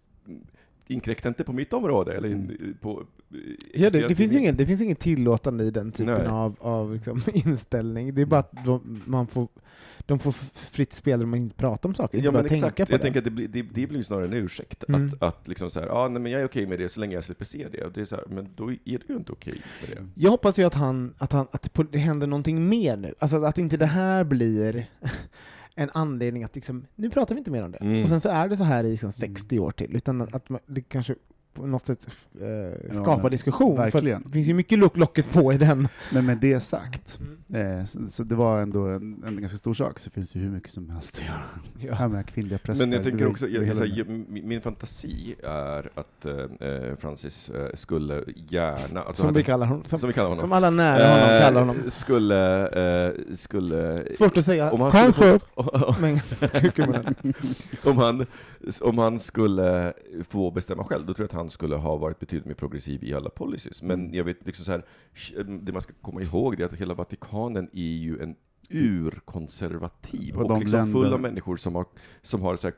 inkräkta 0.87 1.27
inte 1.29 1.43
på 1.43 1.53
mitt 1.53 1.73
område, 1.73 2.13
eller 2.13 2.29
Mm. 2.29 2.49
in, 2.51 2.77
på... 2.81 3.03
Ja, 3.73 3.89
det, 3.89 4.07
det, 4.07 4.15
finns 4.15 4.35
ingen... 4.35 4.57
det 4.57 4.65
finns 4.65 4.81
inget 4.81 4.99
tillåtande 4.99 5.63
i 5.63 5.71
den 5.71 5.91
typen 5.91 6.13
Nej. 6.17 6.27
av, 6.27 6.55
av 6.59 6.93
liksom, 6.93 7.21
inställning. 7.33 8.15
Det 8.15 8.21
är 8.21 8.25
bara 8.25 8.39
att 8.39 8.65
de, 8.65 9.01
man 9.05 9.27
får, 9.27 9.47
de 9.99 10.19
får 10.19 10.31
fritt 10.71 10.93
spelrum 10.93 11.31
och 11.33 11.37
inte 11.37 11.55
prata 11.55 11.87
om 11.87 11.95
saker, 11.95 12.17
inte 12.17 12.25
Ja 12.27 12.31
bara 12.31 12.43
tänka 12.43 12.55
exakt, 12.55 12.77
på 12.77 12.81
jag 12.93 12.99
det. 12.99 13.03
tänker 13.03 13.19
att 13.19 13.23
det 13.25 13.31
blir, 13.31 13.47
det, 13.47 13.61
det 13.61 13.87
blir 13.87 14.03
snarare 14.03 14.25
en 14.25 14.33
ursäkt. 14.33 14.83
Mm. 14.87 15.05
Att, 15.05 15.23
att 15.23 15.47
liksom 15.47 15.69
så 15.69 15.79
här, 15.79 15.87
ja 15.87 16.07
nej, 16.07 16.21
men 16.21 16.31
jag 16.31 16.41
är 16.41 16.45
okej 16.45 16.65
med 16.67 16.79
det 16.79 16.89
så 16.89 16.99
länge 16.99 17.13
jag 17.15 17.23
slipper 17.23 17.45
se 17.45 17.67
det. 17.71 17.89
Det 17.93 18.01
är 18.01 18.05
så 18.05 18.15
här, 18.15 18.25
men 18.29 18.49
då 18.55 18.71
är 18.71 18.77
du 18.85 18.99
ju 19.07 19.15
inte 19.15 19.31
okej 19.31 19.61
med 19.81 19.97
det. 19.97 20.21
Jag 20.21 20.31
hoppas 20.31 20.59
ju 20.59 20.63
att, 20.63 20.73
han, 20.73 21.13
att, 21.17 21.31
han, 21.31 21.47
att 21.51 21.69
det 21.91 21.97
händer 21.97 22.27
någonting 22.27 22.69
mer 22.69 22.97
nu. 22.97 23.13
Alltså 23.19 23.43
att 23.43 23.57
inte 23.57 23.77
det 23.77 23.85
här 23.85 24.23
blir 24.23 24.89
en 25.75 25.89
anledning 25.93 26.43
att 26.43 26.55
liksom, 26.55 26.85
nu 26.95 27.09
pratar 27.09 27.35
vi 27.35 27.39
inte 27.39 27.51
mer 27.51 27.63
om 27.63 27.71
det. 27.71 27.77
Mm. 27.77 28.03
Och 28.03 28.09
sen 28.09 28.19
så 28.19 28.29
är 28.29 28.47
det 28.49 28.57
så 28.57 28.63
här 28.63 28.83
i 28.83 28.91
liksom 28.91 29.11
60 29.11 29.59
år 29.59 29.71
till, 29.71 29.95
utan 29.95 30.21
att, 30.21 30.49
man, 30.49 30.59
det 30.65 30.81
kanske 30.81 31.15
på 31.53 31.67
något 31.67 31.85
sätt 31.87 32.07
eh, 32.41 32.93
skapar 32.93 33.21
men 33.21 33.31
diskussion. 33.31 33.75
För 33.75 33.83
verkligen. 33.83 34.17
att 34.17 34.23
det 34.25 34.31
finns 34.31 34.47
ju 34.47 34.53
mycket 34.53 34.79
lock 34.79 34.97
locket 34.97 35.31
på 35.31 35.53
i 35.53 35.57
den. 35.57 35.87
Men 36.13 36.25
med 36.25 36.37
det 36.37 36.59
sagt, 36.59 37.19
Mm. 37.19 37.37
Eh, 37.53 37.85
så, 37.85 38.07
så 38.07 38.23
det 38.23 38.35
var 38.35 38.61
ändå 38.61 38.87
en, 38.87 39.23
en 39.27 39.41
ganska 39.41 39.57
stor 39.57 39.73
sak, 39.73 39.99
så 39.99 40.09
finns 40.09 40.31
det 40.31 40.39
ju 40.39 40.45
hur 40.45 40.51
mycket 40.51 40.71
som 40.71 40.89
helst 40.89 41.17
att 41.17 41.23
göra. 41.25 41.41
Ja. 41.89 41.95
Ja. 41.99 42.07
Med 42.07 42.27
kvinnliga 42.27 42.57
präster. 42.59 42.85
Men 42.85 42.93
jag 42.93 43.03
tänker 43.03 43.27
också, 43.27 43.47
jag, 43.47 43.61
här, 43.63 43.93
jag, 43.97 44.07
min 44.07 44.47
min 44.47 44.61
fantasi 44.61 45.35
är 45.43 45.89
att 45.95 46.25
eh, 46.25 46.95
Francis 46.99 47.49
eh, 47.49 47.69
skulle 47.73 48.23
gärna... 48.49 49.01
Alltså 49.01 49.21
Som 49.21 49.25
hade- 49.25 49.37
vi 49.39 49.43
kallar 49.43 49.67
honom. 49.67 49.85
Som, 49.85 49.99
som 49.99 50.07
vi 50.07 50.13
kallar 50.13 50.29
honom. 50.29 50.41
som 50.41 50.53
alla 50.53 50.69
nära 50.69 51.07
honom 51.07 51.35
Eh, 51.35 51.41
kallar 51.41 51.59
honom. 51.61 51.75
Skulle, 51.91 52.67
eh, 53.07 53.13
skulle... 53.35 54.03
Svårt 54.17 54.37
att 54.37 54.45
säga. 54.45 54.71
Om 54.71 54.81
han 54.81 54.91
Kanske. 54.91 55.39
om, 57.83 57.97
han, 57.97 58.25
om 58.81 58.97
han 58.97 59.19
skulle 59.19 59.93
få 60.29 60.51
bestämma 60.51 60.83
själv, 60.83 61.05
då 61.05 61.13
tror 61.13 61.23
jag 61.23 61.27
att 61.27 61.33
han 61.41 61.49
skulle 61.49 61.75
ha 61.75 61.95
varit 61.95 62.19
betydligt 62.19 62.45
mer 62.45 62.53
progressiv 62.53 63.03
i 63.03 63.13
alla 63.13 63.29
policies. 63.29 63.81
Men 63.81 63.99
Mm. 63.99 64.13
jag 64.13 64.23
vet, 64.23 64.45
liksom 64.45 64.65
så 64.65 64.71
här, 64.71 64.83
det 65.61 65.71
man 65.71 65.81
ska 65.81 65.93
komma 66.01 66.21
ihåg 66.21 66.57
det 66.57 66.63
är 66.63 66.67
att 66.67 66.73
hela 66.73 66.93
Vatikanen 66.93 67.34
är 67.73 67.95
ju 67.97 68.19
en 68.21 68.35
urkonservativ 68.69 70.35
Och 70.37 70.51
och, 70.51 70.59
liksom 70.59 70.91
full 70.91 71.13
av 71.13 71.19
människor 71.21 71.57
som 71.57 71.75
har, 71.75 71.85
som 72.21 72.41
har 72.41 72.55
så 72.55 72.67
här 72.67 72.75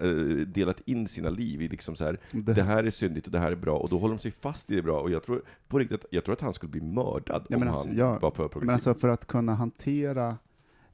eh, 0.00 0.46
delat 0.46 0.80
in 0.88 1.08
sina 1.08 1.30
liv 1.30 1.62
i 1.62 1.68
liksom 1.68 1.96
så 1.96 2.04
här, 2.04 2.20
Det- 2.32 2.52
det 2.54 2.62
här 2.62 2.84
är 2.84 2.90
syndigt 2.90 3.26
och 3.26 3.32
det 3.32 3.38
här 3.38 3.52
är 3.52 3.56
bra, 3.56 3.76
och 3.78 3.88
då 3.88 3.98
håller 3.98 4.14
de 4.14 4.20
sig 4.20 4.30
fast 4.30 4.70
i 4.70 4.74
det 4.76 4.82
bra. 4.82 5.00
Och 5.00 5.10
jag 5.10 5.22
tror 5.22 5.42
på 5.68 5.78
riktigt, 5.78 6.04
jag 6.10 6.24
tror 6.24 6.32
att 6.32 6.40
han 6.40 6.52
skulle 6.54 6.70
bli 6.70 6.80
mördad 6.80 7.46
Ja, 7.48 7.56
om 7.56 7.62
alltså, 7.62 7.88
han 7.88 7.96
ja, 7.98 8.18
var 8.18 8.30
för 8.30 8.48
progressiv. 8.48 8.66
Men 8.66 8.74
alltså 8.74 8.94
för 8.94 9.08
att 9.08 9.26
kunna 9.26 9.54
hantera 9.54 10.36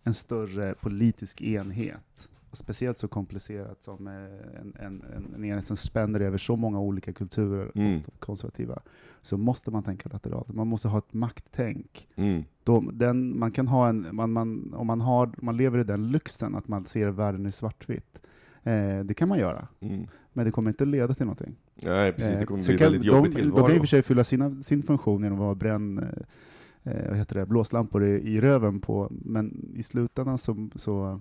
en 0.02 0.14
större 0.14 0.74
politisk 0.74 1.40
enhet, 1.42 2.28
speciellt 2.54 2.98
så 2.98 3.08
komplicerat 3.08 3.82
som 3.82 4.06
eh, 4.06 4.12
en, 4.60 4.74
en, 4.78 5.02
en, 5.16 5.34
en 5.34 5.44
enhet 5.44 5.66
som 5.66 5.76
spänner 5.76 6.20
över 6.20 6.38
så 6.38 6.56
många 6.56 6.80
olika 6.80 7.12
kulturer, 7.12 7.70
Mm. 7.74 8.00
och 8.06 8.20
konservativa, 8.20 8.78
så 9.22 9.36
måste 9.36 9.70
man 9.70 9.82
tänka 9.82 10.08
lateralt. 10.12 10.48
Man 10.48 10.66
måste 10.66 10.88
ha 10.88 10.98
ett 10.98 11.12
makttänk. 11.14 12.08
mm. 12.16 12.44
De, 12.64 12.90
den, 12.98 13.38
man 13.38 13.50
kan 13.50 13.68
ha 13.68 13.88
en, 13.88 14.06
man, 14.12 14.32
man, 14.32 14.74
om 14.74 14.86
man, 14.86 15.00
har, 15.00 15.30
man 15.42 15.56
lever 15.56 15.78
i 15.78 15.84
den 15.84 16.08
lyxen 16.10 16.54
att 16.54 16.68
man 16.68 16.86
ser 16.86 17.08
världen 17.08 17.46
i 17.46 17.52
svartvitt, 17.52 18.20
eh, 18.62 18.98
det 19.04 19.14
kan 19.14 19.28
man 19.28 19.38
göra, 19.38 19.68
Mm. 19.80 20.06
men 20.32 20.44
det 20.44 20.50
kommer 20.52 20.70
inte 20.70 20.84
leda 20.84 21.14
till 21.14 21.26
någonting. 21.26 21.54
Nej, 21.82 22.12
precis, 22.12 22.32
det 22.34 22.38
Eh, 22.40 22.44
kommer 22.46 22.62
så 22.62 22.70
bli 22.70 22.78
kan, 22.78 22.84
väldigt 22.84 23.04
jobbig 23.04 23.30
de, 23.32 23.36
tillvaro. 23.36 23.60
de 23.60 23.66
kan 23.66 23.76
i 23.76 23.78
och 23.78 23.82
för 23.82 23.86
sig 23.86 24.02
fylla 24.02 24.24
sina, 24.24 24.62
sin 24.62 24.82
funktion 24.82 25.22
genom 25.22 25.38
att 25.38 25.42
vara 25.44 25.54
bränn, 25.54 25.98
eh, 25.98 26.92
eh, 26.92 27.08
vad 27.08 27.18
heter 27.18 27.34
det, 27.34 27.46
blåslampor 27.46 28.04
i, 28.04 28.10
i 28.34 28.40
röven 28.40 28.80
på, 28.80 29.08
men 29.10 29.70
i 29.74 29.82
slutändan 29.82 30.38
så, 30.38 30.68
så 30.74 31.20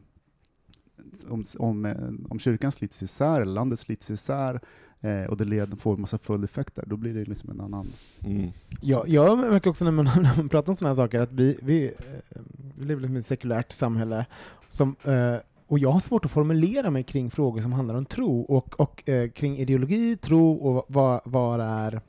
om, 1.29 1.43
om, 1.57 1.85
eh, 1.85 1.95
om 2.29 2.39
kyrkan 2.39 2.71
slits 2.71 3.03
isär, 3.03 3.41
eller 3.41 3.53
landet 3.53 3.79
slits 3.79 4.11
isär, 4.11 4.59
eh, 5.01 5.23
och 5.23 5.37
det 5.37 5.45
leder, 5.45 5.77
får 5.77 5.93
en 5.93 6.01
massa 6.01 6.17
följdeffekter, 6.17 6.83
då 6.87 6.97
blir 6.97 7.13
det 7.13 7.25
liksom 7.25 7.49
en 7.49 7.61
annan... 7.61 7.87
Mm. 8.25 8.51
Ja, 8.81 9.03
jag 9.07 9.39
märker 9.39 9.69
också 9.69 9.85
när 9.85 9.91
man, 9.91 10.05
när 10.21 10.37
man 10.37 10.49
pratar 10.49 10.71
om 10.71 10.75
sådana 10.75 10.95
här 10.95 11.03
saker 11.03 11.19
att 11.19 11.31
vi, 11.31 11.57
vi, 11.61 11.85
eh, 11.85 12.41
vi 12.75 12.85
lever 12.85 13.15
i 13.15 13.17
ett 13.17 13.25
sekulärt 13.25 13.71
samhälle 13.71 14.25
som, 14.69 14.95
eh, 15.03 15.35
och 15.67 15.79
jag 15.79 15.89
har 15.89 15.99
svårt 15.99 16.25
att 16.25 16.31
formulera 16.31 16.89
mig 16.89 17.03
kring 17.03 17.31
frågor 17.31 17.61
som 17.61 17.73
handlar 17.73 17.95
om 17.95 18.05
tro 18.05 18.41
och, 18.41 18.79
och 18.79 19.09
eh, 19.09 19.29
kring 19.29 19.57
ideologi, 19.57 20.17
tro 20.17 20.53
och 20.53 20.85
vad, 20.87 21.21
vad 21.25 21.61
är 21.61 22.01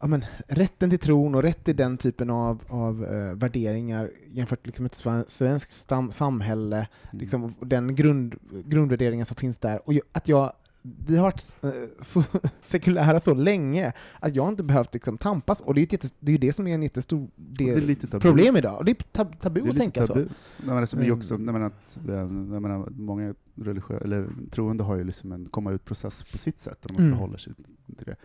ja, 0.00 0.06
men, 0.06 0.24
rätten 0.46 0.90
till 0.90 0.98
tron 0.98 1.34
och 1.34 1.42
rätt 1.42 1.64
till 1.64 1.76
den 1.76 1.98
typen 1.98 2.30
av, 2.30 2.62
av 2.68 3.04
eh, 3.04 3.34
värderingar 3.34 4.10
jämfört 4.28 4.58
med 4.64 4.66
liksom 4.66 4.86
ett 4.86 4.94
sven- 4.94 5.24
svenskt 5.28 5.74
stam, 5.76 6.12
samhälle, 6.12 6.88
liksom, 7.10 7.54
och 7.60 7.66
den 7.66 7.94
grund, 7.94 8.34
grundvärderingen 8.64 9.26
som 9.26 9.36
finns 9.36 9.58
där. 9.58 9.88
Och 9.88 9.94
att 10.12 10.28
jag, 10.28 10.52
vi 10.82 11.16
har 11.16 11.22
varit 11.22 11.56
eh, 11.62 11.70
så 12.00 12.22
sekulära 12.62 13.20
så 13.20 13.34
länge 13.34 13.92
att 14.20 14.34
jag 14.34 14.48
inte 14.48 14.62
behövt 14.62 14.94
liksom, 14.94 15.18
tampas, 15.18 15.60
och 15.60 15.74
det 15.74 15.80
är, 15.80 15.92
jättes, 15.92 16.14
det 16.20 16.30
är 16.30 16.32
ju 16.32 16.38
det 16.38 16.52
som 16.52 16.66
är 16.66 16.74
en 16.74 16.82
jättestor 16.82 17.28
del, 17.36 17.66
det 17.66 17.72
är 17.74 17.80
lite 17.80 18.06
tabu. 18.06 18.20
problem 18.20 18.56
idag. 18.56 18.76
Och 18.78 18.84
det 18.84 18.90
är 18.90 18.94
tab, 18.94 19.40
tabu 19.40 19.60
Det 19.60 19.66
är 19.66 19.70
att 19.70 19.76
tänka 19.76 20.06
tabu. 20.06 20.24
så. 20.24 20.30
Nej, 20.66 20.74
men 20.74 20.86
som 20.86 21.00
är 21.00 21.04
ju 21.04 21.12
också, 21.12 21.34
Mm. 21.34 21.46
jag 21.46 21.52
menar 21.52 21.66
att, 21.66 21.98
eh, 22.08 22.14
jag 22.14 22.62
menar, 22.62 22.88
många 22.90 23.34
religiösa, 23.54 24.04
eller 24.04 24.28
troende 24.50 24.82
har 24.84 24.96
ju 24.96 25.04
liksom 25.04 25.32
en 25.32 25.46
komma 25.46 25.72
ut-process 25.72 26.22
på 26.32 26.38
sitt 26.38 26.58
sätt, 26.58 26.86
om 26.86 26.94
man 26.94 27.04
Mm. 27.04 27.18
förhåller 27.18 27.38
sig 27.38 27.52
till 27.96 28.06
det. 28.06 28.16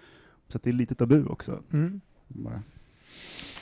Så 0.53 0.57
att 0.57 0.63
det 0.63 0.69
är 0.69 0.73
lite 0.73 0.95
tabu 0.95 1.25
också. 1.25 1.63
Mm. 1.73 2.01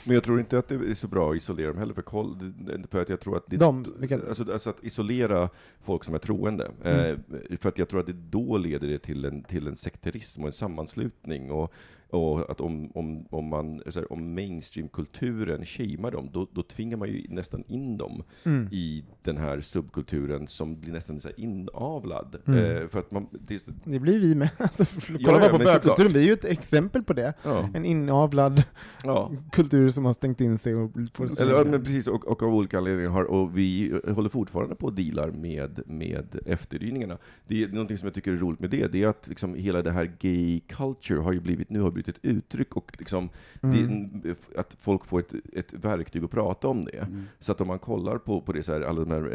Men 0.04 0.14
jag 0.14 0.22
tror 0.24 0.40
inte 0.40 0.58
att 0.58 0.68
det 0.68 0.74
är 0.74 0.94
så 0.94 1.08
bra 1.08 1.30
att 1.30 1.36
isolera 1.36 1.68
dem 1.68 1.78
heller, 1.78 1.94
för, 1.94 2.02
koll, 2.02 2.52
för 2.90 3.02
att 3.02 3.08
jag 3.08 3.20
tror 3.20 3.36
att 3.36 3.44
det, 3.46 3.56
De, 3.56 3.86
vilka- 3.98 4.28
alltså, 4.28 4.52
alltså 4.52 4.70
att 4.70 4.84
isolera 4.84 5.48
folk 5.82 6.04
som 6.04 6.14
är 6.14 6.18
troende, 6.18 6.70
Mm. 6.84 7.18
eh, 7.50 7.56
för 7.58 7.68
att 7.68 7.78
jag 7.78 7.88
tror 7.88 8.00
att 8.00 8.06
det 8.06 8.12
då 8.30 8.56
leder 8.58 8.88
det 8.88 8.98
till 8.98 9.24
en, 9.24 9.42
till 9.42 9.66
en 9.68 9.76
sekterism 9.76 10.40
och 10.42 10.46
en 10.46 10.52
sammanslutning, 10.52 11.50
och, 11.50 11.72
och 12.12 12.50
att 12.50 12.60
om, 12.60 12.90
om, 12.94 13.26
om, 13.30 13.44
man, 13.48 13.82
här, 13.94 14.12
om 14.12 14.34
mainstreamkulturen 14.34 15.64
shamear 15.64 16.10
dem, 16.10 16.28
då, 16.32 16.46
då 16.52 16.62
tvingar 16.62 16.96
man 16.96 17.08
ju 17.08 17.26
nästan 17.28 17.64
in 17.68 17.96
dem 17.96 18.22
Mm. 18.44 18.68
i 18.72 19.04
den 19.22 19.36
här 19.36 19.60
subkulturen 19.60 20.48
som 20.48 20.80
blir 20.80 20.92
nästan 20.92 21.20
så 21.20 21.28
inavlad. 21.36 22.36
Mm. 22.46 22.58
Eh, 22.76 22.88
för 22.88 22.98
att 22.98 23.10
man, 23.10 23.26
det 23.32 23.66
Det 23.84 23.98
blir 23.98 24.20
vi 24.20 24.34
med. 24.34 24.48
Alltså, 24.58 24.84
kolla 25.08 25.18
Ja, 25.18 25.38
bara 25.40 25.48
på 25.50 25.58
bögkulturen, 25.58 26.12
vi 26.12 26.18
är 26.18 26.26
ju 26.26 26.32
ett 26.32 26.44
exempel 26.44 27.02
på 27.02 27.12
det. 27.12 27.34
ja. 27.42 27.68
En 27.74 27.84
inavlad 27.84 28.64
Ja. 29.04 29.30
kultur 29.52 29.88
som 29.88 30.04
har 30.04 30.12
stängt 30.12 30.40
in 30.40 30.58
sig 30.58 30.74
och 30.74 30.90
får 31.14 31.42
Eller, 31.42 31.64
men 31.64 31.84
precis, 31.84 32.06
och, 32.06 32.26
och 32.26 32.42
av 32.42 32.54
olika 32.54 32.78
anledningar 32.78 33.10
har, 33.10 33.24
och 33.24 33.58
vi 33.58 34.00
håller 34.14 34.28
fortfarande 34.28 34.74
på 34.74 34.86
och 34.86 34.92
dealar 34.92 35.30
med, 35.30 35.82
med 35.86 36.38
efterdyningarna. 36.46 37.18
Det 37.46 37.62
är 37.62 37.68
någonting 37.68 37.98
som 37.98 38.06
jag 38.06 38.14
tycker 38.14 38.32
är 38.32 38.36
roligt 38.36 38.60
med 38.60 38.70
det, 38.70 38.92
det 38.92 39.02
är 39.02 39.06
att 39.08 39.28
liksom 39.28 39.54
hela 39.54 39.82
det 39.82 39.90
här 39.90 40.12
gay 40.20 40.60
culture 40.60 41.20
har 41.20 41.32
ju 41.32 41.40
blivit, 41.40 41.70
nu 41.70 41.80
har 41.80 41.90
blivit 41.90 42.01
ett 42.08 42.18
uttryck 42.22 42.76
och 42.76 42.92
liksom, 42.98 43.30
Mm. 43.62 44.20
det, 44.22 44.58
att 44.58 44.76
folk 44.80 45.04
får 45.04 45.20
ett, 45.20 45.32
ett 45.52 45.72
verktyg 45.72 46.24
att 46.24 46.30
prata 46.30 46.68
om 46.68 46.84
det. 46.84 46.98
Mm. 46.98 47.24
Så 47.40 47.52
att 47.52 47.60
om 47.60 47.66
man 47.68 47.78
kollar 47.78 48.18
på, 48.18 48.40
på 48.40 48.52
det 48.52 48.62
så 48.62 48.72
här, 48.72 48.80
alla 48.80 49.04
de 49.04 49.10
här 49.10 49.32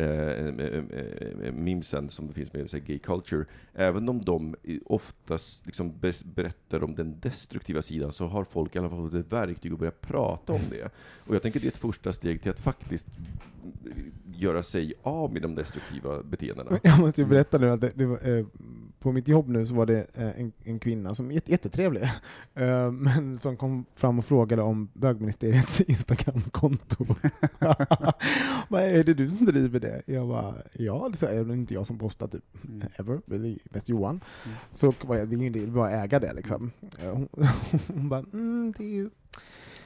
eh, 1.45 1.53
memesen 1.53 2.09
som 2.09 2.28
det 2.28 2.34
finns 2.34 2.53
med 2.53 2.70
så 2.70 2.78
här, 2.78 2.84
gay 2.86 2.99
culture, 2.99 3.45
även 3.74 4.09
om 4.09 4.22
de 4.22 4.55
oftast 4.86 5.65
liksom 5.65 5.93
berättar 6.24 6.84
om 6.84 6.95
den 6.95 7.20
destruktiva 7.20 7.82
sidan, 7.82 8.11
så 8.11 8.28
har 8.28 8.43
folk 8.43 8.76
i 8.76 8.80
alla 8.80 8.89
fall 8.89 9.09
fått 9.09 9.20
ett 9.20 9.34
verktyg 9.34 9.74
att 9.74 9.80
börja 9.80 9.91
prata 9.91 10.53
om 10.53 10.61
det. 10.70 10.89
Och 11.28 11.36
jag 11.36 11.41
tänker 11.41 11.59
det 11.59 11.65
är 11.65 11.72
ett 11.72 11.78
första 11.78 12.13
steg 12.13 12.41
till 12.41 12.51
att 12.51 12.59
faktiskt 12.59 13.07
göra 14.36 14.63
sig 14.63 14.93
av 15.01 15.34
med 15.34 15.41
de 15.41 15.55
destruktiva 15.55 16.24
beteendena. 16.24 16.80
Jag 16.84 16.99
måste 16.99 17.22
ju 17.22 17.28
berätta 17.28 17.57
nu 17.57 17.70
att 17.70 17.82
det, 17.82 17.91
det 17.95 18.05
var, 18.05 18.38
eh, 18.38 18.45
på 18.99 19.11
mitt 19.11 19.28
jobb 19.28 19.47
nu 19.47 19.65
så 19.65 19.74
var 19.74 19.86
det 19.86 20.07
eh, 20.13 20.39
en, 20.39 20.51
en 20.63 20.80
kvinna 20.80 21.15
som 21.15 21.30
är 21.30 21.36
jätte, 21.36 21.51
jättetrevlig, 21.51 22.03
eh, 22.58 22.91
men 22.91 23.39
som 23.39 23.58
kom 23.58 23.86
fram 23.95 24.20
och 24.20 24.26
frågade 24.26 24.62
om 24.62 24.89
bögministeriets 24.93 25.82
Instagramkonto. 25.88 27.05
Vad 28.70 28.82
är 28.82 29.03
det 29.03 29.14
du 29.14 29.30
som 29.32 29.45
driver 29.45 29.80
det? 29.80 30.01
Jag 30.05 30.28
bara, 30.28 30.55
ja, 30.74 31.10
det 31.20 31.28
är 31.28 31.53
inte 31.53 31.74
jag 31.74 31.88
som 31.88 31.97
postar 31.97 32.28
typ 32.28 32.43
Mm. 32.68 32.88
ever, 32.95 33.22
det 33.26 33.36
är 33.36 33.58
mest 33.64 33.89
Johan. 33.89 34.22
Mm. 34.45 34.58
Så 34.72 34.93
var 35.01 35.16
jag, 35.16 35.28
det 35.30 35.36
är 35.36 35.39
ju 35.39 35.45
inte 35.47 35.68
bara 35.68 35.88
att 35.95 36.03
äga 36.05 36.20
det 36.20 36.34
liksom. 36.34 36.72
Eh, 36.99 37.12
Hon, 37.14 37.28
hon 37.88 38.10
bara, 38.10 38.20
mm, 38.34 38.74
det 38.78 38.84
är 38.84 38.89
ju 38.89 39.10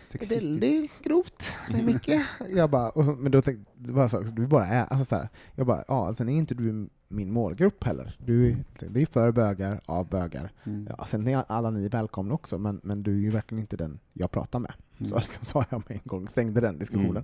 Sexistiskt. 0.07 0.45
väldigt 0.45 0.91
grovt, 1.03 1.53
det 1.71 1.77
är 1.79 1.83
mycket. 1.83 2.21
jag 2.49 2.69
bara, 2.69 2.91
så, 2.91 3.15
men 3.15 3.31
då 3.31 3.41
tänkte 3.41 3.71
jag, 3.85 3.95
bara 3.95 4.21
du 4.21 4.47
bara 4.47 4.67
är, 4.67 4.85
alltså 4.85 5.05
så 5.05 5.15
här, 5.15 5.29
jag 5.55 5.67
bara, 5.67 5.83
ja, 5.87 6.13
sen 6.13 6.29
är 6.29 6.33
inte 6.37 6.55
du 6.55 6.89
min 7.11 7.31
målgrupp 7.31 7.83
heller. 7.83 8.15
Du, 8.25 8.49
är- 8.49 8.57
det 8.89 9.01
är 9.01 9.05
för 9.05 9.31
bögar, 9.31 9.81
av 9.85 10.09
bögar. 10.09 10.51
Mm. 10.63 10.87
Ja, 10.97 11.05
sen 11.05 11.27
är 11.27 11.43
alla 11.47 11.69
ni 11.71 11.87
välkomna 11.87 12.33
också, 12.33 12.57
men, 12.57 12.81
men 12.83 13.03
du 13.03 13.11
är 13.11 13.21
ju 13.21 13.29
verkligen 13.29 13.61
inte 13.61 13.77
den 13.77 13.99
jag 14.13 14.31
pratar 14.31 14.59
med. 14.59 14.73
Så 14.99 15.05
Mm. 15.15 15.19
liksom 15.21 15.45
sa 15.45 15.65
jag 15.69 15.83
med 15.89 15.95
en 15.97 16.01
gång, 16.05 16.27
stängde 16.27 16.61
den 16.61 16.79
diskussionen. 16.79 17.09
Mm. 17.11 17.23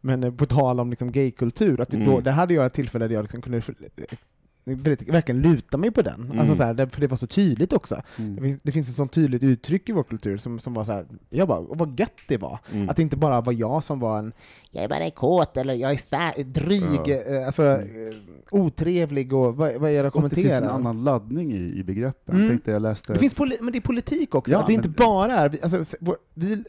Men 0.00 0.24
eh, 0.24 0.34
på 0.34 0.46
tal 0.46 0.80
om 0.80 0.90
liksom 0.90 1.12
gaykultur, 1.12 1.80
att 1.80 1.90
det, 1.90 1.96
då, 2.04 2.12
Mm. 2.12 2.24
där 2.24 2.32
hade 2.32 2.54
jag 2.54 2.66
ett 2.66 2.72
tillfälle 2.72 3.08
där 3.08 3.14
jag 3.14 3.22
liksom 3.22 3.42
kunde 3.42 3.62
verkligen 4.64 5.42
luta 5.42 5.76
mig 5.76 5.90
på 5.90 6.02
den. 6.02 6.22
Mm. 6.24 6.38
Alltså 6.38 6.54
så 6.54 6.62
här, 6.62 6.74
det- 6.74 6.88
för 6.88 7.00
det 7.00 7.06
var 7.06 7.16
så 7.16 7.26
tydligt 7.26 7.72
också. 7.72 8.02
Det 8.16 8.22
Mm. 8.22 8.42
finns, 8.44 8.62
det 8.62 8.72
finns 8.72 8.88
ett 8.88 8.94
sånt 8.94 9.12
tydligt 9.12 9.42
uttryck 9.42 9.88
i 9.88 9.92
vår 9.92 10.02
kultur 10.02 10.36
som, 10.36 10.58
som 10.58 10.74
var 10.74 10.84
så 10.84 10.92
här, 10.92 11.06
jag 11.30 11.48
bara, 11.48 11.60
vad 11.60 12.00
gött 12.00 12.12
det 12.28 12.36
var. 12.36 12.58
Mm. 12.72 12.88
Att 12.88 12.96
det 12.96 13.02
inte 13.02 13.16
bara 13.16 13.40
var 13.40 13.52
jag 13.52 13.82
som 13.82 14.00
var 14.00 14.18
en, 14.18 14.32
jag 14.70 14.84
är 14.84 14.88
bara 14.88 15.10
kåt, 15.10 15.56
eller 15.56 15.74
jag 15.74 15.90
är 15.90 15.96
sä- 15.96 16.42
dryg, 16.42 17.08
eh, 17.36 17.46
alltså 17.46 17.62
eh, 17.62 17.78
otrevlig 18.50 19.32
och 19.32 19.56
vad, 19.56 19.74
vad 19.74 19.90
är 19.90 20.02
det 20.02 20.08
att 20.08 20.14
det 20.14 20.20
finns 20.34 20.52
en 20.52 20.60
kommentera? 20.60 20.70
annan 20.70 21.04
laddning 21.04 21.52
i, 21.52 21.78
i 21.78 21.82
begreppen. 21.84 22.36
Mm. 22.36 22.48
Tänkte, 22.48 22.70
jag 22.70 22.82
läste... 22.82 23.12
Det 23.12 23.18
finns 23.18 23.38
men 23.38 23.72
det 23.72 23.78
är 23.78 23.80
politik 23.80 24.34
också, 24.34 24.52
Ja, 24.52 24.58
att 24.60 24.66
det 24.66 24.72
men- 24.76 24.84
inte 24.86 25.02
bara 25.02 25.32
är, 25.38 25.58
alltså, 25.62 25.96
vår, 26.00 26.16
vi, 26.34 26.64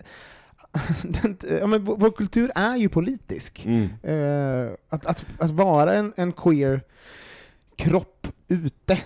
ja, 1.62 1.68
men 1.68 1.86
vår, 1.86 1.98
vår 1.98 2.12
kultur 2.12 2.52
är 2.56 2.76
ju 2.76 2.90
politisk. 2.90 3.66
Mm. 3.66 3.84
Eh, 4.04 4.72
att, 4.90 5.06
att, 5.06 5.26
att 5.40 5.52
vara 5.52 5.94
en, 5.94 6.14
en 6.16 6.32
queer 6.32 6.82
kropp 7.76 8.28
ute 8.48 9.00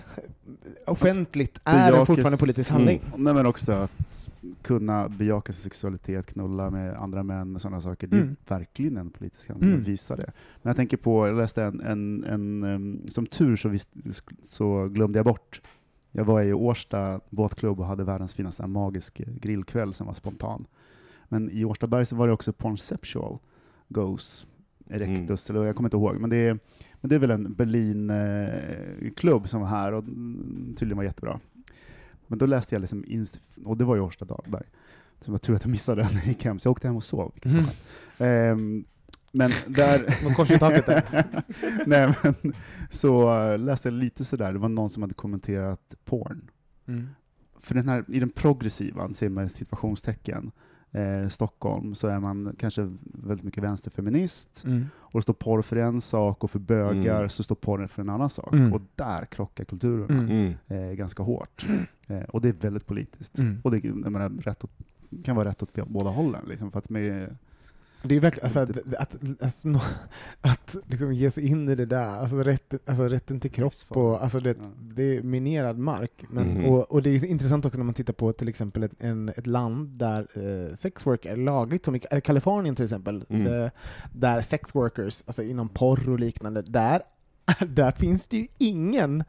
offentligt 0.86 1.58
är 1.64 1.92
Bejakas- 1.92 2.06
fortfarande 2.06 2.34
en 2.34 2.38
politisk 2.38 2.70
handling. 2.70 3.00
Nej, 3.16 3.34
men 3.34 3.46
också 3.46 3.72
att 3.72 4.28
kunna 4.62 5.08
bejaka 5.08 5.52
sin 5.52 5.62
sexualitet, 5.62 6.26
knulla 6.26 6.70
med 6.70 6.96
andra 6.96 7.22
män, 7.22 7.58
sådana 7.60 7.80
saker. 7.80 8.06
Det 8.06 8.16
är 8.16 8.22
Mm. 8.22 8.36
verkligen 8.48 8.96
en 8.96 9.10
politisk 9.10 9.48
handling 9.48 9.70
Mm. 9.70 9.82
att 9.82 9.88
visa 9.88 10.16
det. 10.16 10.32
Men 10.62 10.70
jag 10.70 10.76
tänker 10.76 10.96
på, 10.96 11.26
jag 11.26 11.36
läste 11.36 11.62
en, 11.62 11.80
en, 12.24 12.64
en 12.64 13.02
som 13.08 13.26
tur 13.26 13.56
så, 13.56 13.68
visst, 13.68 13.88
så 14.42 14.88
glömde 14.88 15.18
jag 15.18 15.26
bort. 15.26 15.60
Jag 16.12 16.24
var 16.24 16.42
i 16.42 16.52
Årsta 16.52 17.20
båtklubb 17.30 17.80
och 17.80 17.86
hade 17.86 18.04
världens 18.04 18.34
finaste 18.34 18.66
magisk 18.66 19.20
grillkväll 19.40 19.94
som 19.94 20.06
var 20.06 20.14
spontan. 20.14 20.66
Men 21.28 21.50
i 21.50 21.64
Årstaberg 21.64 22.06
så 22.06 22.16
var 22.16 22.26
det 22.26 22.32
också 22.32 22.52
Pornceptual 22.52 23.38
Goes 23.88 24.46
Erectus, 24.90 25.50
eller 25.50 25.64
jag 25.64 25.76
kommer 25.76 25.86
inte 25.86 25.96
ihåg, 25.96 26.20
men 26.20 26.30
det 26.30 26.36
är, 26.36 26.58
men 27.00 27.08
det 27.08 27.14
är 27.14 27.18
väl 27.18 27.30
en 27.30 27.52
Berlin-klubb 27.54 29.48
som 29.48 29.60
var 29.60 29.68
här 29.68 29.92
och 29.92 30.02
mm, 30.02 30.74
tydligen 30.78 30.96
var 30.96 31.04
jättebra. 31.04 31.40
Men 32.26 32.38
då 32.38 32.46
läste 32.46 32.74
jag, 32.74 32.80
liksom 32.80 33.04
inst- 33.04 33.40
och 33.64 33.76
det 33.76 33.84
var 33.84 33.96
i 33.96 34.00
Årsta 34.00 34.24
Dahlberg, 34.24 34.66
så 35.20 35.30
var 35.30 35.38
tur 35.38 35.54
att 35.54 35.64
jag 35.64 35.70
missade 35.70 36.02
den 36.02 36.10
när 36.12 36.20
jag 36.20 36.28
gick 36.28 36.44
hem, 36.44 36.58
så 36.58 36.66
jag 36.66 36.72
åkte 36.72 36.88
hem 36.88 36.96
och 36.96 37.04
sov. 37.04 37.32
Mm. 37.42 37.64
Ehm, 38.18 38.84
men 39.32 39.50
där... 39.66 40.34
Kors 40.34 40.50
i 40.50 40.58
taket 40.58 40.86
där. 40.86 41.24
Nej, 41.86 42.14
men 42.22 42.34
så 42.90 43.56
läste 43.56 43.88
jag 43.88 43.94
lite 43.94 44.24
sådär, 44.24 44.52
det 44.52 44.58
var 44.58 44.68
någon 44.68 44.90
som 44.90 45.02
hade 45.02 45.14
kommenterat 45.14 45.94
porn. 46.04 46.50
Mm. 46.86 47.08
För 47.60 47.74
den 47.74 47.88
här, 47.88 48.04
i 48.08 48.20
den 48.20 48.30
progressiva, 48.30 49.12
ser 49.12 49.28
man 49.28 49.48
situationstecken, 49.48 50.50
eh, 50.92 51.28
Stockholm, 51.28 51.94
så 51.94 52.06
är 52.08 52.20
man 52.20 52.54
kanske 52.58 52.96
väldigt 53.02 53.44
mycket 53.44 53.62
vänsterfeminist, 53.64 54.62
Mm. 54.66 54.86
och 54.96 55.18
det 55.20 55.22
står 55.22 55.34
porr 55.34 55.62
för 55.62 55.76
en 55.76 56.00
sak, 56.00 56.44
och 56.44 56.50
för 56.50 56.58
bögar 56.58 57.16
Mm. 57.16 57.28
så 57.28 57.42
står 57.42 57.54
porren 57.54 57.88
för 57.88 58.02
en 58.02 58.08
annan 58.08 58.30
sak. 58.30 58.52
Mm. 58.52 58.72
Och 58.72 58.80
där 58.94 59.24
krockar 59.24 59.64
kulturerna 59.64 60.20
Mm. 60.22 60.30
Mm. 60.30 60.54
eh, 60.90 60.92
ganska 60.96 61.22
hårt. 61.22 61.66
Eh, 62.06 62.22
och 62.22 62.40
det 62.40 62.48
är 62.48 62.52
väldigt 62.52 62.86
politiskt. 62.86 63.38
Mm. 63.38 63.60
Och 63.64 63.70
det 63.70 63.84
jag 63.84 64.12
menar, 64.12 64.28
rätt 64.30 64.64
åt, 64.64 64.70
kan 65.24 65.36
vara 65.36 65.48
rätt 65.48 65.62
åt 65.62 65.74
båda 65.88 66.10
hållen. 66.10 66.44
Liksom, 66.48 66.70
för 66.72 66.78
att 66.78 66.90
med, 66.90 67.36
Det 68.02 68.16
är 68.16 68.20
verkligen, 68.20 68.44
alltså, 68.44 68.60
att, 68.98 69.16
att, 69.42 69.64
nå- 69.64 69.80
att 70.40 70.76
liksom 70.86 71.12
ge 71.14 71.30
sig 71.30 71.46
in 71.46 71.68
i 71.68 71.74
det 71.74 71.86
där, 71.86 72.06
alltså, 72.18 72.36
rätt, 72.36 72.88
alltså 72.88 73.08
rätten 73.08 73.40
till 73.40 73.50
kropp, 73.50 73.72
och, 73.88 74.22
alltså, 74.22 74.40
det, 74.40 74.56
det 74.80 75.16
är 75.16 75.22
minerad 75.22 75.78
mark. 75.78 76.24
Men, 76.30 76.48
Mhm. 76.48 76.64
och, 76.64 76.90
och 76.92 77.02
det 77.02 77.10
är 77.10 77.24
intressant 77.24 77.64
också 77.64 77.78
när 77.78 77.84
man 77.84 77.94
tittar 77.94 78.12
på 78.12 78.32
till 78.32 78.48
exempel 78.48 78.82
ett, 78.82 78.92
en, 78.98 79.28
ett 79.28 79.46
land 79.46 79.88
där 79.88 80.26
eh, 80.34 80.74
sex 80.74 81.06
work 81.06 81.26
är 81.26 81.36
lagligt, 81.36 81.84
som 81.84 81.94
i 81.94 81.98
Kalifornien 82.00 82.74
till 82.76 82.84
exempel, 82.84 83.24
Mm. 83.28 83.46
eh, 83.64 83.70
där 84.12 84.42
sex 84.42 84.74
workers, 84.74 85.22
alltså 85.26 85.42
inom 85.42 85.68
porr 85.68 86.08
och 86.08 86.18
liknande, 86.20 86.62
där, 86.62 87.02
där 87.66 87.90
finns 87.92 88.26
det 88.26 88.36
ju 88.36 88.46
ingen 88.58 89.24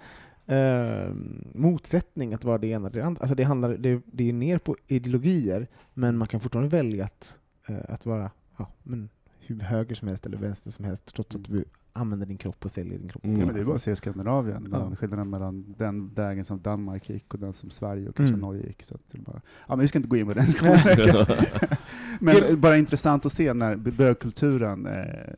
eh, 0.46 1.14
motsättning 1.54 2.34
att 2.34 2.44
vara 2.44 2.58
det 2.58 2.68
ena 2.68 2.88
eller 2.88 3.00
det 3.00 3.06
andra. 3.06 3.22
Alltså 3.22 3.36
det, 3.36 3.44
handlar, 3.44 3.70
det, 3.78 4.02
det 4.06 4.30
är 4.30 4.34
ner 4.34 4.58
på 4.58 4.76
ideologier, 4.88 5.68
men 5.94 6.18
man 6.18 6.28
kan 6.28 6.40
fortfarande 6.40 6.78
välja 6.78 7.06
att, 7.06 7.38
eh, 7.68 7.76
att 7.94 8.06
vara 8.06 8.32
ja, 8.62 8.70
men 8.84 9.10
hur 9.40 9.60
höger 9.60 9.96
som 9.96 10.08
helst 10.08 10.26
eller 10.26 10.38
vänster 10.38 10.72
som 10.72 10.86
helst, 10.86 11.06
trots 11.06 11.36
att 11.36 11.44
du 11.44 11.66
använder 11.94 12.26
din 12.26 12.38
kropp 12.38 12.66
och 12.66 12.72
säljer 12.72 13.00
din 13.00 13.10
kropp. 13.10 13.24
Mm. 13.26 13.40
ja, 13.40 13.46
men 13.46 13.56
det 13.56 13.62
är 13.62 13.66
bara 13.66 13.76
att 13.76 13.82
se 13.82 13.96
Skandinavien, 13.96 14.68
Ja. 14.72 14.96
skillnaden 14.96 15.30
mellan 15.30 15.76
den 15.78 16.10
vägen 16.14 16.46
som 16.46 16.62
Danmark 16.62 17.10
gick 17.10 17.34
och 17.34 17.40
den 17.40 17.54
som 17.54 17.70
Sverige 17.70 18.10
och 18.10 18.16
kanske 18.16 18.34
Mm. 18.34 18.42
Norge 18.42 18.68
gick. 18.68 18.84
Så 18.84 18.96
att 18.96 19.14
bara, 19.14 19.42
ja, 19.68 19.76
men 19.76 19.80
vi 19.80 19.88
ska 19.88 19.98
inte 20.00 20.10
gå 20.10 20.16
in 20.18 20.28
på 20.28 20.34
den 20.34 20.48
skolan. 20.52 20.78
Men 22.20 22.60
bara 22.62 22.78
intressant 22.78 23.26
att 23.26 23.32
se 23.32 23.54
när 23.54 23.76
bögkulturen 23.76 24.86
eh, 24.86 24.94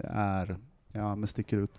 är, 0.09 0.57
ja, 0.91 1.15
men 1.15 1.27
sticker 1.27 1.57
ut. 1.57 1.71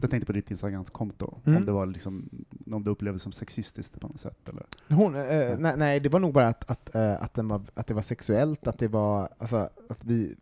Jag 0.00 0.10
tänkte 0.10 0.26
på 0.26 0.32
ditt 0.32 0.50
Instagramkonto, 0.50 1.38
Mm. 1.44 1.56
om 1.56 1.66
det 1.66 1.72
var 1.72 1.86
liksom, 1.86 2.28
om 2.72 2.96
det 2.98 3.18
som 3.18 3.32
sexistiskt 3.32 4.00
på 4.00 4.08
något 4.08 4.20
sätt 4.20 4.48
eller? 4.48 4.62
Hon, 4.88 5.14
eh, 5.14 5.58
nej, 5.58 5.74
nej, 5.76 6.00
det 6.00 6.08
var 6.08 6.20
nog 6.20 6.34
bara 6.34 6.48
att, 6.48 6.70
att, 6.70 6.94
eh, 6.94 7.22
att, 7.22 7.34
den 7.34 7.48
var, 7.48 7.62
att 7.74 7.86
det 7.86 7.94
var 7.94 8.02
sexuellt, 8.02 8.66
att 8.66 8.78
det 8.78 8.88
var, 8.88 9.28
alltså, 9.38 9.68
att 9.88 10.04
vi, 10.04 10.36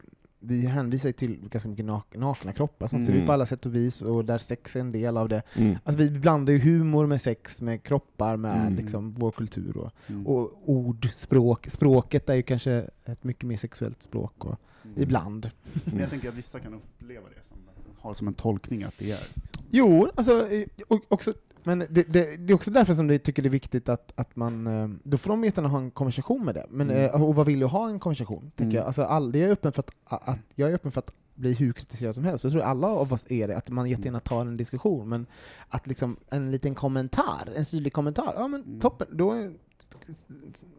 vi 0.47 0.66
hänvisar 0.66 1.12
till 1.12 1.49
ganska 1.51 1.68
mycket 1.68 1.84
nak 1.84 2.16
nakna 2.16 2.53
kroppar 2.53 2.86
som 2.86 3.03
ser 3.03 3.09
Mm. 3.11 3.20
ut 3.22 3.26
på 3.26 3.32
alla 3.32 3.47
sätt 3.47 3.66
och 3.66 3.74
vis, 3.74 4.03
och 4.03 4.24
där 4.24 4.38
sex 4.38 4.76
är 4.76 4.80
en 4.80 4.92
del 4.92 5.16
av 5.16 5.28
det. 5.28 5.42
Mm. 5.55 5.76
Alltså 5.84 6.03
vi 6.03 6.11
blandar 6.11 6.53
ju 6.53 6.59
humor 6.59 7.07
med 7.07 7.20
sex, 7.20 7.61
med 7.62 7.82
kroppar, 7.82 8.36
med 8.36 8.61
Mm. 8.61 8.76
liksom 8.76 9.12
vår 9.14 9.30
kultur 9.30 9.76
och, 9.76 9.92
Mm. 10.07 10.26
och 10.26 10.53
ord, 10.64 11.09
språk. 11.14 11.66
Språket 11.70 12.28
är 12.28 12.34
ju 12.34 12.42
kanske 12.42 12.90
ett 13.05 13.24
mycket 13.24 13.44
mer 13.44 13.57
sexuellt 13.57 14.03
språk, 14.03 14.44
och, 14.44 14.61
Mm. 14.84 15.03
ibland. 15.03 15.51
Men 15.84 15.99
jag 15.99 16.11
tänker 16.11 16.28
att 16.28 16.34
vissa 16.34 16.61
kan 16.61 16.74
uppleva 16.74 17.26
det 17.36 17.44
som, 17.44 17.57
har 17.99 18.14
som 18.14 18.28
en 18.28 18.34
tolkning 18.34 18.82
att 18.82 18.94
det 18.99 19.11
är 19.11 19.18
liksom. 19.34 19.66
Jo, 19.70 20.09
alltså, 20.14 20.49
och, 20.88 21.01
också, 21.09 21.32
men 21.66 21.78
det, 21.78 21.86
det, 21.88 22.36
det 22.36 22.52
är 22.52 22.54
också 22.54 22.70
därför 22.70 22.94
som 22.94 23.10
jag 23.10 23.22
tycker 23.22 23.42
det 23.42 23.48
är 23.48 23.50
viktigt 23.50 23.88
att, 23.88 24.12
att 24.14 24.36
man, 24.36 24.66
eh, 24.66 24.88
då 25.02 25.16
får 25.18 25.30
de 25.30 25.44
jättegärna 25.44 25.68
ha 25.68 25.78
en 25.78 25.90
konversation 25.90 26.44
med 26.44 26.54
det. 26.54 26.66
Men, 26.70 26.90
Mm. 26.90 27.04
eh, 27.04 27.22
och 27.22 27.34
vad 27.34 27.46
vill 27.46 27.58
du 27.60 27.66
ha 27.66 27.88
en 27.88 28.00
konversation? 28.00 28.40
Tänker 28.56 28.62
Mm. 28.64 28.74
jag. 28.76 28.86
Alltså, 28.86 29.02
all, 29.02 29.32
det 29.32 29.42
är 29.42 29.48
öppen 29.50 29.72
för 29.72 29.80
att, 29.82 30.28
att, 30.28 30.38
jag 30.54 30.70
är 30.70 30.74
öppen 30.74 30.92
för 30.92 30.98
att 31.00 31.10
bli 31.34 31.52
hur 31.52 31.72
kritiserad 31.72 32.14
som 32.14 32.24
helst. 32.24 32.44
Jag 32.44 32.52
tror 32.52 32.62
alla 32.62 32.86
av 32.88 33.12
oss 33.12 33.26
är 33.30 33.48
det, 33.48 33.56
att 33.56 33.70
man 33.70 33.90
jättegärna 33.90 34.20
tar 34.20 34.40
en 34.40 34.56
diskussion, 34.56 35.08
men 35.08 35.26
att 35.68 35.86
liksom 35.86 36.16
en 36.30 36.50
liten 36.50 36.74
kommentar, 36.74 37.48
en 37.56 37.64
syrlig 37.64 37.92
kommentar, 37.92 38.32
ja 38.36 38.48
men 38.48 38.62
Mm. 38.62 38.80
toppen, 38.80 39.06
då 39.12 39.50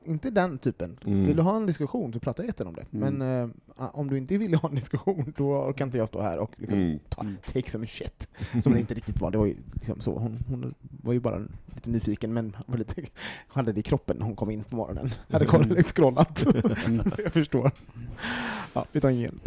inte 0.05 0.29
den 0.29 0.57
typen. 0.57 0.97
Mm. 1.05 1.25
Vill 1.25 1.35
du 1.35 1.41
ha 1.41 1.55
en 1.57 1.65
diskussion 1.65 2.13
så 2.13 2.19
prata 2.19 2.45
jättegärna 2.45 2.69
om 2.69 2.75
det. 2.75 2.97
Mm. 2.97 3.15
Men 3.17 3.41
eh, 3.77 3.89
om 3.95 4.09
du 4.09 4.17
inte 4.17 4.37
vill 4.37 4.53
ha 4.55 4.69
en 4.69 4.75
diskussion, 4.75 5.33
då 5.37 5.73
kan 5.73 5.87
inte 5.87 5.97
jag 5.97 6.07
stå 6.07 6.21
här 6.21 6.37
och 6.37 6.51
liksom, 6.57 6.79
Mm. 6.79 6.99
ta, 7.09 7.21
Mm. 7.21 7.35
take 7.53 7.71
some 7.71 7.87
shit. 7.87 8.27
Som 8.63 8.73
det 8.73 8.79
inte 8.79 8.93
riktigt 8.93 9.21
var. 9.21 9.31
Det 9.31 9.37
var 9.37 9.45
ju 9.45 9.55
liksom 9.73 10.01
så. 10.01 10.19
Hon, 10.19 10.43
hon 10.49 10.73
var 11.03 11.13
ju 11.13 11.19
bara 11.19 11.39
lite 11.75 11.89
nyfiken, 11.89 12.33
men 12.33 12.55
var 12.65 12.77
lite, 12.77 13.01
hade 13.47 13.71
det 13.71 13.79
i 13.79 13.83
kroppen 13.83 14.17
när 14.17 14.25
hon 14.25 14.35
kom 14.35 14.49
in 14.51 14.63
på 14.63 14.75
morgonen. 14.75 15.11
Hade 15.31 15.45
kollat, 15.45 15.67
lite 15.67 15.89
scrollat. 15.93 16.45
jag 17.17 17.33
förstår. 17.33 17.71
Ja, 18.73 18.85
vi 18.91 19.01
tar 19.01 19.09
ingen. 19.09 19.39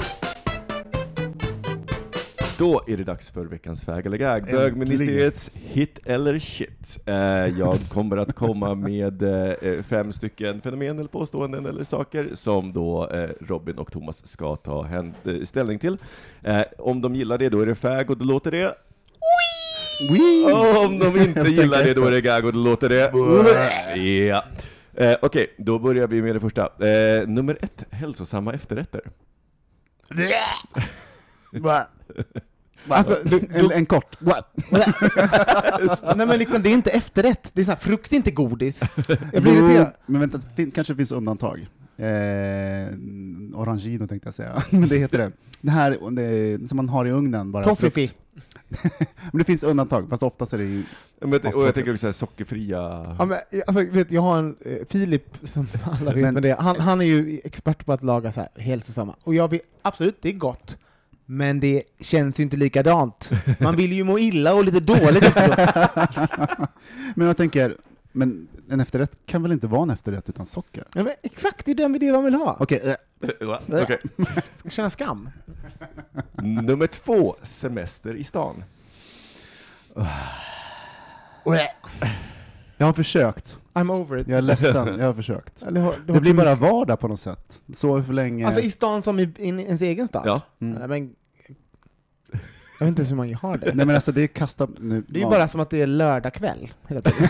Då 2.60 2.82
är 2.86 2.96
det 2.96 3.04
dags 3.04 3.30
för 3.30 3.44
veckans 3.44 3.84
fag 3.84 4.06
eller 4.06 4.16
gag. 4.16 4.44
Bögministeriets 4.44 5.50
hit 5.54 5.98
eller 6.04 6.38
shit. 6.38 6.98
Eh, 7.06 7.14
jag 7.58 7.78
kommer 7.88 8.16
att 8.16 8.32
komma 8.32 8.74
med 8.74 9.22
eh, 9.22 9.82
fem 9.82 10.12
stycken 10.12 10.60
fenomen 10.60 10.98
eller 10.98 11.08
påståenden 11.08 11.66
eller 11.66 11.84
saker 11.84 12.30
som 12.34 12.72
då 12.72 13.08
eh, 13.10 13.30
Robin 13.40 13.78
och 13.78 13.92
Thomas 13.92 14.26
ska 14.26 14.56
ta 14.56 14.86
eh, 14.86 15.44
ställning 15.44 15.78
till. 15.78 15.98
Eh, 16.42 16.62
om 16.78 17.00
de 17.00 17.14
gillar 17.14 17.38
det, 17.38 17.48
då 17.48 17.60
är 17.60 17.66
det 17.66 17.74
fag 17.74 18.10
och 18.10 18.18
då 18.18 18.24
låter 18.24 18.50
det 18.50 18.74
om 20.86 20.98
de 20.98 21.20
inte 21.20 21.50
gillar 21.50 21.84
det, 21.84 21.94
då 21.94 22.04
är 22.04 22.10
det 22.10 22.20
gag 22.20 22.44
och 22.44 22.52
då 22.52 22.58
låter 22.58 22.88
det 22.88 23.10
Ja. 24.00 24.44
Eh, 24.94 25.16
Okej, 25.22 25.54
då 25.58 25.78
börjar 25.78 26.06
vi 26.06 26.22
med 26.22 26.36
det 26.36 26.40
första. 26.40 26.62
Eh, 26.86 27.28
nummer 27.28 27.58
ett, 27.62 27.84
hälsosamma 27.90 28.52
efterrätter. 28.52 29.00
Alltså, 32.88 33.18
du, 33.24 33.40
En, 33.54 33.70
en 33.72 33.86
kort. 33.86 34.16
nej 36.16 36.26
men 36.26 36.38
liksom, 36.38 36.62
det 36.62 36.68
är 36.70 36.74
inte 36.74 36.90
efterrätt. 36.90 37.50
Det 37.52 37.60
är 37.60 37.64
så 37.64 37.70
här, 37.70 37.78
frukt 37.78 38.12
är 38.12 38.16
inte 38.16 38.30
godis. 38.30 38.80
Jag 39.32 39.42
blir 39.42 39.52
irriterad. 39.52 39.92
Men 40.06 40.20
vänta, 40.20 40.38
det 40.38 40.44
fin- 40.56 40.70
kanske 40.70 40.94
finns 40.96 41.12
undantag. 41.12 41.66
Eh, 41.96 42.06
orangino 43.54 44.06
tänkte 44.06 44.26
jag 44.26 44.34
säga, 44.34 44.62
men 44.70 44.88
det 44.88 44.96
heter 44.96 45.18
det. 45.18 45.32
Det 45.60 45.70
här 45.70 46.10
det, 46.10 46.68
som 46.68 46.76
man 46.76 46.88
har 46.88 47.06
i 47.06 47.10
ugnen 47.10 47.52
bara. 47.52 47.64
Toffifee. 47.64 48.10
Men 49.32 49.38
det 49.38 49.44
finns 49.44 49.62
undantag, 49.62 50.08
fast 50.10 50.22
oftast 50.22 50.52
är 50.52 50.58
det 50.58 50.64
ju... 50.64 50.82
Men, 51.20 51.32
och 51.32 51.66
jag 51.66 51.74
tänker 51.74 51.96
så 51.96 52.06
här 52.06 52.12
sockerfria... 52.12 52.78
Ja, 53.18 53.24
men, 53.26 53.38
alltså, 53.66 53.84
vet, 53.84 54.10
jag 54.12 54.22
har 54.22 54.38
en 54.38 54.56
eh, 54.60 54.76
Filip, 54.88 55.36
som 55.44 55.66
alla 55.82 56.12
vet 56.14 56.22
Men- 56.22 56.34
men 56.34 56.42
det, 56.42 56.56
han, 56.60 56.80
han 56.80 57.00
är 57.00 57.04
ju 57.04 57.40
expert 57.44 57.84
på 57.86 57.92
att 57.92 58.02
laga 58.02 58.32
så 58.32 58.40
här 58.40 58.48
hälsosamma. 58.62 59.14
Och 59.24 59.34
jag 59.34 59.48
vill, 59.48 59.60
absolut, 59.82 60.16
det 60.22 60.28
är 60.28 60.32
gott. 60.32 60.78
Men 61.32 61.60
det 61.60 61.82
känns 62.00 62.40
ju 62.40 62.42
inte 62.42 62.56
likadant. 62.56 63.30
Man 63.60 63.76
vill 63.76 63.92
ju 63.92 64.04
må 64.04 64.18
illa 64.18 64.54
och 64.54 64.64
lite 64.64 64.80
dåligt 64.80 65.22
efteråt. 65.22 66.28
men 67.14 67.26
jag 67.26 67.36
tänker, 67.36 67.76
men 68.12 68.48
en 68.70 68.80
efterrätt 68.80 69.12
kan 69.26 69.42
väl 69.42 69.52
inte 69.52 69.66
vara 69.66 69.82
en 69.82 69.90
efterrätt 69.90 70.28
utan 70.28 70.46
socker? 70.46 70.84
Ja, 70.94 71.02
men 71.02 71.12
exakt, 71.22 71.66
det 71.66 71.70
är 71.70 71.74
den 71.74 71.94
idé 71.94 72.12
man 72.12 72.24
vill 72.24 72.34
ha. 72.34 72.56
Okej, 72.60 72.96
eh, 73.20 73.46
Va? 73.46 73.60
Okej. 73.68 73.98
Ska 74.54 74.70
känna 74.70 74.90
skam. 74.90 75.30
Nummer 76.42 76.86
två, 76.86 77.36
semester 77.42 78.14
i 78.14 78.24
stan. 78.24 78.64
Jag 82.76 82.86
har 82.86 82.92
försökt. 82.92 83.58
I'm 83.72 83.92
over 83.92 84.18
it. 84.18 84.28
Jag 84.28 84.38
är 84.38 84.42
ledsen, 84.42 84.86
jag 84.98 85.06
har 85.06 85.14
försökt. 85.14 85.62
Ja, 85.64 85.70
det, 85.70 85.80
har, 85.80 85.94
det, 86.06 86.20
blir 86.20 86.34
bara 86.34 86.54
vardag 86.54 87.00
på 87.00 87.08
något 87.08 87.20
sätt. 87.20 87.62
Sover 87.74 88.02
för 88.02 88.12
länge. 88.12 88.46
Alltså 88.46 88.62
i 88.62 88.70
stan 88.70 89.02
som 89.02 89.18
i, 89.18 89.22
i 89.22 89.48
ens 89.48 89.80
egen 89.80 90.08
stad? 90.08 90.22
Ja. 90.26 90.40
Mm. 90.60 90.78
Nej, 90.78 90.88
men, 90.88 91.14
jag 92.80 92.86
vet 92.86 92.88
inte 92.88 93.00
ens 93.00 93.10
hur 93.10 93.16
man 93.16 93.34
har 93.34 93.58
det. 93.58 93.74
Nej 93.74 93.86
men 93.86 93.94
alltså 93.94 94.12
det 94.12 94.22
är 94.22 94.26
kasta... 94.26 94.68
Nu, 94.78 95.04
Det 95.08 95.18
är 95.20 95.24
ju 95.24 95.30
bara 95.30 95.48
som 95.48 95.60
att 95.60 95.70
det 95.70 95.82
är 95.82 95.86
lördag 95.86 96.34
kväll 96.34 96.72
hela 96.88 97.00
tiden. 97.02 97.28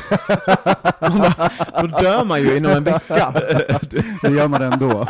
Man 1.00 1.18
bara, 1.18 1.50
Då 1.80 1.86
dör 2.00 2.24
man 2.24 2.42
ju 2.42 2.56
inom 2.56 2.72
en 2.72 2.84
vecka. 2.84 3.30
Det 4.22 4.30
gör 4.30 4.48
man 4.48 4.62
ändå. 4.62 5.06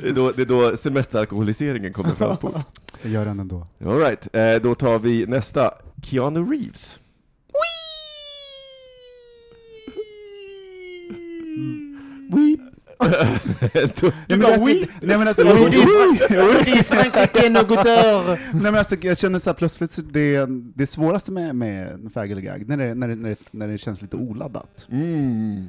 Det 0.00 0.08
är 0.08 0.12
då, 0.12 0.32
det 0.32 0.42
är 0.42 0.46
då 0.46 0.76
semesteralkoholiseringen 0.76 1.92
kommer 1.92 2.10
fram 2.14 2.36
på. 2.36 2.62
Det 3.02 3.08
gör 3.08 3.24
den 3.24 3.40
ändå. 3.40 3.66
All 3.86 3.98
right, 3.98 4.28
eh, 4.32 4.54
då 4.62 4.74
tar 4.74 4.98
vi 4.98 5.26
nästa. 5.26 5.70
Keanu 6.02 6.44
Reeves. 6.52 6.98
Då- 12.30 12.71
Nej 14.28 14.38
men, 14.38 14.44
alltså, 14.44 14.64
oui. 14.64 14.86
nej, 15.02 15.18
men 15.18 15.28
alltså. 15.28 15.42
I 15.42 16.82
Frankrike. 16.82 17.48
Nej 18.52 18.62
men 18.62 18.74
alltså, 18.74 18.96
jag 19.00 19.18
känner 19.18 19.38
så 19.38 19.50
här, 19.50 19.54
plötsligt, 19.54 19.98
det, 20.12 20.46
det 20.74 20.86
svåraste 20.86 21.32
med, 21.32 21.56
med 21.56 22.10
fag 22.14 22.30
eller 22.30 22.42
gag, 22.42 22.68
när 22.68 22.76
det, 22.76 22.94
när, 22.94 23.08
det, 23.08 23.14
när, 23.14 23.28
det, 23.28 23.38
när 23.50 23.68
det 23.68 23.78
känns 23.78 24.02
lite 24.02 24.16
oladdat. 24.16 24.86
Mm. 24.90 25.66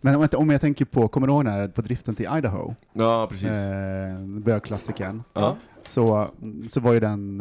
Men 0.00 0.14
om 0.14 0.20
jag, 0.30 0.40
om 0.40 0.50
jag 0.50 0.60
tänker 0.60 0.84
på, 0.84 1.08
kommer 1.08 1.26
du 1.26 1.32
ihåg 1.32 1.44
den 1.44 1.52
här 1.52 1.68
på 1.68 1.82
driften 1.82 2.14
till 2.14 2.28
Idaho? 2.38 2.74
Ja, 2.92 3.26
precis. 3.30 3.48
Eh, 3.48 4.18
bögklassikern. 4.20 5.22
Ja. 5.32 5.56
Så, 5.86 6.28
så 6.68 6.80
var 6.80 6.92
ju 6.92 7.00
den 7.00 7.40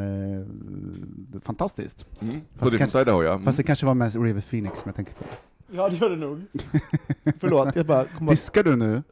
eh, 1.36 1.39
fantastiskt. 1.41 2.06
Mm. 2.22 2.34
På 2.34 2.39
Fast 2.60 2.72
Different 2.72 2.91
kanske- 2.91 2.98
Side 3.06 3.08
har 3.16 3.24
jag. 3.24 3.43
Fast 3.43 3.58
det 3.58 3.64
kanske 3.64 3.86
var 3.86 3.93
mest 3.93 4.16
River 4.16 4.41
Phoenix 4.41 4.80
som 4.80 4.89
jag 4.89 4.96
tänkte 4.96 5.16
på. 5.16 5.24
Ja, 5.72 5.89
det 5.89 5.95
gör 5.95 6.09
det 6.09 6.16
nog. 6.16 6.41
Förlåt, 7.39 7.76
jag 7.76 7.86
bara... 7.86 8.05
Kom 8.05 8.26
bara 8.26 8.32
Diskar 8.32 8.63
du 8.63 8.76
nu? 8.76 9.03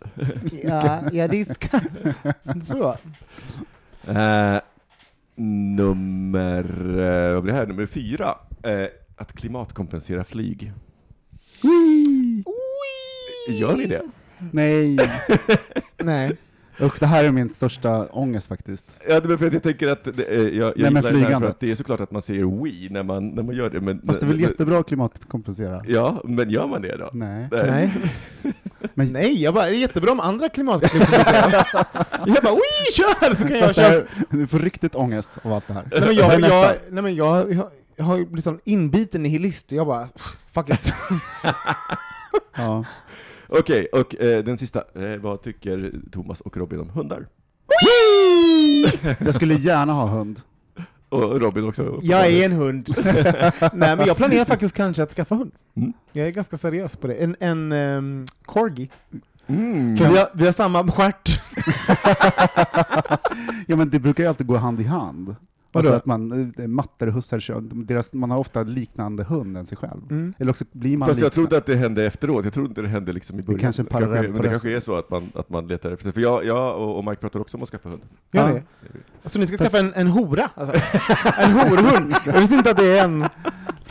ja, 0.63 1.11
jag 1.11 1.29
diskar. 1.29 1.81
Så. 2.63 2.97
Eh, 4.11 4.61
nummer, 5.35 6.63
eh, 6.99 7.33
vad 7.33 7.43
blir 7.43 7.53
det 7.53 7.59
här? 7.59 7.67
Nummer 7.67 7.85
fyra. 7.85 8.35
Eh, 8.63 8.87
att 9.15 9.33
klimatkompensera 9.33 10.23
flyg. 10.23 10.73
Gör 13.49 13.75
ni 13.77 13.85
det? 13.85 14.01
Nej. 14.51 14.97
Nej. 15.97 16.37
Usch, 16.81 16.99
det 16.99 17.05
här 17.05 17.23
är 17.23 17.31
min 17.31 17.53
största 17.53 18.05
ångest 18.05 18.47
faktiskt. 18.47 18.99
Ja, 19.09 19.19
det 19.19 19.33
är 19.33 19.37
för 19.37 19.47
att 19.47 19.53
jag 19.53 19.63
tänker 19.63 19.87
att, 19.87 20.03
det, 20.03 20.23
eh, 20.23 20.41
jag, 20.41 20.53
jag 20.53 20.73
Nej, 20.77 20.91
men 20.91 21.03
gillar 21.03 21.11
det 21.11 21.33
här 21.33 21.39
för 21.39 21.49
att 21.49 21.59
det 21.59 21.71
är 21.71 21.75
såklart 21.75 21.99
att 21.99 22.11
man 22.11 22.21
säger 22.21 22.43
we 22.63 22.93
när 22.93 23.03
man, 23.03 23.29
när 23.29 23.43
man 23.43 23.55
gör 23.55 23.69
det, 23.69 23.81
men... 23.81 24.01
Fast 24.07 24.19
det 24.19 24.25
är 24.25 24.27
väl 24.27 24.35
men- 24.39 24.49
jättebra 24.49 24.79
att 24.79 24.87
klimatkompensera? 24.87 25.83
Ja, 25.87 26.21
men 26.23 26.49
gör 26.49 26.67
man 26.67 26.81
det 26.81 26.97
då? 26.97 27.09
Nej. 27.13 27.47
Nej. 27.51 27.93
Men, 28.93 29.07
Nej, 29.11 29.41
jag 29.43 29.53
bara, 29.53 29.65
det 29.65 29.75
är 29.75 29.79
jättebra 29.79 30.11
om 30.11 30.19
andra 30.19 30.49
klimatklipp 30.49 31.03
Jag 32.25 32.43
bara, 32.43 32.53
oui, 32.53 32.91
kör! 32.93 33.35
Så 33.35 33.47
kan 33.47 33.57
jag 33.59 33.75
köra. 33.75 34.03
du 34.29 34.47
får 34.47 34.59
riktigt 34.59 34.95
ångest 34.95 35.29
av 35.43 35.53
allt 35.53 35.67
det 35.67 35.73
här. 35.73 35.83
Nej 35.91 36.01
men 36.01 36.15
jag, 36.15 36.39
jag, 36.41 36.75
nej, 36.89 37.03
men 37.03 37.15
jag, 37.15 37.53
jag, 37.53 37.69
jag 37.95 38.05
har 38.05 38.17
ju 38.17 38.25
blivit 38.25 38.43
sån 38.43 38.59
inbiten 38.63 39.23
nihilist, 39.23 39.71
jag 39.71 39.87
bara, 39.87 40.07
fuck 40.53 40.69
it. 40.69 40.93
Ja. 42.55 42.85
Okej, 43.59 43.85
och 43.85 44.21
eh, 44.21 44.43
den 44.43 44.57
sista. 44.57 44.83
Eh, 44.95 45.17
vad 45.17 45.41
tycker 45.41 45.91
Thomas 46.11 46.41
och 46.41 46.57
Robin 46.57 46.79
om 46.79 46.89
hundar? 46.89 47.27
Jag 49.19 49.35
skulle 49.35 49.53
gärna 49.53 49.93
ha 49.93 50.07
hund. 50.07 50.41
Och 51.09 51.41
Robin 51.41 51.67
också? 51.67 51.99
Jag 52.01 52.27
är 52.27 52.45
en 52.45 52.51
hund. 52.51 52.95
nej 53.73 53.95
men 53.95 54.07
jag 54.07 54.17
planerar 54.17 54.45
faktiskt 54.45 54.75
kanske 54.75 55.03
att 55.03 55.13
skaffa 55.13 55.35
hund. 55.35 55.51
Mm. 55.75 55.93
Jag 56.11 56.27
är 56.27 56.31
ganska 56.31 56.57
seriös 56.57 56.95
på 56.95 57.07
det. 57.07 57.13
En, 57.13 57.35
en 57.39 57.71
um, 57.71 58.25
corgi. 58.45 58.89
Mm. 59.47 59.97
För 59.97 60.09
vi, 60.09 60.17
har, 60.17 60.29
vi 60.33 60.45
har 60.45 60.51
samma 60.51 60.91
stjärt. 60.91 61.41
Ja 63.67 63.75
men 63.75 63.89
det 63.89 63.99
brukar 63.99 64.23
ju 64.23 64.29
alltid 64.29 64.47
gå 64.47 64.57
hand 64.57 64.81
i 64.81 64.83
hand. 64.83 65.35
Vadå? 65.73 65.87
Alltså 65.87 65.93
att 65.93 66.05
man, 66.05 66.53
eh, 66.57 66.67
matter 66.67 67.07
och 67.07 67.13
hussar, 67.13 67.39
kör- 67.39 67.61
deras, 67.85 68.13
man 68.13 68.31
har 68.31 68.37
ofta 68.37 68.63
liknande 68.63 69.23
hund 69.23 69.57
än 69.57 69.65
sig 69.65 69.77
själv. 69.77 70.01
Mm. 70.11 70.33
Eller 70.39 70.49
också 70.51 70.65
blir 70.71 70.97
man 70.97 71.07
Fast 71.09 71.19
jag 71.19 71.25
liknande. 71.27 71.49
trodde 71.49 71.57
att 71.57 71.65
det 71.65 71.75
hände 71.75 72.05
efteråt, 72.05 72.43
jag 72.45 72.53
trodde 72.53 72.69
inte 72.69 72.81
det 72.81 72.87
hände 72.87 73.13
liksom 73.13 73.39
i 73.39 73.43
början. 73.43 73.59
kanske 73.59 73.81
är 73.81 73.83
parallell 73.83 74.13
kanske, 74.15 74.31
men 74.33 74.41
det 74.41 74.49
kanske 74.49 74.75
är 74.75 74.79
så 74.79 74.95
att 74.95 75.09
man, 75.09 75.31
att 75.35 75.49
man 75.49 75.67
letar 75.67 75.91
efter, 75.91 76.11
för 76.11 76.21
jag, 76.21 76.45
jag 76.45 76.77
och, 76.77 76.97
och 76.97 77.05
Mike 77.05 77.21
pratar 77.21 77.39
också 77.39 77.57
om 77.57 77.63
att 77.63 77.69
skaffa 77.69 77.89
hund. 77.89 78.01
Ja. 78.31 78.47
det? 78.47 79.29
Så 79.29 79.39
ni 79.39 79.47
ska 79.47 79.57
skaffa 79.57 79.79
en, 79.79 79.93
en 79.93 80.07
hora? 80.07 80.49
Alltså. 80.55 80.73
En 81.39 81.51
horhund? 81.51 82.15
Jag 82.25 82.39
visste 82.39 82.55
inte 82.55 82.71
att 82.71 82.77
det 82.77 82.97
är 82.97 83.03
en... 83.03 83.25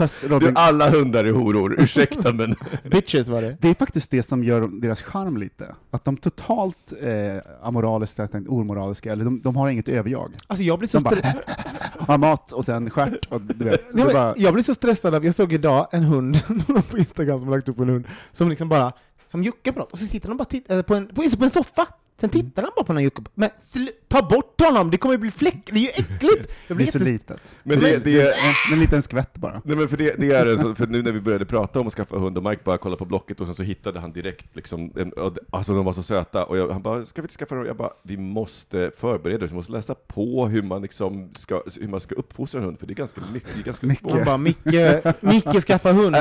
Fast 0.03 0.16
Du, 0.20 0.28
Robin, 0.28 0.53
alla 0.55 0.90
hundar 0.90 1.24
är 1.24 1.32
horor, 1.32 1.76
ursäkta 1.78 2.32
men... 2.32 2.57
Bitches 2.90 3.28
var 3.28 3.42
det. 3.42 3.57
det 3.61 3.68
är 3.68 3.74
faktiskt 3.74 4.11
det 4.11 4.22
som 4.22 4.44
gör 4.44 4.80
deras 4.80 5.03
charm 5.03 5.36
lite. 5.36 5.74
Att 5.90 6.05
de 6.05 6.16
totalt 6.16 6.92
eh, 7.03 7.66
amoraliska, 7.66 8.24
eller 8.24 8.53
omoraliska, 8.53 9.12
eller 9.12 9.24
de, 9.24 9.40
de 9.40 9.57
har 9.57 9.68
inget 9.68 9.88
överjag. 9.88 10.32
Alltså 10.46 10.64
jag 10.64 10.78
blir 10.78 10.88
så 10.88 10.98
De 10.98 11.16
stressad. 11.16 11.42
Har 11.98 12.18
mat 12.18 12.53
och 12.53 12.64
sen 12.64 12.90
stjärt 12.90 13.26
och 13.26 13.40
du 13.40 13.64
vet. 13.64 13.94
Men 13.94 14.07
bara, 14.07 14.34
Jag 14.36 14.55
blir 14.55 14.64
så 14.64 14.74
stressad 14.74 15.14
av, 15.14 15.24
jag 15.24 15.34
såg 15.34 15.53
idag 15.53 15.88
en 15.92 16.03
hund 16.03 16.36
på 16.90 16.98
Instagram 16.98 17.38
som 17.38 17.50
lagt 17.50 17.68
upp 17.68 17.80
en 17.80 17.88
hund, 17.88 18.05
som 18.32 18.48
liksom 18.48 18.68
bara, 18.68 18.92
som 19.26 19.42
juckar 19.42 19.72
på 19.72 19.78
något, 19.78 19.92
och 19.92 19.98
så 19.98 20.07
sitter 20.07 20.28
han 20.28 20.36
bara 20.36 20.44
titt, 20.44 20.70
äh, 20.70 20.82
på, 20.82 20.94
en, 20.94 21.07
på, 21.07 21.30
på 21.38 21.44
en 21.44 21.50
soffa, 21.50 21.86
sen 22.22 22.30
tittar 22.30 22.62
han 22.62 22.70
bara 22.76 22.84
på 22.84 22.92
den 22.92 22.96
här 22.96 23.04
jucken. 23.04 23.24
Men 23.34 23.48
sl- 23.60 23.88
ta 24.08 24.22
bort 24.22 24.60
honom, 24.60 24.90
det 24.90 24.96
kommer 24.96 25.16
bli 25.16 25.30
fläck, 25.30 25.56
det 25.72 25.78
är 25.78 25.82
ju 25.82 25.88
äckligt! 25.88 26.22
Jag 26.22 26.46
det 26.68 26.74
blir 26.74 26.86
är 26.86 26.90
så 26.90 26.98
litet. 26.98 27.54
Men 27.62 27.80
det, 27.80 27.96
det 28.04 28.20
är... 28.20 28.26
En, 28.26 28.72
en 28.72 28.80
liten 28.80 29.02
skvätt 29.02 29.34
bara. 29.34 29.62
Nej 29.64 29.76
men 29.76 29.88
för 29.88 29.96
det, 29.96 30.14
det 30.18 30.32
är 30.32 30.56
så, 30.56 30.74
för 30.74 30.86
nu 30.86 31.02
när 31.02 31.12
vi 31.12 31.20
började 31.20 31.44
prata 31.44 31.80
om 31.80 31.86
att 31.86 31.92
skaffa 31.94 32.16
hund 32.16 32.38
och 32.38 32.44
Mike 32.44 32.62
bara 32.64 32.78
kollade 32.78 32.98
på 32.98 33.04
Blocket 33.04 33.40
och 33.40 33.46
sen 33.46 33.54
så 33.54 33.62
hittade 33.62 34.00
han 34.00 34.12
direkt 34.12 34.56
liksom, 34.56 34.92
en, 34.96 35.10
det- 35.10 35.40
alltså 35.50 35.74
de 35.74 35.84
var 35.84 35.92
så 35.92 36.02
söta 36.02 36.44
och 36.44 36.58
jag, 36.58 36.68
han 36.68 36.82
bara, 36.82 37.04
ska 37.04 37.22
vi 37.22 37.24
inte 37.26 37.34
skaffa 37.34 37.54
dem? 37.54 37.66
Jag 37.66 37.76
bara, 37.76 37.90
vi 38.02 38.16
måste 38.16 38.90
förbereda 38.98 39.44
oss, 39.44 39.50
vi 39.50 39.54
måste 39.54 39.72
läsa 39.72 39.94
på 39.94 40.46
hur 40.46 40.62
man 40.62 40.82
liksom 40.82 41.30
ska, 41.36 41.62
hur 41.80 41.88
man 41.88 42.00
ska 42.00 42.14
uppfostra 42.14 42.58
en 42.60 42.64
hund, 42.66 42.78
för 42.78 42.86
det 42.86 42.92
är 42.92 42.94
ganska 42.94 43.20
mycket, 43.32 43.50
det 43.54 43.60
är 43.60 43.64
ganska. 43.64 43.86
Han 43.86 43.96
svårt. 43.96 44.24
bara, 44.26 44.36
Micke, 44.36 44.64
Micke 45.20 45.64
skaffa 45.66 45.92
hund, 45.92 46.16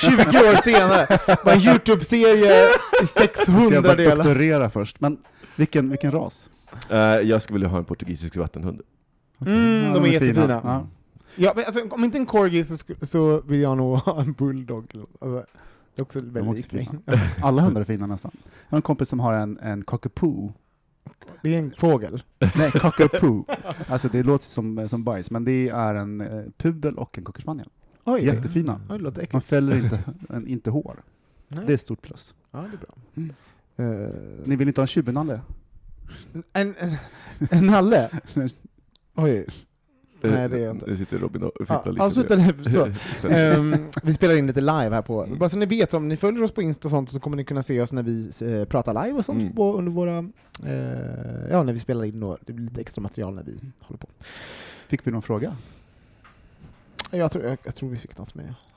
20 0.00 0.16
år 0.20 0.62
senare, 0.62 1.18
bara 1.44 1.54
en 1.54 1.60
YouTube-serie 1.60 2.64
i 3.02 3.06
Ska 3.06 3.20
jag 3.22 3.36
600 3.36 3.82
bara 3.82 3.94
delar. 3.94 4.16
doktorera 4.16 4.70
först? 4.70 5.00
Men 5.00 5.18
vilken, 5.56 5.90
vilken 5.90 6.12
ras? 6.12 6.50
Eh, 6.90 6.96
jag 6.98 7.42
skulle 7.42 7.54
vilja 7.54 7.68
ha 7.68 7.78
en 7.78 7.84
portugisisk 7.84 8.36
vattenhund. 8.36 8.80
Mm, 9.46 9.84
Ja, 9.84 9.94
de 9.94 10.04
är 10.04 10.08
jättefina. 10.08 10.60
Ja. 10.64 10.86
Ja, 11.36 11.52
men 11.56 11.64
alltså, 11.64 11.88
om 11.90 12.04
inte 12.04 12.18
en 12.18 12.26
corgi 12.26 12.64
så, 12.64 12.76
så 13.02 13.40
vill 13.40 13.60
jag 13.60 13.76
nog 13.76 13.96
ha 13.98 14.20
en 14.20 14.32
bulldog. 14.32 14.92
Alltså, 15.20 15.46
det 15.94 16.00
är 16.00 16.02
också 16.02 16.20
De 16.20 16.38
är 16.40 16.44
väldigt 16.44 16.66
fina. 16.66 16.92
Alla 17.42 17.62
hundar 17.62 17.80
är 17.80 17.84
fina 17.84 18.06
nästan. 18.06 18.30
Jag 18.44 18.70
har 18.70 18.78
en 18.78 18.82
kompis 18.82 19.08
som 19.08 19.20
har 19.20 19.32
en, 19.32 19.58
en 19.58 19.82
cockapoo. 19.82 20.52
Det 21.42 21.54
är 21.54 21.58
en 21.58 21.74
fågel. 21.78 22.22
Nej, 22.56 22.70
cockapoo. 22.74 23.44
Alltså 23.88 24.08
det 24.08 24.22
låter 24.22 24.44
som, 24.44 24.88
som 24.88 25.04
bajs, 25.04 25.30
men 25.30 25.44
det 25.44 25.68
är 25.68 25.94
en 25.94 26.20
eh, 26.20 26.44
pudel 26.56 26.94
och 26.98 27.18
en 27.18 27.24
cockerspaniel. 27.24 27.68
Oj, 28.04 28.24
Jättefina. 28.26 28.80
Oj, 28.90 28.98
det 28.98 29.04
låter 29.04 29.28
Man 29.32 29.42
fäller 29.42 29.76
inte, 29.76 30.00
en, 30.28 30.46
inte 30.48 30.70
hår. 30.70 31.02
Nej. 31.48 31.64
Det 31.66 31.72
är 31.72 31.74
ett 31.74 31.80
stort 31.80 32.02
plus. 32.02 32.34
Ja, 32.50 32.58
det 32.58 32.64
är 32.66 32.76
bra. 32.78 32.94
Mm. 33.14 33.34
Eh, 33.80 34.08
Ni 34.44 34.56
vill 34.56 34.68
inte 34.68 34.80
ha 34.80 34.84
en 34.84 34.86
tjubenalle? 34.88 35.40
en, 36.52 36.74
en, 36.78 36.96
en 37.50 37.66
nalle? 37.66 38.10
Oj. 39.14 39.46
Nej, 40.22 40.48
det 40.48 40.58
är 40.58 40.64
jag 40.64 40.76
inte. 40.76 40.90
Nu 40.90 40.96
sitter 40.96 41.18
Robin 41.18 41.42
och 41.42 41.52
Ja, 41.58 41.64
fipplar 41.64 41.92
lite. 41.92 42.04
ja, 42.04 42.10
sluta 42.10 42.36
nu. 42.36 42.54
Så. 43.18 43.26
Ehm, 43.28 43.76
vi 44.02 44.12
spelar 44.14 44.36
in 44.36 44.46
lite 44.46 44.60
live 44.60 44.72
här 44.94 45.02
på, 45.02 45.26
bara 45.38 45.48
så 45.48 45.58
ni 45.58 45.66
vet, 45.66 45.94
om 45.94 46.08
ni 46.08 46.16
följer 46.16 46.42
oss 46.42 46.52
på 46.52 46.62
Insta 46.62 46.88
och 46.88 46.90
sånt 46.90 47.10
så 47.10 47.20
kommer 47.20 47.36
ni 47.36 47.44
kunna 47.44 47.62
se 47.62 47.80
oss 47.80 47.92
när 47.92 48.02
vi 48.02 48.30
eh, 48.40 48.64
pratar 48.64 49.04
live 49.06 49.18
och 49.18 49.24
sånt 49.24 49.42
Mm. 49.42 49.54
på, 49.54 49.76
under 49.78 49.92
våra, 49.92 50.18
eh, 50.64 51.50
ja 51.50 51.62
när 51.62 51.72
vi 51.72 51.78
spelar 51.78 52.04
in 52.04 52.20
då, 52.20 52.38
det 52.46 52.52
blir 52.52 52.64
lite 52.64 52.80
extra 52.80 53.02
material 53.02 53.34
när 53.34 53.42
vi 53.42 53.54
håller 53.80 53.98
på. 53.98 54.06
Fick 54.88 55.06
vi 55.06 55.10
någon 55.10 55.22
fråga? 55.22 55.56
Jag 57.10 57.32
tror, 57.32 57.44
jag, 57.44 57.58
jag 57.64 57.74
tror 57.74 57.90
vi 57.90 57.96
fick 57.96 58.18
något 58.18 58.34
med. 58.34 58.54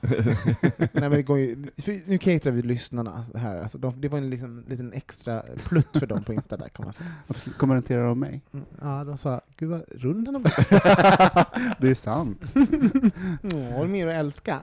Nej 0.76 0.88
men 0.92 1.10
det 1.10 1.22
går 1.22 1.38
ju, 1.38 1.66
nu 2.06 2.18
caterar 2.18 2.54
vi 2.54 2.62
lyssnarna 2.62 3.24
här, 3.34 3.62
alltså 3.62 3.78
de, 3.78 4.00
det 4.00 4.08
var 4.08 4.18
en 4.18 4.30
liksom, 4.30 4.64
liten 4.68 4.92
extra 4.92 5.42
plutt 5.64 5.96
för 5.96 6.06
dem 6.06 6.24
på 6.24 6.32
Insta 6.32 6.56
där 6.56 6.68
kan 6.68 6.84
man 6.84 6.92
säga. 6.92 7.10
Kommenterar 7.56 8.06
de 8.06 8.20
mig? 8.20 8.42
Mm, 8.52 8.64
Ja, 8.80 9.04
de 9.04 9.18
sa, 9.18 9.40
gud 9.56 9.68
vad 9.70 9.82
rund 9.88 10.24
blivit. 10.24 10.42
det 11.80 11.90
är 11.90 11.94
sant. 11.94 12.42
Åh, 13.54 13.86
mer 13.86 14.06
att 14.06 14.14
älska. 14.14 14.60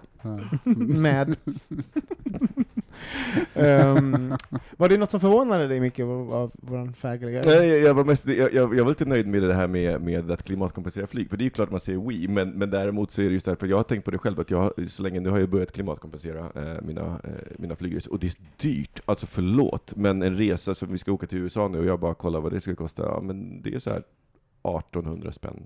Med 0.75 1.35
um, 3.53 4.37
var 4.77 4.89
det 4.89 4.97
något 4.97 5.11
som 5.11 5.19
förvånade 5.19 5.67
dig 5.67 5.79
mycket 5.79 6.03
av, 6.05 6.51
vår 6.53 6.93
färgliga? 6.93 7.41
Nej, 7.45 7.69
jag, 7.69 7.79
jag, 7.79 7.93
var 7.93 8.03
mest, 8.03 8.27
jag, 8.27 8.53
jag, 8.53 8.67
var 8.67 8.89
lite 8.89 9.05
nöjd 9.05 9.27
med 9.27 9.43
det 9.43 9.53
här 9.53 9.67
med, 9.67 10.01
med 10.01 10.31
att 10.31 10.43
klimatkompensera 10.43 11.07
flyg, 11.07 11.29
för 11.29 11.37
det 11.37 11.41
är 11.41 11.45
ju 11.45 11.49
klart 11.49 11.71
man 11.71 11.79
säger 11.79 11.99
we, 11.99 12.33
men, 12.33 12.49
men 12.49 12.69
däremot 12.69 13.11
så 13.11 13.21
är 13.21 13.25
det 13.25 13.33
just 13.33 13.45
därför, 13.45 13.67
jag 13.67 13.77
har 13.77 13.83
tänkt 13.83 14.05
på 14.05 14.11
det 14.11 14.17
själv, 14.17 14.39
att 14.39 14.51
jag 14.51 14.73
så 14.87 15.03
länge, 15.03 15.19
nu 15.19 15.29
har 15.29 15.39
jag 15.39 15.49
börjat 15.49 15.71
klimatkompensera 15.71 16.39
eh, 16.55 16.81
mina, 16.81 17.19
eh, 17.23 17.31
mina 17.57 17.75
flygresor, 17.75 18.13
och 18.13 18.19
det 18.19 18.27
är 18.27 18.33
dyrt, 18.57 18.99
alltså 19.05 19.27
förlåt, 19.27 19.95
men 19.95 20.21
en 20.21 20.37
resa 20.37 20.75
som 20.75 20.91
vi 20.91 20.97
ska 20.97 21.11
åka 21.11 21.27
till 21.27 21.37
USA 21.37 21.67
nu, 21.67 21.79
och 21.79 21.85
jag 21.85 21.99
bara 21.99 22.13
kollar 22.13 22.39
vad 22.39 22.51
det 22.51 22.61
ska 22.61 22.75
kosta, 22.75 23.03
ja 23.03 23.21
men 23.21 23.61
det 23.61 23.75
är 23.75 23.79
så 23.79 23.89
här 23.89 24.03
1800 24.63 25.31
spänn 25.31 25.65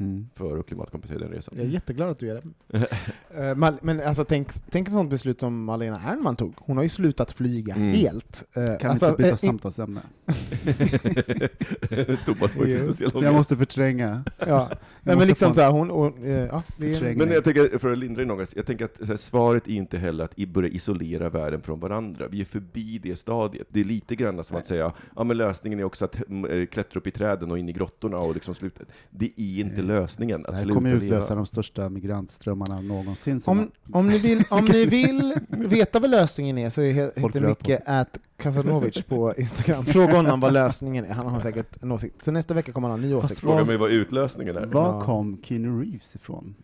Mm. 0.00 0.28
för 0.34 0.58
att 0.58 0.66
klimatkompensera 0.66 1.18
den 1.18 1.28
resan. 1.28 1.54
Jag 1.56 1.66
är 1.66 1.70
jätteglad 1.70 2.08
att 2.10 2.18
du 2.18 2.26
gör 2.26 2.42
det. 2.68 2.86
Eh, 3.36 3.56
Men 3.82 4.00
alltså, 4.00 4.24
tänk, 4.24 4.48
tänk 4.70 4.88
ett 4.88 4.94
sånt 4.94 5.10
beslut 5.10 5.40
som 5.40 5.64
Malena 5.64 6.00
Ernman 6.00 6.36
tog. 6.36 6.54
Hon 6.58 6.76
har 6.76 6.82
ju 6.84 6.88
slutat 6.88 7.32
flyga 7.32 7.74
Mm. 7.74 7.94
helt. 7.94 8.44
Eh, 8.56 8.76
Kan 8.78 8.90
alltså, 8.90 9.06
inte 9.08 9.16
byta 9.22 9.30
in- 9.30 9.36
samtalsämne? 9.38 10.00
Thomas 12.24 12.52
får 12.54 12.68
Jo. 12.68 12.74
existentiell 12.76 13.24
Jag 13.24 13.34
måste 13.34 13.56
förtränga. 13.56 14.24
Ja, 14.38 14.46
Jag 14.46 14.68
Nej, 14.68 14.78
men 15.02 15.14
måste 15.14 15.28
liksom 15.28 15.54
så 15.54 15.60
här, 15.60 15.70
hon, 15.70 15.90
eh, 16.24 16.30
ja, 16.30 16.62
är, 16.78 17.14
Men 17.14 17.30
jag 17.30 17.44
tänker, 17.44 17.78
för 17.78 17.92
att 17.92 17.98
lindra 17.98 18.22
din 18.22 18.30
ångest, 18.30 18.52
jag 18.56 18.66
tänker 18.66 18.84
att 18.84 19.00
här, 19.08 19.16
svaret 19.16 19.66
är 19.68 19.72
inte 19.72 19.98
heller 19.98 20.24
att 20.24 20.36
börja 20.36 20.68
isolera 20.68 21.28
världen 21.28 21.60
från 21.62 21.80
varandra. 21.80 22.28
Vi 22.28 22.40
är 22.40 22.44
förbi 22.44 22.98
det 23.02 23.16
stadiet. 23.16 23.66
Det 23.70 23.80
är 23.80 23.84
lite 23.84 24.16
grann 24.16 24.44
som 24.44 24.56
att 24.56 24.66
säga, 24.66 24.92
ja 25.16 25.24
men 25.24 25.36
lösningen 25.36 25.78
är 25.80 25.84
också 25.84 26.04
att 26.04 26.28
mm, 26.28 26.66
klättra 26.66 26.98
upp 26.98 27.06
i 27.06 27.10
träden 27.10 27.50
och 27.50 27.58
in 27.58 27.68
i 27.68 27.72
grottorna 27.72 28.16
och 28.16 28.34
liksom 28.34 28.54
sluta. 28.54 28.84
Det 29.10 29.30
är 29.36 29.60
inte 29.60 29.82
Lösningen, 29.86 30.42
Det 30.42 30.48
att 30.48 30.56
här 30.56 30.62
sluta 30.62 30.74
kommer 30.74 30.94
utlösa 30.94 31.34
de 31.34 31.46
största 31.46 31.88
migrantströmmarna 31.88 32.80
någonsin. 32.80 33.40
om, 33.46 33.70
om, 33.92 34.08
ni 34.08 34.18
vill, 34.18 34.44
om 34.50 34.64
ni 34.64 34.84
vill 34.86 35.34
veta 35.48 36.00
vad 36.00 36.10
lösningen 36.10 36.58
är 36.58 36.70
så 36.70 36.80
heter 36.80 37.40
mycket 37.40 37.82
att 37.86 38.18
Kasanovic 38.36 39.02
på 39.02 39.34
Instagram. 39.38 39.86
Fråga 39.86 40.16
honom 40.16 40.40
vad 40.40 40.52
lösningen 40.52 41.04
är, 41.04 41.12
han 41.12 41.26
har 41.26 41.40
säkert 41.40 41.82
en 41.82 41.92
åsikt. 41.92 42.24
Så 42.24 42.30
nästa 42.30 42.54
vecka 42.54 42.72
kommer 42.72 42.88
han 42.88 42.98
ha 42.98 43.04
en 43.04 43.10
ny 43.10 43.20
Fast 43.20 43.24
åsikt. 43.24 43.40
Fråga 43.40 43.64
mig 43.64 43.76
vad 43.76 43.90
utlösningen 43.90 44.56
är. 44.56 44.66
Var 44.66 45.04
kom 45.04 45.38
Keanu 45.42 45.82
Reeves 45.82 46.14
ifrån? 46.16 46.54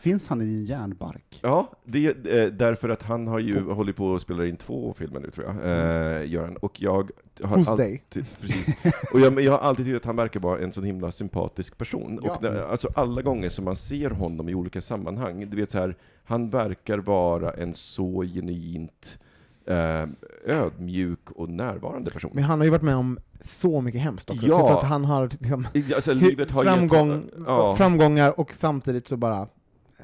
Finns 0.00 0.28
han 0.28 0.42
i 0.42 0.44
en 0.44 0.64
järnbark? 0.64 1.40
Ja, 1.42 1.70
det 1.84 2.06
eh, 2.06 2.46
därför 2.46 2.88
att 2.88 3.02
han 3.02 3.26
har 3.26 3.38
ju 3.38 3.60
hållit 3.60 3.96
på 3.96 4.14
att 4.14 4.22
spela 4.22 4.46
in 4.46 4.56
två 4.56 4.94
filmer 4.94 5.20
nu 5.20 5.30
tror 5.30 5.46
jag, 5.46 5.56
eh, 5.56 6.30
Göran. 6.30 6.56
Och 6.56 6.82
jag 6.82 7.10
har 7.42 7.56
Hos 7.56 7.68
alltid, 7.68 7.86
dig. 7.86 8.24
precis. 8.40 8.74
Och 9.12 9.20
jag, 9.20 9.40
jag 9.40 9.52
har 9.52 9.58
alltid 9.58 9.86
tyckt 9.86 9.96
att 9.96 10.04
han 10.04 10.16
verkar 10.16 10.40
vara 10.40 10.60
en 10.60 10.72
så 10.72 10.82
himla 10.82 11.12
sympatisk 11.12 11.78
person. 11.78 12.20
Ja. 12.22 12.32
Och 12.32 12.42
när, 12.42 12.62
alltså 12.62 12.88
alla 12.94 13.22
gånger 13.22 13.48
som 13.48 13.64
man 13.64 13.76
ser 13.76 14.10
honom 14.10 14.48
i 14.48 14.54
olika 14.54 14.80
sammanhang, 14.80 15.50
du 15.50 15.56
vet 15.56 15.70
så 15.70 15.78
här, 15.78 15.96
han 16.24 16.50
verkar 16.50 16.98
vara 16.98 17.50
en 17.50 17.74
så 17.74 18.22
genuint 18.22 19.18
eh, 19.66 20.06
ödmjuk 20.44 21.30
och 21.30 21.48
närvarande 21.48 22.10
person. 22.10 22.30
Men 22.34 22.44
han 22.44 22.58
har 22.58 22.64
ju 22.64 22.70
varit 22.70 22.82
med 22.82 22.96
om 22.96 23.18
så 23.40 23.80
mycket 23.80 24.00
hemskt 24.00 24.30
också. 24.30 24.46
Ja. 24.46 24.66
Så 24.66 24.78
att 24.78 24.84
han 24.84 25.04
har 25.04 25.28
liksom, 25.40 25.66
Alltså, 25.94 26.12
livet 26.12 26.50
har 26.50 26.64
framgång, 26.64 27.30
ja. 27.46 27.76
framgångar 27.76 28.40
och 28.40 28.54
samtidigt 28.54 29.06
så 29.06 29.16
bara 29.16 29.48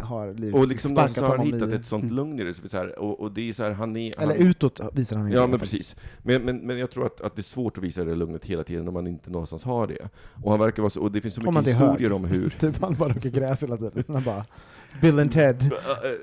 har 0.00 0.34
livet 0.34 0.54
Och 0.54 0.68
liksom 0.68 0.90
sparkat 0.90 1.16
någonstans 1.16 1.38
har 1.38 1.56
hittat 1.58 1.70
i... 1.70 1.74
ett 1.74 1.86
sånt 1.86 2.12
lugn 2.12 2.40
i 2.40 2.44
det. 2.44 2.54
Så 2.54 2.68
så 2.68 2.76
här, 2.76 2.98
och, 2.98 3.20
och 3.20 3.32
det 3.32 3.48
är 3.48 3.52
så 3.52 3.62
här, 3.62 3.70
han 3.70 3.96
är... 3.96 4.20
Eller 4.20 4.38
han, 4.38 4.46
utåt 4.46 4.80
visar 4.92 5.16
han 5.16 5.26
inte. 5.26 5.38
Ja, 5.38 5.46
men 5.46 5.58
precis. 5.58 5.96
Men, 6.22 6.42
men, 6.42 6.56
men 6.56 6.78
jag 6.78 6.90
tror 6.90 7.06
att, 7.06 7.20
att 7.20 7.36
det 7.36 7.40
är 7.40 7.42
svårt 7.42 7.78
att 7.78 7.84
visa 7.84 8.04
det 8.04 8.14
lugnet 8.14 8.44
hela 8.44 8.64
tiden 8.64 8.88
om 8.88 8.94
man 8.94 9.06
inte 9.06 9.30
någonstans 9.30 9.64
har 9.64 9.86
det. 9.86 10.08
Och 10.44 10.50
han 10.50 10.60
verkar 10.60 10.82
vara 10.82 10.90
så, 10.90 11.00
och 11.00 11.12
det 11.12 11.20
finns 11.20 11.34
så 11.34 11.40
mycket 11.40 11.66
historier 11.66 12.12
om 12.12 12.24
hur... 12.24 12.50
Typ 12.60 12.80
han 12.80 12.94
bara 12.94 13.08
röker 13.08 13.30
gräs 13.30 13.62
hela 13.62 13.76
tiden. 13.76 14.04
Han 14.08 14.22
bara 14.24 14.44
Bill 15.00 15.18
and 15.18 15.32
Ted 15.32 15.72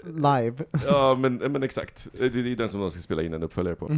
live. 0.04 0.54
Ja, 0.88 1.16
men, 1.20 1.36
men 1.36 1.64
exakt. 1.64 2.08
Det 2.18 2.26
är 2.26 2.38
ju 2.38 2.56
den 2.56 2.70
som 2.70 2.80
de 2.80 2.92
ska 2.92 3.00
spela 3.00 3.22
in 3.22 3.34
en 3.34 3.44
uppföljare 3.44 3.76
på. 3.76 3.92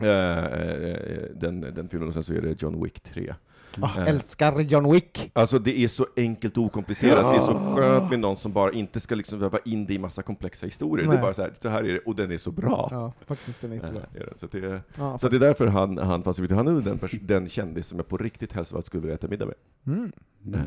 Eh, 0.00 0.08
eh, 0.08 0.96
den, 1.34 1.60
den 1.60 1.88
filmen, 1.88 2.08
och 2.08 2.14
sen 2.14 2.24
så 2.24 2.34
är 2.34 2.40
det 2.40 2.62
John 2.62 2.82
Wick 2.84 3.00
3. 3.00 3.34
Ah, 3.80 3.90
Eh. 4.00 4.08
älskar 4.08 4.60
John 4.60 4.92
Wick. 4.92 5.30
Alltså 5.32 5.58
det 5.58 5.78
är 5.78 5.88
så 5.88 6.06
enkelt 6.16 6.56
och 6.58 6.64
okomplicerat, 6.64 7.32
det 7.34 7.36
är 7.36 7.46
så 7.46 7.74
skönt 7.76 8.10
med 8.10 8.20
någon 8.20 8.36
som 8.36 8.52
bara 8.52 8.72
inte 8.72 9.00
ska 9.00 9.14
liksom 9.14 9.38
väva 9.38 9.58
in 9.64 9.86
det 9.86 9.94
i 9.94 9.98
massa 9.98 10.22
komplexa 10.22 10.66
historier. 10.66 11.06
Det 11.06 11.10
Nej. 11.10 11.18
är 11.18 11.22
bara 11.22 11.34
så 11.34 11.42
här, 11.42 11.52
så 11.62 11.68
här 11.68 11.84
är 11.84 11.92
det, 11.92 11.98
och 11.98 12.16
den 12.16 12.32
är 12.32 12.38
så 12.38 12.50
bra. 12.50 12.88
Ja, 12.90 13.12
faktiskt 13.26 13.60
den 13.60 13.70
är 13.72 13.76
jättebra. 13.76 14.02
Eh, 14.14 14.20
är. 14.20 14.32
Så, 14.36 14.46
det, 14.46 14.80
Ja, 14.98 15.18
så 15.18 15.28
det 15.28 15.36
är 15.36 15.40
därför 15.40 15.66
han, 15.66 15.98
han 15.98 16.22
fanns 16.22 16.38
i 16.38 16.54
Han 16.54 16.68
är 16.68 16.80
den, 16.80 16.98
den 17.22 17.48
kändis 17.48 17.86
som 17.86 17.98
jag 17.98 18.08
på 18.08 18.16
riktigt 18.16 18.52
helst 18.52 18.74
allt 18.74 18.86
skulle 18.86 19.00
vilja 19.00 19.14
äta 19.14 19.28
middag 19.28 19.46
med. 19.46 19.54
mm. 19.86 20.12
Mm. 20.46 20.60
Eh, 20.60 20.66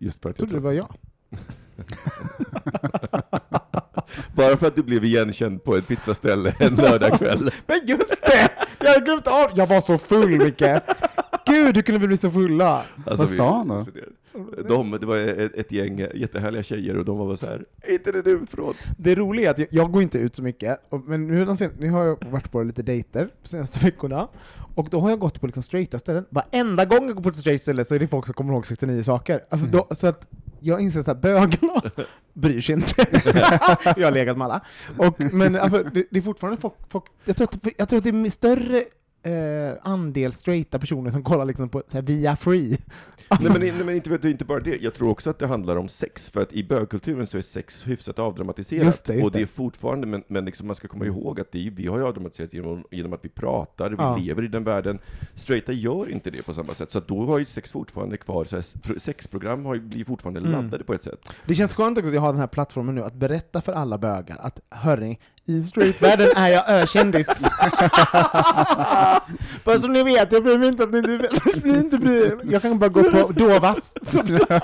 just 0.00 0.22
för 0.22 0.30
att 0.30 0.40
Jag 0.40 0.48
trodde 0.48 0.54
det 0.54 0.64
var 0.64 0.72
jag. 0.72 0.94
Bara 4.34 4.56
för 4.56 4.66
att 4.66 4.76
du 4.76 4.82
blev 4.82 5.04
igenkänd 5.04 5.64
på 5.64 5.76
ett 5.76 5.88
pizzaställe 5.88 6.54
en 6.58 6.74
lördagkväll. 6.74 7.50
Men 7.66 7.80
just 7.86 8.22
det! 8.22 8.50
Jag 8.80 8.88
hade 8.92 9.04
glömt 9.04 9.26
av 9.26 9.50
Jag 9.54 9.66
var 9.66 9.80
så 9.80 9.98
full, 9.98 10.28
Micke. 10.38 10.62
Gud, 11.46 11.76
hur 11.76 11.82
kunde 11.82 12.00
vi 12.00 12.06
bli 12.06 12.16
så 12.16 12.30
fulla? 12.30 12.84
Alltså, 13.06 13.22
Vad 13.22 13.30
vi- 13.30 13.36
sa 13.36 13.56
han 13.56 13.68
då? 13.68 13.86
De, 14.68 14.90
det 14.90 15.06
var 15.06 15.16
ett, 15.16 15.54
ett 15.54 15.72
gäng 15.72 15.98
jättehärliga 16.14 16.62
tjejer 16.62 16.96
och 16.96 17.04
de 17.04 17.18
var 17.18 17.26
bara 17.26 17.36
så 17.36 17.46
här. 17.46 17.64
är 17.82 17.92
inte 17.92 18.12
det 18.12 18.22
du 18.22 18.46
från? 18.46 18.74
Det 18.98 19.14
roliga 19.14 19.46
är 19.46 19.50
att 19.50 19.58
jag, 19.58 19.68
jag 19.70 19.92
går 19.92 20.02
inte 20.02 20.18
ut 20.18 20.36
så 20.36 20.42
mycket, 20.42 20.80
och- 20.88 21.04
men 21.08 21.26
nu, 21.26 21.46
nu 21.78 21.90
har 21.90 22.04
jag 22.04 22.24
varit 22.30 22.50
på 22.52 22.62
lite 22.62 22.82
dejter 22.82 23.28
de 23.42 23.48
senaste 23.48 23.78
veckorna, 23.84 24.28
och 24.74 24.88
då 24.90 25.00
har 25.00 25.10
jag 25.10 25.18
gått 25.18 25.40
på 25.40 25.46
liksom 25.46 25.62
straighta 25.62 25.98
ställen. 25.98 26.24
Varenda 26.30 26.84
gång 26.84 27.06
jag 27.06 27.14
går 27.16 27.22
på 27.22 27.28
ett 27.28 27.36
straight 27.36 27.62
ställe 27.62 27.84
så 27.84 27.94
är 27.94 27.98
det 27.98 28.06
folk 28.08 28.26
som 28.26 28.34
kommer 28.34 28.52
ihåg 28.52 28.66
69 28.66 29.02
saker. 29.02 29.40
Alltså 29.50 29.70
då, 29.70 29.86
så 29.90 30.06
att 30.06 30.28
jag 30.60 30.80
inser 30.80 31.10
att 31.10 31.22
bögarna 31.22 31.82
bryr 32.32 32.60
sig 32.60 32.74
inte. 32.74 32.94
jag 33.96 34.06
har 34.06 34.10
legat 34.10 34.38
med 34.38 34.44
alla. 34.44 34.60
Och, 34.98 35.20
men 35.32 35.56
alltså, 35.56 35.82
det, 35.82 36.04
det 36.10 36.18
är 36.18 36.22
fortfarande 36.22 36.60
folk, 36.60 36.74
folk 36.88 37.04
jag, 37.24 37.36
tror 37.36 37.44
att, 37.52 37.66
jag 37.78 37.88
tror 37.88 37.96
att 37.98 38.04
det 38.04 38.10
är 38.10 38.30
större 38.30 38.84
eh, 39.22 39.78
andel 39.82 40.32
straighta 40.32 40.78
personer 40.78 41.10
som 41.10 41.22
kollar 41.22 41.44
liksom 41.44 41.68
på 41.68 41.82
så 41.88 41.96
här, 41.96 42.02
via 42.02 42.36
free. 42.36 42.78
Alltså, 43.28 43.52
Nej 43.52 43.58
men, 43.72 43.76
nej, 43.76 43.84
men 43.86 43.94
inte, 44.14 44.28
inte 44.28 44.44
bara 44.44 44.60
det, 44.60 44.82
jag 44.82 44.94
tror 44.94 45.08
också 45.10 45.30
att 45.30 45.38
det 45.38 45.46
handlar 45.46 45.76
om 45.76 45.88
sex, 45.88 46.30
för 46.30 46.40
att 46.40 46.52
i 46.52 46.64
bögkulturen 46.64 47.26
så 47.26 47.38
är 47.38 47.42
sex 47.42 47.86
hyfsat 47.86 48.18
avdramatiserat. 48.18 48.84
Just 48.84 49.04
det, 49.04 49.14
just 49.14 49.26
och 49.26 49.32
det 49.32 49.42
är 49.42 49.46
fortfarande, 49.46 50.06
men, 50.06 50.22
men 50.28 50.44
liksom 50.44 50.66
man 50.66 50.76
ska 50.76 50.88
komma 50.88 51.06
ihåg 51.06 51.40
att 51.40 51.52
det 51.52 51.70
vi 51.70 51.86
har 51.86 51.98
ju 51.98 52.04
avdramatiserat 52.06 52.52
genom, 52.54 52.84
genom 52.90 53.12
att 53.12 53.24
vi 53.24 53.28
pratar, 53.28 53.90
vi 53.90 53.96
Ja. 53.98 54.16
lever 54.16 54.42
i 54.44 54.48
den 54.48 54.64
världen. 54.64 54.98
Straighta 55.34 55.72
gör 55.72 56.10
inte 56.10 56.30
det 56.30 56.42
på 56.42 56.54
samma 56.54 56.74
sätt, 56.74 56.90
så 56.90 57.00
då 57.00 57.26
har 57.26 57.38
ju 57.38 57.44
sex 57.46 57.72
fortfarande 57.72 58.16
kvar, 58.16 58.44
så 58.44 58.56
här, 58.56 58.64
pro- 58.82 58.98
sexprogram 58.98 59.64
har 59.64 59.74
ju, 59.74 59.80
blir 59.80 60.04
fortfarande 60.04 60.40
Mm. 60.40 60.52
laddade 60.52 60.84
på 60.84 60.94
ett 60.94 61.02
sätt. 61.02 61.20
Det 61.46 61.54
känns 61.54 61.74
skönt 61.74 61.98
också 61.98 62.08
att 62.08 62.14
jag 62.14 62.20
har 62.20 62.32
den 62.32 62.40
här 62.40 62.46
plattformen 62.46 62.94
nu, 62.94 63.02
att 63.04 63.14
berätta 63.14 63.60
för 63.60 63.72
alla 63.72 63.98
bögar 63.98 64.36
att 64.40 64.60
hörni, 64.70 65.18
i 65.44 65.62
straightvärlden 65.62 66.28
är 66.36 66.48
jag 66.48 66.70
ökändis. 66.70 67.26
Bara 69.64 69.78
så 69.78 69.86
ni 69.88 70.02
vet, 70.02 70.32
jag 70.32 70.42
bryr 70.42 70.58
mig 70.58 70.68
inte 70.68 70.82
att 70.82 70.90
ni, 70.92 71.00
ni 71.64 71.78
inte 71.78 71.98
bryr. 71.98 72.38
Jag 72.44 72.62
kan 72.62 72.78
bara 72.78 72.88
gå 72.88 73.02
på 73.10 73.32
Dovas. 73.32 73.94
Blir- 74.24 74.62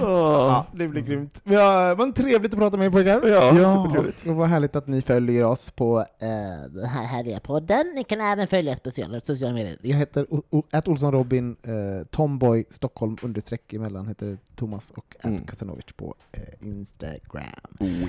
ja, 0.00 0.66
det 0.74 0.88
blir 0.88 1.02
grymt. 1.02 1.40
Det 1.44 1.54
var 1.94 2.12
trevligt 2.12 2.52
att 2.52 2.58
prata 2.58 2.76
med 2.76 2.86
er 2.86 2.90
pojkar. 2.90 3.28
Ja, 3.28 3.50
supertrevligt. 3.84 4.24
Det 4.24 4.32
var 4.32 4.46
härligt 4.46 4.76
att 4.76 4.86
ni 4.86 5.02
följer 5.02 5.44
oss 5.44 5.70
på 5.70 5.98
eh, 6.00 6.70
Den 6.70 6.84
här 6.84 7.04
härliga 7.04 7.40
podden. 7.40 7.92
Ni 7.94 8.04
kan 8.04 8.20
även 8.20 8.46
följa 8.46 8.76
speciella 8.76 9.20
sociala 9.20 9.54
medier. 9.54 9.78
jag 9.82 9.96
heter 9.96 10.26
O- 10.34 10.42
O- 10.50 10.62
at 10.72 10.88
Olsson 10.88 11.12
Robin, 11.12 11.56
eh, 11.62 12.06
Tomboy 12.10 12.64
Stockholm 12.70 13.16
understreck 13.22 13.72
emellan 13.72 14.08
heter 14.08 14.38
Thomas 14.56 14.90
och 14.90 15.16
Mm. 15.22 15.46
Kasanovic 15.46 15.84
på 15.96 16.14
eh, 16.32 16.42
Instagram. 16.68 17.44
Oh. 17.80 18.08